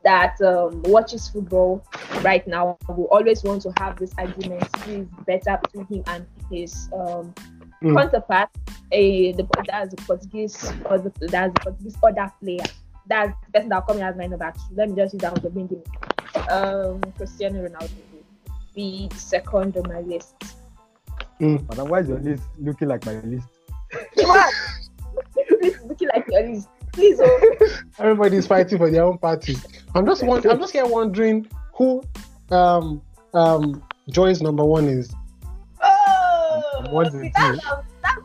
that 0.05 0.41
um, 0.41 0.83
watches 0.85 1.29
football 1.29 1.85
right 2.23 2.47
now 2.47 2.79
will 2.89 3.09
always 3.11 3.43
want 3.43 3.63
to 3.63 3.73
have 3.79 3.99
this 3.99 4.13
argument 4.19 4.65
who 4.79 5.03
is 5.03 5.09
better 5.27 5.59
between 5.63 5.87
him 5.87 6.05
and 6.07 6.27
his 6.51 6.89
um, 6.95 7.35
Mm. 7.83 7.95
counterpart, 7.95 8.49
a 8.93 9.33
the 9.33 9.47
that's 9.67 9.95
the 9.95 10.03
Portuguese 10.03 10.73
or 10.87 10.99
the 10.99 11.13
that's 11.29 11.53
the 11.53 11.61
Portuguese 11.61 11.97
other 12.03 12.33
player. 12.41 12.65
That's 13.09 13.33
the 13.47 13.53
person 13.53 13.69
that 13.71 13.87
come 13.87 13.99
coming 13.99 14.03
as 14.03 14.17
my 14.17 14.27
number 14.27 14.53
two. 14.53 14.75
Let 14.75 14.91
me 14.91 14.97
just 14.97 15.15
use 15.15 15.23
that 15.23 15.33
one 15.33 15.43
to 15.43 15.51
bring 15.51 15.69
him. 15.69 15.83
Um, 16.51 17.01
Cristiano 17.17 17.67
Ronaldo 17.67 17.91
will 18.13 18.25
be 18.75 19.09
second 19.15 19.77
on 19.77 19.89
my 19.89 20.01
list. 20.01 20.35
Madam, 21.39 21.89
why 21.89 22.01
is 22.01 22.09
your 22.09 22.19
list 22.19 22.45
looking 22.59 22.89
like 22.89 23.05
my 23.07 23.21
list? 23.21 23.47
What? 24.17 24.55
Please 25.61 25.79
looking 25.87 26.09
like 26.15 26.27
your 26.29 26.47
list. 26.49 26.69
Please, 26.93 27.21
oh. 27.23 27.69
Everybody's 27.99 28.47
fighting 28.47 28.79
for 28.79 28.91
their 28.91 29.05
own 29.05 29.19
party. 29.19 29.57
I'm 29.95 30.07
just 30.07 30.23
wondering, 30.23 30.55
I'm 30.55 30.61
just 30.61 30.73
here 30.73 30.87
wondering 30.87 31.49
who 31.75 32.03
um 32.51 33.03
um 33.35 33.83
Joy's 34.11 34.41
number 34.41 34.65
one 34.65 34.89
is. 34.89 35.13
Oh, 35.83 36.85
What 36.91 37.13
see, 37.13 37.19
did 37.23 37.33
that's, 37.35 37.65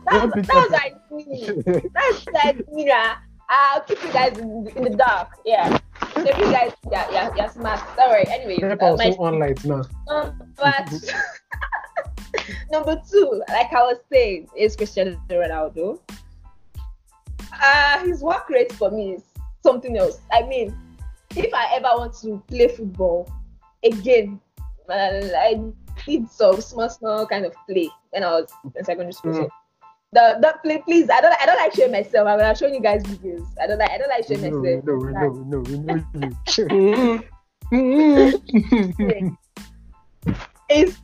that's, 0.06 0.34
that's, 0.34 0.48
that's 0.48 0.70
like 0.70 1.10
me. 1.10 1.54
That's 1.94 2.26
like 2.32 2.72
me. 2.72 2.90
I'll 3.52 3.82
keep 3.82 4.02
you 4.02 4.12
guys 4.12 4.38
in, 4.38 4.68
in 4.76 4.84
the 4.84 4.96
dark. 4.96 5.28
Yeah. 5.44 5.78
So 6.14 6.24
if 6.24 6.38
you 6.38 6.50
guys, 6.50 6.72
yeah, 6.90 7.06
yeah, 7.12 7.30
yeah, 7.36 7.48
smart. 7.50 7.80
Right. 7.98 8.26
Anyway, 8.28 8.56
uh, 8.62 8.96
my 8.96 9.10
so 9.10 9.22
on 9.22 9.38
light 9.38 9.62
now. 9.64 9.82
um, 10.08 10.42
but 10.56 10.88
Number 12.70 13.00
two, 13.10 13.42
like 13.48 13.72
I 13.72 13.82
was 13.82 13.98
saying, 14.10 14.48
is 14.56 14.76
Cristiano 14.76 15.20
Ronaldo. 15.28 16.00
Uh, 17.62 17.98
his 18.00 18.22
work 18.22 18.48
rate 18.48 18.72
for 18.72 18.90
me 18.90 19.12
is 19.12 19.22
something 19.62 19.96
else. 19.98 20.20
I 20.32 20.42
mean, 20.42 20.74
if 21.36 21.52
I 21.52 21.74
ever 21.74 21.88
want 21.96 22.14
to 22.22 22.42
play 22.48 22.68
football 22.68 23.30
again, 23.84 24.40
uh, 24.88 25.20
I 25.36 25.60
did 26.06 26.30
some 26.30 26.60
small, 26.60 26.88
small 26.88 27.26
kind 27.26 27.44
of 27.44 27.54
play 27.68 27.90
when 28.10 28.24
I 28.24 28.30
was 28.40 28.50
in 28.74 28.84
secondary 28.84 29.12
school. 29.12 29.32
Mm. 29.32 29.50
The, 30.12 30.36
the 30.42 30.54
play, 30.62 30.78
please. 30.78 31.08
I 31.08 31.20
don't, 31.22 31.34
I 31.40 31.46
don't 31.46 31.56
like 31.56 31.74
showing 31.74 31.92
myself. 31.92 32.28
I'm 32.28 32.38
gonna 32.38 32.54
show 32.54 32.66
you 32.66 32.80
guys 32.80 33.02
videos. 33.04 33.46
I 33.60 33.66
don't 33.66 33.78
like, 33.78 33.90
I 33.90 33.98
don't 33.98 34.10
like 34.10 34.26
showing 34.26 34.42
No, 34.42 34.60
myself. 34.60 34.84
no, 34.84 34.94
no, 34.96 35.30
no, 35.44 35.58
we 35.60 35.78
know 35.78 36.04
you. 36.14 37.22
Mhm. 37.72 39.36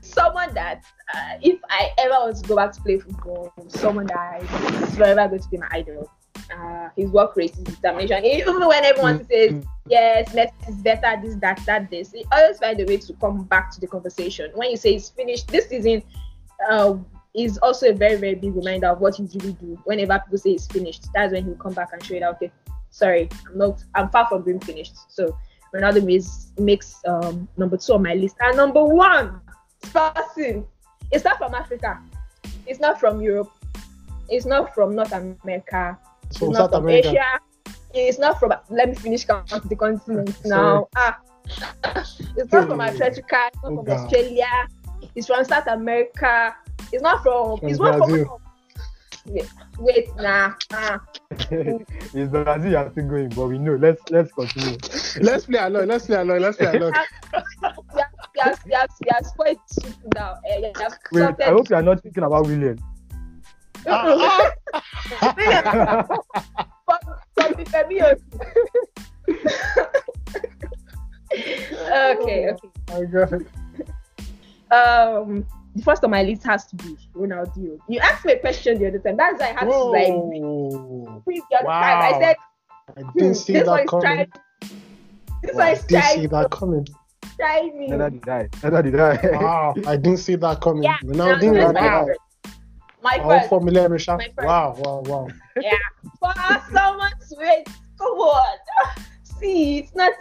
someone 0.03 0.53
that 0.55 0.83
uh, 1.15 1.39
if 1.43 1.59
I 1.71 1.91
ever 1.99 2.11
want 2.11 2.37
to 2.37 2.49
go 2.49 2.57
back 2.57 2.73
to 2.73 2.81
play 2.83 2.99
football, 2.99 3.53
someone 3.69 4.07
that 4.07 4.43
is 4.43 4.97
forever 4.97 5.27
going 5.29 5.41
to 5.41 5.49
be 5.49 5.57
my 5.57 5.69
idol. 5.71 6.11
Uh, 6.55 6.89
his 6.97 7.11
work 7.11 7.37
rate, 7.37 7.55
his 7.55 7.65
determination. 7.65 8.25
Even 8.25 8.67
when 8.67 8.85
everyone 8.85 9.27
says 9.29 9.65
yes, 9.89 10.33
Messi 10.35 10.69
is 10.69 10.77
better, 10.77 11.21
this, 11.23 11.35
that, 11.37 11.61
that, 11.67 11.91
this, 11.91 12.13
he 12.13 12.25
always 12.33 12.59
find 12.59 12.79
a 12.81 12.85
way 12.85 12.97
to 12.99 13.13
come 13.15 13.45
back 13.45 13.71
to 13.73 13.81
the 13.81 13.87
conversation. 13.87 14.51
When 14.55 14.71
you 14.71 14.77
say 14.77 14.93
he's 14.93 15.09
finished 15.11 15.49
this 15.49 15.69
season, 15.69 16.03
uh, 16.71 16.95
is 17.35 17.59
also 17.59 17.91
a 17.91 17.93
very, 17.93 18.17
very 18.17 18.35
big 18.35 18.55
reminder 18.55 18.89
of 18.89 19.01
what 19.01 19.17
he's 19.17 19.35
really 19.37 19.53
do. 19.55 19.79
Whenever 19.85 20.19
people 20.19 20.39
say 20.39 20.53
he's 20.53 20.67
finished, 20.67 21.07
that's 21.15 21.33
when 21.33 21.45
he'll 21.45 21.55
come 21.57 21.75
back 21.75 21.91
and 21.93 22.03
show 22.05 22.15
it 22.15 22.23
out. 22.23 22.37
Okay, 22.37 22.51
sorry, 22.91 23.29
I'm 23.49 23.59
not, 23.59 23.83
I'm 23.95 24.09
far 24.11 24.27
from 24.29 24.43
being 24.43 24.61
finished. 24.61 24.95
So 25.09 25.37
Ronaldo 25.75 26.05
makes 26.05 26.53
makes 26.59 27.01
um, 27.07 27.47
number 27.57 27.77
two 27.77 27.93
on 27.95 28.03
my 28.03 28.15
list, 28.15 28.37
and 28.41 28.57
number 28.57 28.83
one 28.85 29.41
person. 29.93 30.65
It's 31.11 31.25
not 31.25 31.39
from 31.39 31.55
Africa. 31.55 32.01
It's 32.67 32.81
not 32.81 33.01
from 33.01 33.21
Europe. 33.23 33.51
It's 34.29 34.45
not 34.45 34.75
from 34.75 34.95
North 34.95 35.13
America. 35.13 35.99
It's 36.29 36.39
From 36.39 36.51
not 36.51 36.59
South 36.59 36.71
from 36.73 36.83
America. 36.85 37.09
Asia. 37.09 37.41
It's 37.95 38.19
not 38.19 38.39
from. 38.39 38.53
Let 38.69 38.91
me 38.91 38.95
finish 38.95 39.25
counting 39.25 39.61
the 39.69 39.77
continents 39.77 40.41
now. 40.45 40.89
Ah, 40.95 41.19
it's 42.37 42.53
not 42.53 42.69
from 42.69 42.81
Africa. 42.83 43.07
It's 43.07 43.19
not 43.29 43.53
Oh, 43.65 43.77
from 43.77 43.85
God. 43.87 43.89
Australia. 44.01 44.47
It's 45.15 45.27
from 45.27 45.45
South 45.45 45.67
America. 45.67 46.55
It's 46.93 47.03
not 47.03 47.23
from. 47.23 47.59
From 47.59 47.69
it's 47.69 47.79
not 47.79 47.99
from. 47.99 48.27
Wait, 49.27 49.49
wait, 49.79 50.17
nah. 50.17 50.55
Ah. 50.73 51.01
it's 51.31 52.31
Brazil 52.33 52.77
are 52.77 52.91
still 52.91 53.09
going, 53.09 53.29
but 53.31 53.47
we 53.47 53.59
know. 53.59 53.75
Let's 53.77 54.01
let's 54.11 54.33
continue. 54.33 54.79
Let's 55.21 55.45
play 55.45 55.59
along. 55.59 55.87
Let's 55.87 56.07
play 56.07 56.17
along. 56.17 56.41
Let's 56.41 56.57
play 56.57 56.77
along. 56.77 56.93
Yes, 58.37 58.59
yes, 58.67 58.89
yes. 59.05 59.29
Spoiled 59.31 59.59
soup 59.69 59.97
now. 60.15 60.37
Eh, 60.49 60.59
you 60.59 60.73
have 60.77 60.99
Wait, 61.13 61.21
sorted- 61.21 61.47
I 61.47 61.51
hope 61.51 61.69
you 61.69 61.77
are 61.77 61.83
not 61.83 62.03
thinking 62.03 62.23
about 62.23 62.47
William. 62.47 62.79
Ah, 63.87 64.51
From- 66.85 66.99
from 67.35 67.53
okay, 71.93 72.51
okay. 72.51 72.55
my 72.89 73.05
God. 73.05 73.47
Um, 74.71 75.47
the 75.75 75.83
first 75.83 76.05
on 76.05 76.11
my 76.11 76.23
list 76.23 76.45
has 76.45 76.67
to 76.67 76.77
be 76.77 76.97
Ronaldo. 77.15 77.79
You 77.89 78.01
asked 78.01 78.25
me 78.25 78.33
a 78.33 78.39
question 78.39 78.79
the 78.79 78.89
other 78.89 78.99
time. 78.99 79.17
That's 79.17 79.41
why 79.41 79.49
I 79.49 79.53
had 79.53 79.65
to 79.65 79.85
like 79.91 81.25
freeze 81.25 81.43
the 81.51 81.57
other 81.59 81.67
Wow. 81.67 81.81
time. 81.81 82.15
I 82.15 82.21
said, 82.21 82.37
I 82.97 83.03
hmm, 83.03 83.19
didn't 83.19 83.35
see 83.37 83.53
this 83.55 83.69
one 83.69 83.87
coming. 83.87 84.03
trying. 84.03 84.33
This 85.43 85.55
Wow, 85.55 85.61
I 85.61 85.65
one 85.65 85.73
is 85.75 85.85
didn't 85.85 86.05
see 86.05 86.27
that 86.27 86.51
coming. 86.51 86.87
trying. 87.39 87.91
Neither 87.91 88.11
did 88.11 88.29
I. 88.29 88.49
Neither 88.63 88.83
did 88.83 89.01
I. 89.01 89.31
Wow, 89.39 89.75
I 89.87 89.97
didn't 89.97 90.19
see 90.19 90.37
that 90.37 90.61
coming. 90.61 90.83
Yeah, 90.83 90.97
Ronaldinho, 91.05 91.53
Ronaldo 91.53 91.69
is 91.69 91.75
my 91.75 91.81
wow. 91.81 92.07
first. 92.07 92.21
My 93.01 93.19
first. 93.19 93.49
Formula 93.49 93.89
My 93.89 93.97
first. 93.97 94.19
Wow, 94.39 94.75
wow, 94.79 95.03
wow. 95.07 95.29
For 96.21 96.35
someone 96.73 97.13
to 97.29 97.37
wait. 97.39 97.69
Come 97.99 98.09
on. 98.19 98.59
See, 99.23 99.79
it's 99.79 99.95
not 99.95 100.13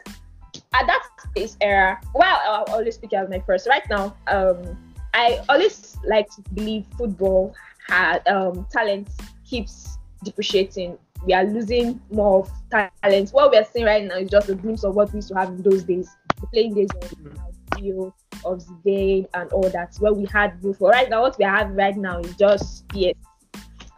at 0.74 0.86
that 0.88 1.04
space 1.30 1.58
era. 1.62 2.00
Well, 2.14 2.40
I'll 2.44 2.76
always 2.76 2.96
speak 2.96 3.14
as 3.14 3.30
my 3.30 3.40
first. 3.40 3.68
Right 3.68 3.88
now, 3.90 4.16
um, 4.28 4.78
I 5.14 5.42
always 5.50 5.98
like 6.06 6.30
to 6.36 6.42
believe 6.54 6.86
football 6.98 7.56
had 7.88 8.28
um 8.28 8.68
talent 8.72 9.10
keeps 9.46 9.98
depreciating. 10.24 10.98
We 11.26 11.34
are 11.34 11.44
losing 11.44 12.00
more 12.12 12.42
of 12.42 12.92
talent. 13.02 13.32
What 13.32 13.52
we 13.52 13.58
are 13.58 13.66
seeing 13.66 13.86
right 13.86 14.04
now 14.04 14.16
is 14.16 14.30
just 14.30 14.50
a 14.50 14.56
glimpse 14.56 14.84
of 14.84 14.96
what 14.96 15.12
we 15.12 15.18
used 15.18 15.30
to 15.30 15.36
have 15.36 15.50
in 15.50 15.62
those 15.62 15.84
days, 15.84 16.10
the 16.40 16.48
playing 16.48 16.76
days 16.76 16.90
of 17.02 17.12
Ronaldinho, 17.12 18.14
of 18.46 18.60
Zidane, 18.60 19.28
and 19.34 19.52
all 19.52 19.70
that. 19.70 19.96
Where 20.00 20.14
we 20.14 20.26
had 20.26 20.62
before. 20.62 20.92
Right 20.92 21.10
now, 21.10 21.22
what 21.22 21.38
we 21.38 21.46
have 21.46 21.72
right 21.72 21.96
now 21.96 22.20
is 22.20 22.36
just 22.36 22.88
PS, 22.90 23.18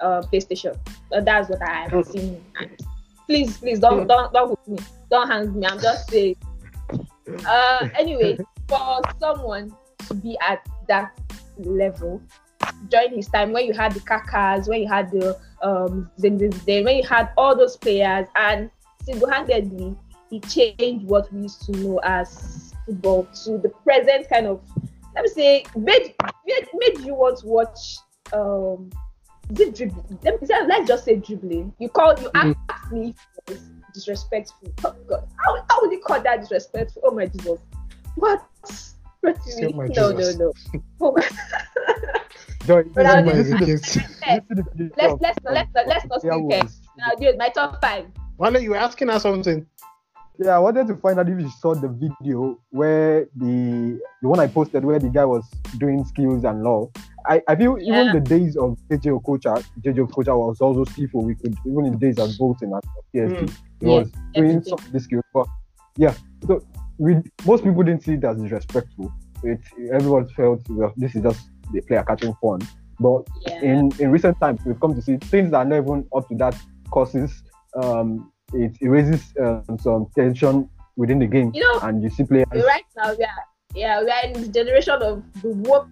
uh, 0.01 0.21
PlayStation. 0.31 0.77
That's 1.11 1.49
what 1.49 1.61
I 1.61 1.89
have 1.89 2.05
seen. 2.05 2.43
And 2.59 2.79
please, 3.25 3.57
please 3.57 3.79
don't 3.79 4.07
don't 4.07 4.31
don't 4.31 4.49
hook 4.49 4.67
me, 4.67 4.77
don't 5.11 5.27
hang 5.27 5.59
me. 5.59 5.65
I'm 5.67 5.79
just 5.79 6.09
saying. 6.09 6.35
Uh, 7.45 7.89
anyway, 7.97 8.37
for 8.67 9.01
someone 9.19 9.75
to 10.07 10.13
be 10.13 10.37
at 10.47 10.65
that 10.89 11.17
level 11.57 12.21
during 12.89 13.15
his 13.15 13.27
time, 13.27 13.51
when 13.51 13.65
you 13.65 13.73
had 13.73 13.93
the 13.93 13.99
Kakas, 14.01 14.67
when 14.67 14.81
you 14.81 14.87
had 14.87 15.11
the 15.11 15.37
um 15.61 16.09
when 16.17 16.39
you 16.39 17.03
had 17.03 17.29
all 17.37 17.55
those 17.55 17.77
players, 17.77 18.27
and 18.35 18.69
single-handedly 19.03 19.95
he 20.29 20.39
changed 20.41 21.05
what 21.05 21.31
we 21.33 21.43
used 21.43 21.61
to 21.65 21.71
know 21.79 21.99
as 22.03 22.73
football 22.85 23.27
to 23.43 23.57
the 23.57 23.69
present 23.83 24.29
kind 24.29 24.47
of 24.47 24.61
let 25.15 25.23
me 25.23 25.29
say 25.29 25.65
made 25.75 26.13
made, 26.45 26.67
made 26.73 26.99
you 26.99 27.13
want 27.13 27.37
to 27.39 27.47
watch 27.47 27.97
um 28.33 28.89
is 29.51 29.59
it 29.59 29.75
dribbling? 29.75 30.19
Let 30.23 30.39
me 30.39 30.47
say, 30.47 30.53
let's 30.67 30.87
just 30.87 31.05
say 31.05 31.15
dribbling. 31.15 31.73
You 31.79 31.89
call 31.89 32.15
you 32.19 32.29
asked 32.35 32.91
me 32.91 33.09
if 33.09 33.27
it 33.47 33.53
was 33.53 33.69
disrespectful. 33.95 34.71
Oh 34.85 34.95
God, 35.07 35.27
how, 35.43 35.65
how 35.69 35.81
would 35.81 35.91
you 35.91 35.99
call 35.99 36.21
that 36.21 36.41
disrespectful? 36.41 37.01
Oh 37.05 37.11
my 37.11 37.25
Jesus. 37.25 37.59
What? 38.15 38.45
Say 39.45 39.67
my 39.73 39.87
No, 39.87 40.11
no, 40.11 40.17
Jesus. 40.17 40.37
no. 40.37 40.53
My 41.11 41.23
Joy, 42.65 42.83
But 42.93 43.05
I 43.05 43.21
my 43.21 43.33
listen 43.33 43.57
to- 43.57 43.65
God. 43.65 43.67
listen 43.67 44.45
to 44.49 44.55
the 44.55 44.63
video 44.75 44.91
let's 44.97 45.21
let's 45.21 45.39
let's 45.43 45.87
let's 45.87 46.05
not 46.05 46.23
Yeah, 46.23 46.33
sleep 46.33 46.51
here. 46.51 46.59
was- 46.63 46.81
Now 46.97 47.15
dude, 47.19 47.37
my 47.37 47.49
top 47.49 47.81
five. 47.81 48.05
Wale, 48.37 48.59
you 48.59 48.69
were 48.71 48.75
asking 48.77 49.09
us 49.09 49.23
something. 49.23 49.65
Yeah, 50.37 50.55
I 50.55 50.59
wanted 50.59 50.87
to 50.87 50.95
find 50.95 51.19
out 51.19 51.27
if 51.27 51.39
you 51.39 51.49
saw 51.49 51.73
the 51.75 51.87
video 51.89 52.57
where 52.69 53.27
the 53.35 53.99
the 54.21 54.27
one 54.27 54.39
I 54.39 54.47
posted 54.47 54.85
where 54.85 54.99
the 54.99 55.09
guy 55.09 55.25
was 55.25 55.43
doing 55.77 56.05
skills 56.05 56.43
and 56.45 56.63
law. 56.63 56.89
I, 57.27 57.41
I 57.47 57.55
feel 57.55 57.77
even 57.81 58.11
the 58.13 58.21
days 58.21 58.55
of 58.55 58.77
JJ 58.89 59.19
Okocha, 59.19 59.63
JJ 59.81 60.07
Okocha 60.07 60.37
was 60.37 60.61
also 60.61 60.85
skillful. 60.85 61.23
We 61.23 61.35
could 61.35 61.55
even 61.65 61.85
in 61.85 61.91
the 61.93 61.97
days 61.99 62.17
of 62.19 62.29
voting 62.37 62.71
at 62.73 62.83
mm. 63.15 63.37
PSG, 63.39 63.49
he 63.81 63.85
Yeah, 63.87 63.99
was 63.99 64.11
doing 64.33 64.49
everything. 64.51 64.63
some 64.63 64.79
of 64.85 64.91
the 64.91 64.99
skills. 64.99 65.23
But 65.33 65.47
yeah, 65.97 66.13
so 66.47 66.61
we 66.99 67.15
most 67.45 67.63
people 67.63 67.81
didn't 67.83 68.03
see 68.03 68.13
it 68.13 68.23
as 68.23 68.37
disrespectful. 68.37 69.11
It 69.43 69.59
everyone 69.93 70.27
felt 70.29 70.61
well, 70.69 70.93
this 70.97 71.15
is 71.15 71.23
just 71.23 71.49
the 71.73 71.81
player 71.81 72.03
catching 72.03 72.35
fun. 72.41 72.59
But 72.99 73.23
Yeah. 73.47 73.61
in 73.63 73.91
in 73.99 74.11
recent 74.11 74.39
times 74.39 74.59
we've 74.65 74.79
come 74.79 74.93
to 74.93 75.01
see 75.01 75.17
things 75.17 75.51
that 75.51 75.57
are 75.59 75.65
not 75.65 75.77
even 75.83 76.05
up 76.15 76.27
to 76.29 76.35
that 76.35 76.55
causes 76.91 77.31
um 77.81 78.31
it 78.53 78.73
erases 78.81 79.21
um, 79.39 79.77
some 79.79 80.07
tension 80.15 80.69
within 80.97 81.19
the 81.19 81.27
game 81.27 81.51
You 81.53 81.61
know, 81.63 81.79
and 81.83 82.03
you 82.03 82.09
see 82.09 82.23
players 82.25 82.47
right 82.53 82.83
now 82.97 83.13
we 83.17 83.23
are 83.23 83.43
yeah 83.75 84.03
we 84.03 84.09
are 84.11 84.23
in 84.25 84.33
the 84.41 84.47
generation 84.49 84.93
of 84.93 85.23
the 85.41 85.49
woke 85.69 85.87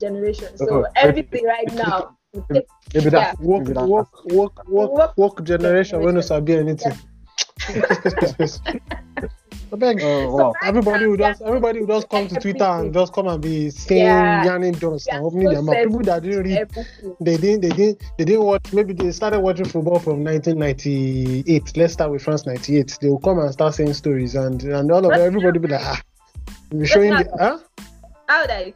generation. 0.00 0.56
So 0.58 0.66
Oh, 0.70 0.86
everything 0.96 1.44
right 1.44 1.72
now. 1.84 2.16
we 2.34 2.40
take- 2.52 2.66
maybe 2.94 3.10
that's 3.10 3.38
Walk, 3.38 3.62
maybe 3.62 3.74
that's 3.74 3.86
walk, 3.86 4.08
walk, 4.24 4.64
walk, 4.66 4.90
Walk 4.98 5.12
walk 5.16 5.44
generation. 5.44 6.02
When 6.02 6.16
you 6.16 6.22
sabi 6.22 6.56
anything. 6.56 6.98
I 9.72 9.76
beg. 9.76 10.00
oh 10.02 10.34
wow. 10.36 10.52
Everybody 10.62 11.06
will 11.06 11.16
just 11.16 11.40
everybody 11.40 11.80
will 11.80 11.86
just 11.86 12.08
come 12.10 12.28
to 12.28 12.34
Twitter 12.38 12.62
and 12.64 12.92
just 12.92 13.12
come 13.14 13.26
and 13.28 13.40
be 13.40 13.70
saying 13.70 14.02
Yeah. 14.04 14.44
yarning 14.44 14.72
dust 14.74 15.06
Yeah, 15.08 15.16
and 15.16 15.24
opening 15.26 15.46
so 15.48 15.52
their 15.54 15.62
mouth. 15.62 15.76
People 15.76 16.00
that 16.00 16.22
didn't 16.22 16.44
read 16.44 16.68
they 17.20 17.36
didn't 17.38 17.60
they 17.62 17.68
didn't 17.70 18.02
they 18.18 18.24
didn't 18.24 18.44
watch 18.44 18.72
maybe 18.72 18.92
they 18.92 19.10
started 19.12 19.40
watching 19.40 19.64
football 19.64 19.98
from 19.98 20.22
1998 20.24 21.76
let's 21.76 21.92
start 21.94 22.10
with 22.10 22.22
france 22.22 22.44
98 22.46 22.98
they 23.00 23.08
will 23.08 23.18
come 23.20 23.38
and 23.38 23.50
start 23.52 23.74
saying 23.74 23.94
stories 23.94 24.34
and 24.34 24.62
and 24.64 24.90
all 24.92 25.04
of 25.04 25.10
But- 25.10 25.20
everybody 25.20 25.58
be 25.58 25.68
like 25.68 25.80
ah 25.82 26.00
we're 26.70 26.84
showing 26.86 27.10
the 27.10 27.28
huh? 27.38 27.58
How 28.28 28.46
that? 28.46 28.72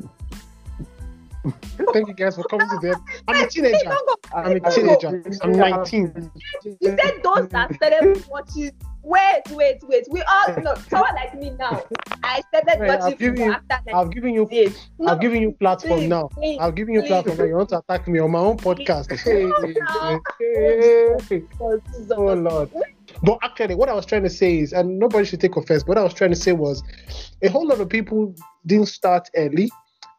thank 1.93 2.09
you 2.09 2.15
guys 2.15 2.35
for 2.37 2.43
coming 2.45 2.69
to 2.69 2.79
the 2.83 3.01
i'm 3.29 3.45
a 3.45 3.49
teenager. 3.49 3.97
i'm 4.35 4.53
a 4.65 4.71
teenager. 4.71 5.23
I'm 5.43 5.53
19 5.53 6.31
You 6.65 6.77
said 6.83 7.21
those 7.23 7.49
that 7.51 7.75
started 7.75 8.25
watching. 8.29 8.73
Wait, 9.07 9.43
wait, 9.53 9.79
wait. 9.85 10.05
We 10.11 10.21
all 10.23 10.57
know. 10.63 10.75
Someone 10.91 11.15
like 11.15 11.33
me 11.39 11.51
now. 11.51 11.85
I 12.25 12.43
started 12.49 12.81
Wait, 12.81 12.89
watching 12.89 13.17
football 13.19 13.47
you- 13.47 13.53
after 13.53 13.79
i've 13.95 14.11
given 14.11 14.35
you 14.35 14.47
days. 14.47 14.89
No, 14.99 15.13
i've 15.13 15.21
given 15.21 15.41
you 15.41 15.53
platform 15.53 16.01
please, 16.01 16.09
now 16.09 16.27
please, 16.29 16.59
i've 16.61 16.75
given 16.75 16.95
you 16.95 17.01
please. 17.03 17.09
platform 17.09 17.39
now 17.39 17.45
you 17.45 17.55
want 17.55 17.69
to 17.69 17.79
attack 17.79 18.09
me 18.09 18.19
on 18.19 18.33
my 18.33 18.41
own 18.41 18.57
podcast 18.57 19.07
oh 22.17 22.35
lord 22.35 22.69
but 23.23 23.39
actually 23.43 23.75
what 23.77 23.89
i 23.89 23.95
was 23.95 24.05
trying 24.05 24.25
to 24.25 24.31
say 24.31 24.59
is 24.59 24.73
and 24.73 24.99
nobody 24.99 25.25
should 25.25 25.41
take 25.41 25.55
offense 25.57 25.85
but 25.85 25.91
what 25.91 25.99
i 25.99 26.03
was 26.03 26.13
trying 26.15 26.31
to 26.31 26.37
say 26.37 26.51
was 26.53 26.83
a 27.43 27.49
whole 27.49 27.67
lot 27.67 27.81
of 27.81 27.89
people 27.89 28.35
didn't 28.67 28.89
start 28.89 29.29
early 29.37 29.71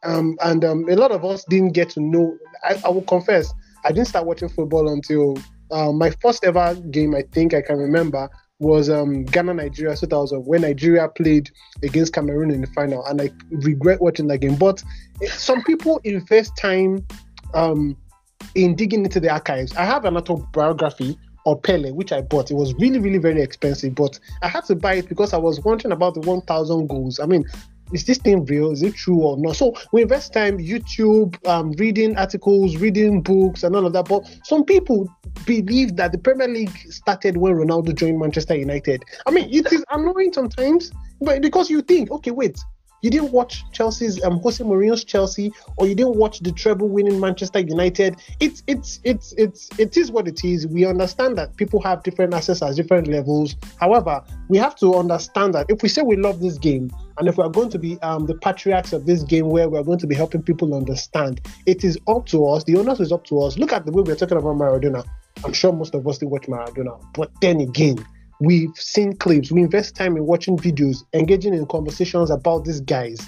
Um, 0.04 0.36
and 0.42 0.64
um, 0.64 0.88
a 0.88 0.94
lot 0.94 1.10
of 1.10 1.24
us 1.24 1.44
didn't 1.50 1.72
get 1.74 1.90
to 1.90 2.00
know. 2.00 2.38
I, 2.62 2.80
I 2.86 2.88
will 2.88 3.02
confess, 3.02 3.52
I 3.84 3.88
didn't 3.90 4.06
start 4.06 4.26
watching 4.26 4.48
football 4.48 4.88
until 4.92 5.34
uh, 5.72 5.90
my 5.90 6.10
first 6.22 6.44
ever 6.44 6.76
game. 6.92 7.16
I 7.16 7.24
think 7.34 7.52
I 7.52 7.62
can 7.62 7.78
remember 7.78 8.30
was 8.58 8.90
um, 8.90 9.24
Ghana 9.24 9.54
Nigeria 9.54 9.96
2000 9.96 10.44
when 10.44 10.62
Nigeria 10.62 11.08
played 11.08 11.50
against 11.82 12.12
Cameroon 12.12 12.50
in 12.50 12.60
the 12.60 12.66
final, 12.68 13.04
and 13.06 13.20
I 13.20 13.30
regret 13.50 14.00
watching 14.00 14.26
that 14.28 14.38
game. 14.38 14.56
But 14.56 14.82
some 15.26 15.62
people 15.62 16.00
invest 16.04 16.56
time 16.56 17.06
um, 17.54 17.96
in 18.54 18.74
digging 18.74 19.04
into 19.04 19.20
the 19.20 19.30
archives. 19.30 19.74
I 19.76 19.84
have 19.84 20.04
an 20.04 20.16
autobiography 20.16 21.16
of 21.46 21.62
Pele, 21.62 21.92
which 21.92 22.12
I 22.12 22.20
bought. 22.20 22.50
It 22.50 22.54
was 22.54 22.74
really, 22.74 22.98
really 22.98 23.18
very 23.18 23.42
expensive, 23.42 23.94
but 23.94 24.18
I 24.42 24.48
had 24.48 24.64
to 24.66 24.74
buy 24.74 24.94
it 24.94 25.08
because 25.08 25.32
I 25.32 25.38
was 25.38 25.60
wondering 25.60 25.92
about 25.92 26.14
the 26.14 26.20
1,000 26.20 26.88
goals. 26.88 27.20
I 27.20 27.26
mean, 27.26 27.44
is 27.92 28.04
this 28.04 28.18
thing 28.18 28.44
real? 28.44 28.70
Is 28.70 28.82
it 28.82 28.94
true 28.94 29.20
or 29.20 29.36
not? 29.38 29.56
So 29.56 29.74
we 29.92 30.02
invest 30.02 30.32
time 30.32 30.58
YouTube, 30.58 31.36
um, 31.46 31.72
reading 31.72 32.16
articles, 32.16 32.76
reading 32.76 33.22
books, 33.22 33.62
and 33.62 33.74
all 33.74 33.86
of 33.86 33.92
that. 33.94 34.08
But 34.08 34.24
some 34.44 34.64
people 34.64 35.08
believe 35.46 35.96
that 35.96 36.12
the 36.12 36.18
Premier 36.18 36.48
League 36.48 36.76
started 36.90 37.36
when 37.36 37.54
Ronaldo 37.54 37.94
joined 37.94 38.18
Manchester 38.18 38.56
United. 38.56 39.04
I 39.26 39.30
mean, 39.30 39.48
it 39.52 39.72
is 39.72 39.84
annoying 39.90 40.32
sometimes, 40.32 40.92
but 41.20 41.40
because 41.42 41.70
you 41.70 41.82
think, 41.82 42.10
okay, 42.10 42.30
wait, 42.30 42.58
you 43.02 43.10
didn't 43.10 43.30
watch 43.30 43.64
Chelsea's 43.72 44.22
um, 44.24 44.40
Jose 44.40 44.62
Mourinho's 44.62 45.04
Chelsea, 45.04 45.52
or 45.76 45.86
you 45.86 45.94
didn't 45.94 46.16
watch 46.16 46.40
the 46.40 46.50
treble-winning 46.50 47.20
Manchester 47.20 47.60
United. 47.60 48.16
It's 48.40 48.62
it's 48.66 49.00
it's 49.04 49.32
it's 49.38 49.70
it 49.78 49.96
is 49.96 50.10
what 50.10 50.26
it 50.26 50.44
is. 50.44 50.66
We 50.66 50.84
understand 50.84 51.38
that 51.38 51.56
people 51.56 51.80
have 51.82 52.02
different 52.02 52.34
access 52.34 52.60
at 52.60 52.74
different 52.74 53.06
levels. 53.06 53.54
However, 53.78 54.22
we 54.48 54.58
have 54.58 54.74
to 54.76 54.96
understand 54.96 55.54
that 55.54 55.66
if 55.68 55.82
we 55.82 55.88
say 55.88 56.02
we 56.02 56.16
love 56.16 56.40
this 56.40 56.58
game, 56.58 56.90
and 57.18 57.28
if 57.28 57.36
we 57.36 57.44
are 57.44 57.50
going 57.50 57.70
to 57.70 57.78
be 57.78 58.00
um, 58.02 58.26
the 58.26 58.34
patriarchs 58.34 58.92
of 58.92 59.06
this 59.06 59.22
game, 59.22 59.48
where 59.48 59.68
we 59.68 59.78
are 59.78 59.84
going 59.84 59.98
to 59.98 60.06
be 60.06 60.14
helping 60.14 60.42
people 60.42 60.74
understand, 60.74 61.40
it 61.66 61.84
is 61.84 61.98
up 62.08 62.26
to 62.26 62.46
us. 62.46 62.64
The 62.64 62.76
onus 62.76 63.00
is 63.00 63.12
up 63.12 63.24
to 63.24 63.40
us. 63.40 63.58
Look 63.58 63.72
at 63.72 63.86
the 63.86 63.92
way 63.92 64.02
we're 64.02 64.16
talking 64.16 64.38
about 64.38 64.56
Maradona. 64.56 65.04
I'm 65.44 65.52
sure 65.52 65.72
most 65.72 65.94
of 65.94 66.06
us 66.06 66.16
still 66.16 66.28
watch 66.28 66.46
Maradona, 66.46 67.00
but 67.14 67.30
then 67.40 67.60
again 67.60 68.04
We've 68.40 68.74
seen 68.76 69.16
clips. 69.16 69.50
We 69.50 69.62
invest 69.62 69.96
time 69.96 70.16
in 70.16 70.24
watching 70.24 70.56
videos, 70.56 70.98
engaging 71.12 71.54
in 71.54 71.66
conversations 71.66 72.30
about 72.30 72.64
these 72.64 72.80
guys. 72.80 73.18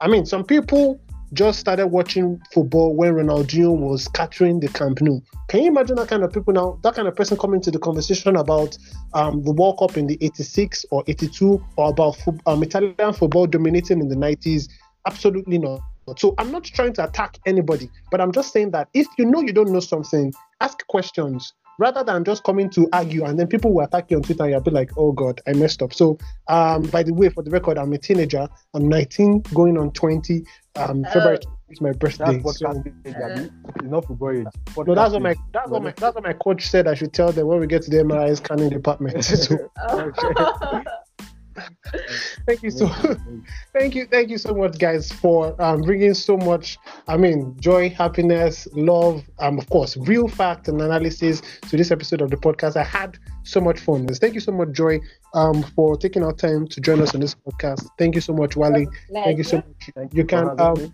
I 0.00 0.08
mean, 0.08 0.24
some 0.24 0.42
people 0.42 0.98
just 1.34 1.58
started 1.58 1.88
watching 1.88 2.40
football 2.52 2.94
when 2.94 3.14
Ronaldinho 3.14 3.76
was 3.76 4.08
capturing 4.08 4.60
the 4.60 4.68
Camp 4.68 5.00
Nou. 5.00 5.20
Can 5.48 5.62
you 5.62 5.68
imagine 5.68 5.96
that 5.96 6.08
kind 6.08 6.22
of 6.22 6.32
people 6.32 6.52
now? 6.52 6.78
That 6.82 6.94
kind 6.94 7.08
of 7.08 7.16
person 7.16 7.36
coming 7.36 7.60
to 7.62 7.70
the 7.70 7.78
conversation 7.78 8.36
about 8.36 8.78
um, 9.12 9.42
the 9.42 9.52
World 9.52 9.78
Cup 9.78 9.96
in 9.96 10.06
the 10.06 10.16
86 10.20 10.86
or 10.90 11.04
82 11.06 11.64
or 11.76 11.90
about 11.90 12.16
um, 12.46 12.62
Italian 12.62 13.12
football 13.12 13.46
dominating 13.46 14.00
in 14.00 14.08
the 14.08 14.16
90s? 14.16 14.68
Absolutely 15.06 15.58
not. 15.58 15.80
So 16.16 16.34
I'm 16.38 16.50
not 16.50 16.64
trying 16.64 16.92
to 16.94 17.04
attack 17.04 17.38
anybody, 17.46 17.90
but 18.10 18.20
I'm 18.20 18.32
just 18.32 18.52
saying 18.52 18.70
that 18.72 18.88
if 18.94 19.06
you 19.18 19.24
know 19.24 19.40
you 19.40 19.52
don't 19.52 19.72
know 19.72 19.80
something, 19.80 20.32
ask 20.60 20.86
questions 20.86 21.52
rather 21.78 22.04
than 22.04 22.24
just 22.24 22.44
coming 22.44 22.70
to 22.70 22.88
argue 22.92 23.24
and 23.24 23.38
then 23.38 23.46
people 23.46 23.72
will 23.72 23.84
attack 23.84 24.10
you 24.10 24.16
on 24.16 24.22
Twitter 24.22 24.44
and 24.44 24.52
you'll 24.52 24.60
be 24.60 24.70
like, 24.70 24.90
oh 24.96 25.12
God, 25.12 25.40
I 25.46 25.52
messed 25.52 25.82
up. 25.82 25.92
So, 25.92 26.18
um, 26.48 26.82
by 26.82 27.02
the 27.02 27.12
way, 27.12 27.28
for 27.28 27.42
the 27.42 27.50
record, 27.50 27.78
I'm 27.78 27.92
a 27.92 27.98
teenager. 27.98 28.48
I'm 28.74 28.88
19, 28.88 29.40
going 29.54 29.78
on 29.78 29.92
20. 29.92 30.44
Um, 30.76 31.04
February 31.12 31.38
is 31.70 31.80
my 31.80 31.92
birthday. 31.92 32.38
That's 32.38 32.58
so, 32.58 32.66
podcast 32.66 32.86
age, 33.06 33.14
Abi. 33.14 33.50
It's 33.76 33.84
not 33.84 34.04
age. 34.34 34.46
no, 34.76 34.94
that's 34.94 35.12
what 35.12 35.22
my 35.22 35.34
that's 35.52 35.70
what 35.70 35.82
my 35.82 35.94
that's 35.96 36.14
what 36.14 36.24
my 36.24 36.32
coach 36.32 36.66
said. 36.68 36.88
I 36.88 36.94
should 36.94 37.12
tell 37.12 37.30
them 37.30 37.46
when 37.46 37.60
we 37.60 37.66
get 37.66 37.82
to 37.82 37.90
the 37.90 37.98
MRI 37.98 38.36
scanning 38.36 38.70
department. 38.70 39.24
so, 39.24 39.56
thank 42.46 42.62
you 42.62 42.70
so 42.70 42.88
thank 43.72 43.94
you 43.94 44.06
thank 44.06 44.28
you 44.28 44.38
so 44.38 44.54
much 44.54 44.78
guys 44.78 45.10
for 45.12 45.60
um, 45.62 45.80
bringing 45.82 46.14
so 46.14 46.36
much 46.36 46.78
i 47.08 47.16
mean 47.16 47.54
joy 47.60 47.88
happiness 47.90 48.66
love 48.72 49.24
um 49.38 49.58
of 49.58 49.68
course 49.70 49.96
real 49.98 50.28
fact 50.28 50.68
and 50.68 50.80
analysis 50.80 51.42
to 51.68 51.76
this 51.76 51.90
episode 51.90 52.20
of 52.20 52.30
the 52.30 52.36
podcast. 52.36 52.76
I 52.76 52.84
had 52.84 53.18
so 53.42 53.60
much 53.60 53.80
fun. 53.80 54.06
Thank 54.06 54.34
you 54.34 54.40
so 54.40 54.52
much 54.52 54.72
joy 54.72 55.00
um 55.34 55.62
for 55.62 55.96
taking 55.96 56.22
our 56.24 56.32
time 56.32 56.66
to 56.68 56.80
join 56.80 57.00
us 57.00 57.14
on 57.14 57.20
this 57.20 57.34
podcast. 57.34 57.86
Thank 57.98 58.14
you 58.14 58.20
so 58.20 58.32
much 58.32 58.56
wally. 58.56 58.86
Thank 59.12 59.38
you 59.38 59.44
so 59.44 59.56
much. 59.56 60.12
You 60.12 60.24
can 60.24 60.48
having 60.48 60.66
um 60.66 60.74
me. 60.74 60.92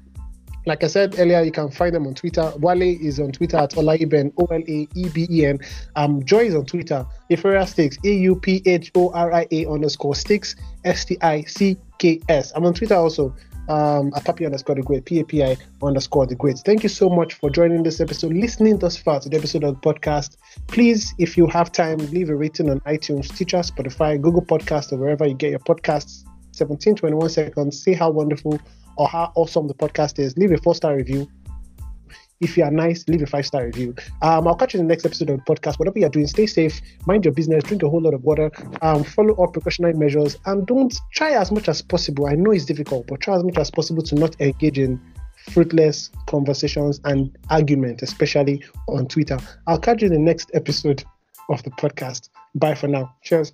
Like 0.66 0.84
I 0.84 0.88
said 0.88 1.18
earlier, 1.18 1.42
you 1.42 1.52
can 1.52 1.70
find 1.70 1.94
them 1.94 2.06
on 2.06 2.14
Twitter. 2.14 2.52
Wale 2.58 2.82
is 2.82 3.18
on 3.18 3.32
Twitter 3.32 3.56
at 3.56 3.70
Olaeben, 3.70 4.32
O 4.38 4.44
L 4.46 4.60
A 4.60 4.88
E 4.94 5.08
B 5.08 5.26
E 5.30 5.46
N. 5.46 5.58
Um, 5.96 6.22
Joy 6.24 6.44
is 6.46 6.54
on 6.54 6.66
Twitter. 6.66 7.06
Euphoria 7.28 7.66
Sticks, 7.66 7.96
A 8.04 8.08
U 8.08 8.36
P 8.36 8.62
H 8.66 8.90
O 8.94 9.10
R 9.12 9.32
I 9.32 9.46
A 9.50 9.66
underscore 9.66 10.14
Sticks, 10.14 10.56
S 10.84 11.04
T 11.04 11.16
I 11.22 11.42
C 11.42 11.76
K 11.98 12.20
S. 12.28 12.52
I'm 12.54 12.64
on 12.66 12.74
Twitter 12.74 12.94
also. 12.94 13.34
Um, 13.68 14.12
at 14.16 14.24
Papi 14.24 14.46
underscore 14.46 14.74
the 14.74 14.82
great, 14.82 15.04
P 15.04 15.20
A 15.20 15.24
P 15.24 15.44
I 15.44 15.56
underscore 15.80 16.26
the 16.26 16.34
great. 16.34 16.58
Thank 16.58 16.82
you 16.82 16.88
so 16.88 17.08
much 17.08 17.34
for 17.34 17.50
joining 17.50 17.84
this 17.84 18.00
episode, 18.00 18.32
listening 18.32 18.78
thus 18.78 18.96
far 18.96 19.20
to 19.20 19.28
the 19.28 19.36
episode 19.36 19.62
of 19.62 19.80
the 19.80 19.92
podcast. 19.92 20.38
Please, 20.66 21.14
if 21.18 21.36
you 21.36 21.46
have 21.46 21.70
time, 21.70 21.98
leave 22.10 22.30
a 22.30 22.34
rating 22.34 22.68
on 22.68 22.80
iTunes, 22.80 23.26
Stitcher, 23.26 23.58
Spotify, 23.58 24.20
Google 24.20 24.42
Podcast, 24.42 24.92
or 24.92 24.96
wherever 24.96 25.24
you 25.24 25.34
get 25.34 25.50
your 25.50 25.60
podcasts. 25.60 26.24
17, 26.52 26.96
21 26.96 27.28
seconds. 27.30 27.80
See 27.80 27.92
how 27.92 28.10
wonderful 28.10 28.58
or 28.96 29.08
how 29.08 29.32
awesome 29.34 29.66
the 29.68 29.74
podcast 29.74 30.18
is. 30.18 30.36
Leave 30.36 30.52
a 30.52 30.58
four 30.58 30.74
star 30.74 30.96
review. 30.96 31.28
If 32.40 32.56
you 32.56 32.64
are 32.64 32.70
nice, 32.70 33.06
leave 33.06 33.22
a 33.22 33.26
five 33.26 33.44
star 33.44 33.66
review. 33.66 33.94
Um, 34.22 34.48
I'll 34.48 34.54
catch 34.54 34.72
you 34.72 34.80
in 34.80 34.86
the 34.86 34.92
next 34.92 35.04
episode 35.04 35.28
of 35.28 35.44
the 35.44 35.54
podcast. 35.54 35.78
Whatever 35.78 35.98
you're 35.98 36.08
doing, 36.08 36.26
stay 36.26 36.46
safe, 36.46 36.80
mind 37.06 37.24
your 37.26 37.34
business, 37.34 37.64
drink 37.64 37.82
a 37.82 37.88
whole 37.88 38.00
lot 38.00 38.14
of 38.14 38.24
water, 38.24 38.50
um, 38.80 39.04
follow 39.04 39.34
all 39.34 39.48
precautionary 39.48 39.92
measures, 39.92 40.38
and 40.46 40.66
don't 40.66 40.94
try 41.12 41.32
as 41.32 41.52
much 41.52 41.68
as 41.68 41.82
possible. 41.82 42.26
I 42.26 42.34
know 42.34 42.50
it's 42.50 42.64
difficult, 42.64 43.08
but 43.08 43.20
try 43.20 43.36
as 43.36 43.44
much 43.44 43.58
as 43.58 43.70
possible 43.70 44.02
to 44.04 44.14
not 44.14 44.40
engage 44.40 44.78
in 44.78 44.98
fruitless 45.50 46.10
conversations 46.26 47.00
and 47.04 47.36
argument, 47.50 48.02
especially 48.02 48.64
on 48.88 49.06
Twitter. 49.06 49.38
I'll 49.66 49.78
catch 49.78 50.00
you 50.00 50.06
in 50.06 50.14
the 50.14 50.18
next 50.18 50.50
episode 50.54 51.04
of 51.50 51.62
the 51.62 51.70
podcast. 51.72 52.30
Bye 52.54 52.74
for 52.74 52.88
now. 52.88 53.14
Cheers. 53.22 53.52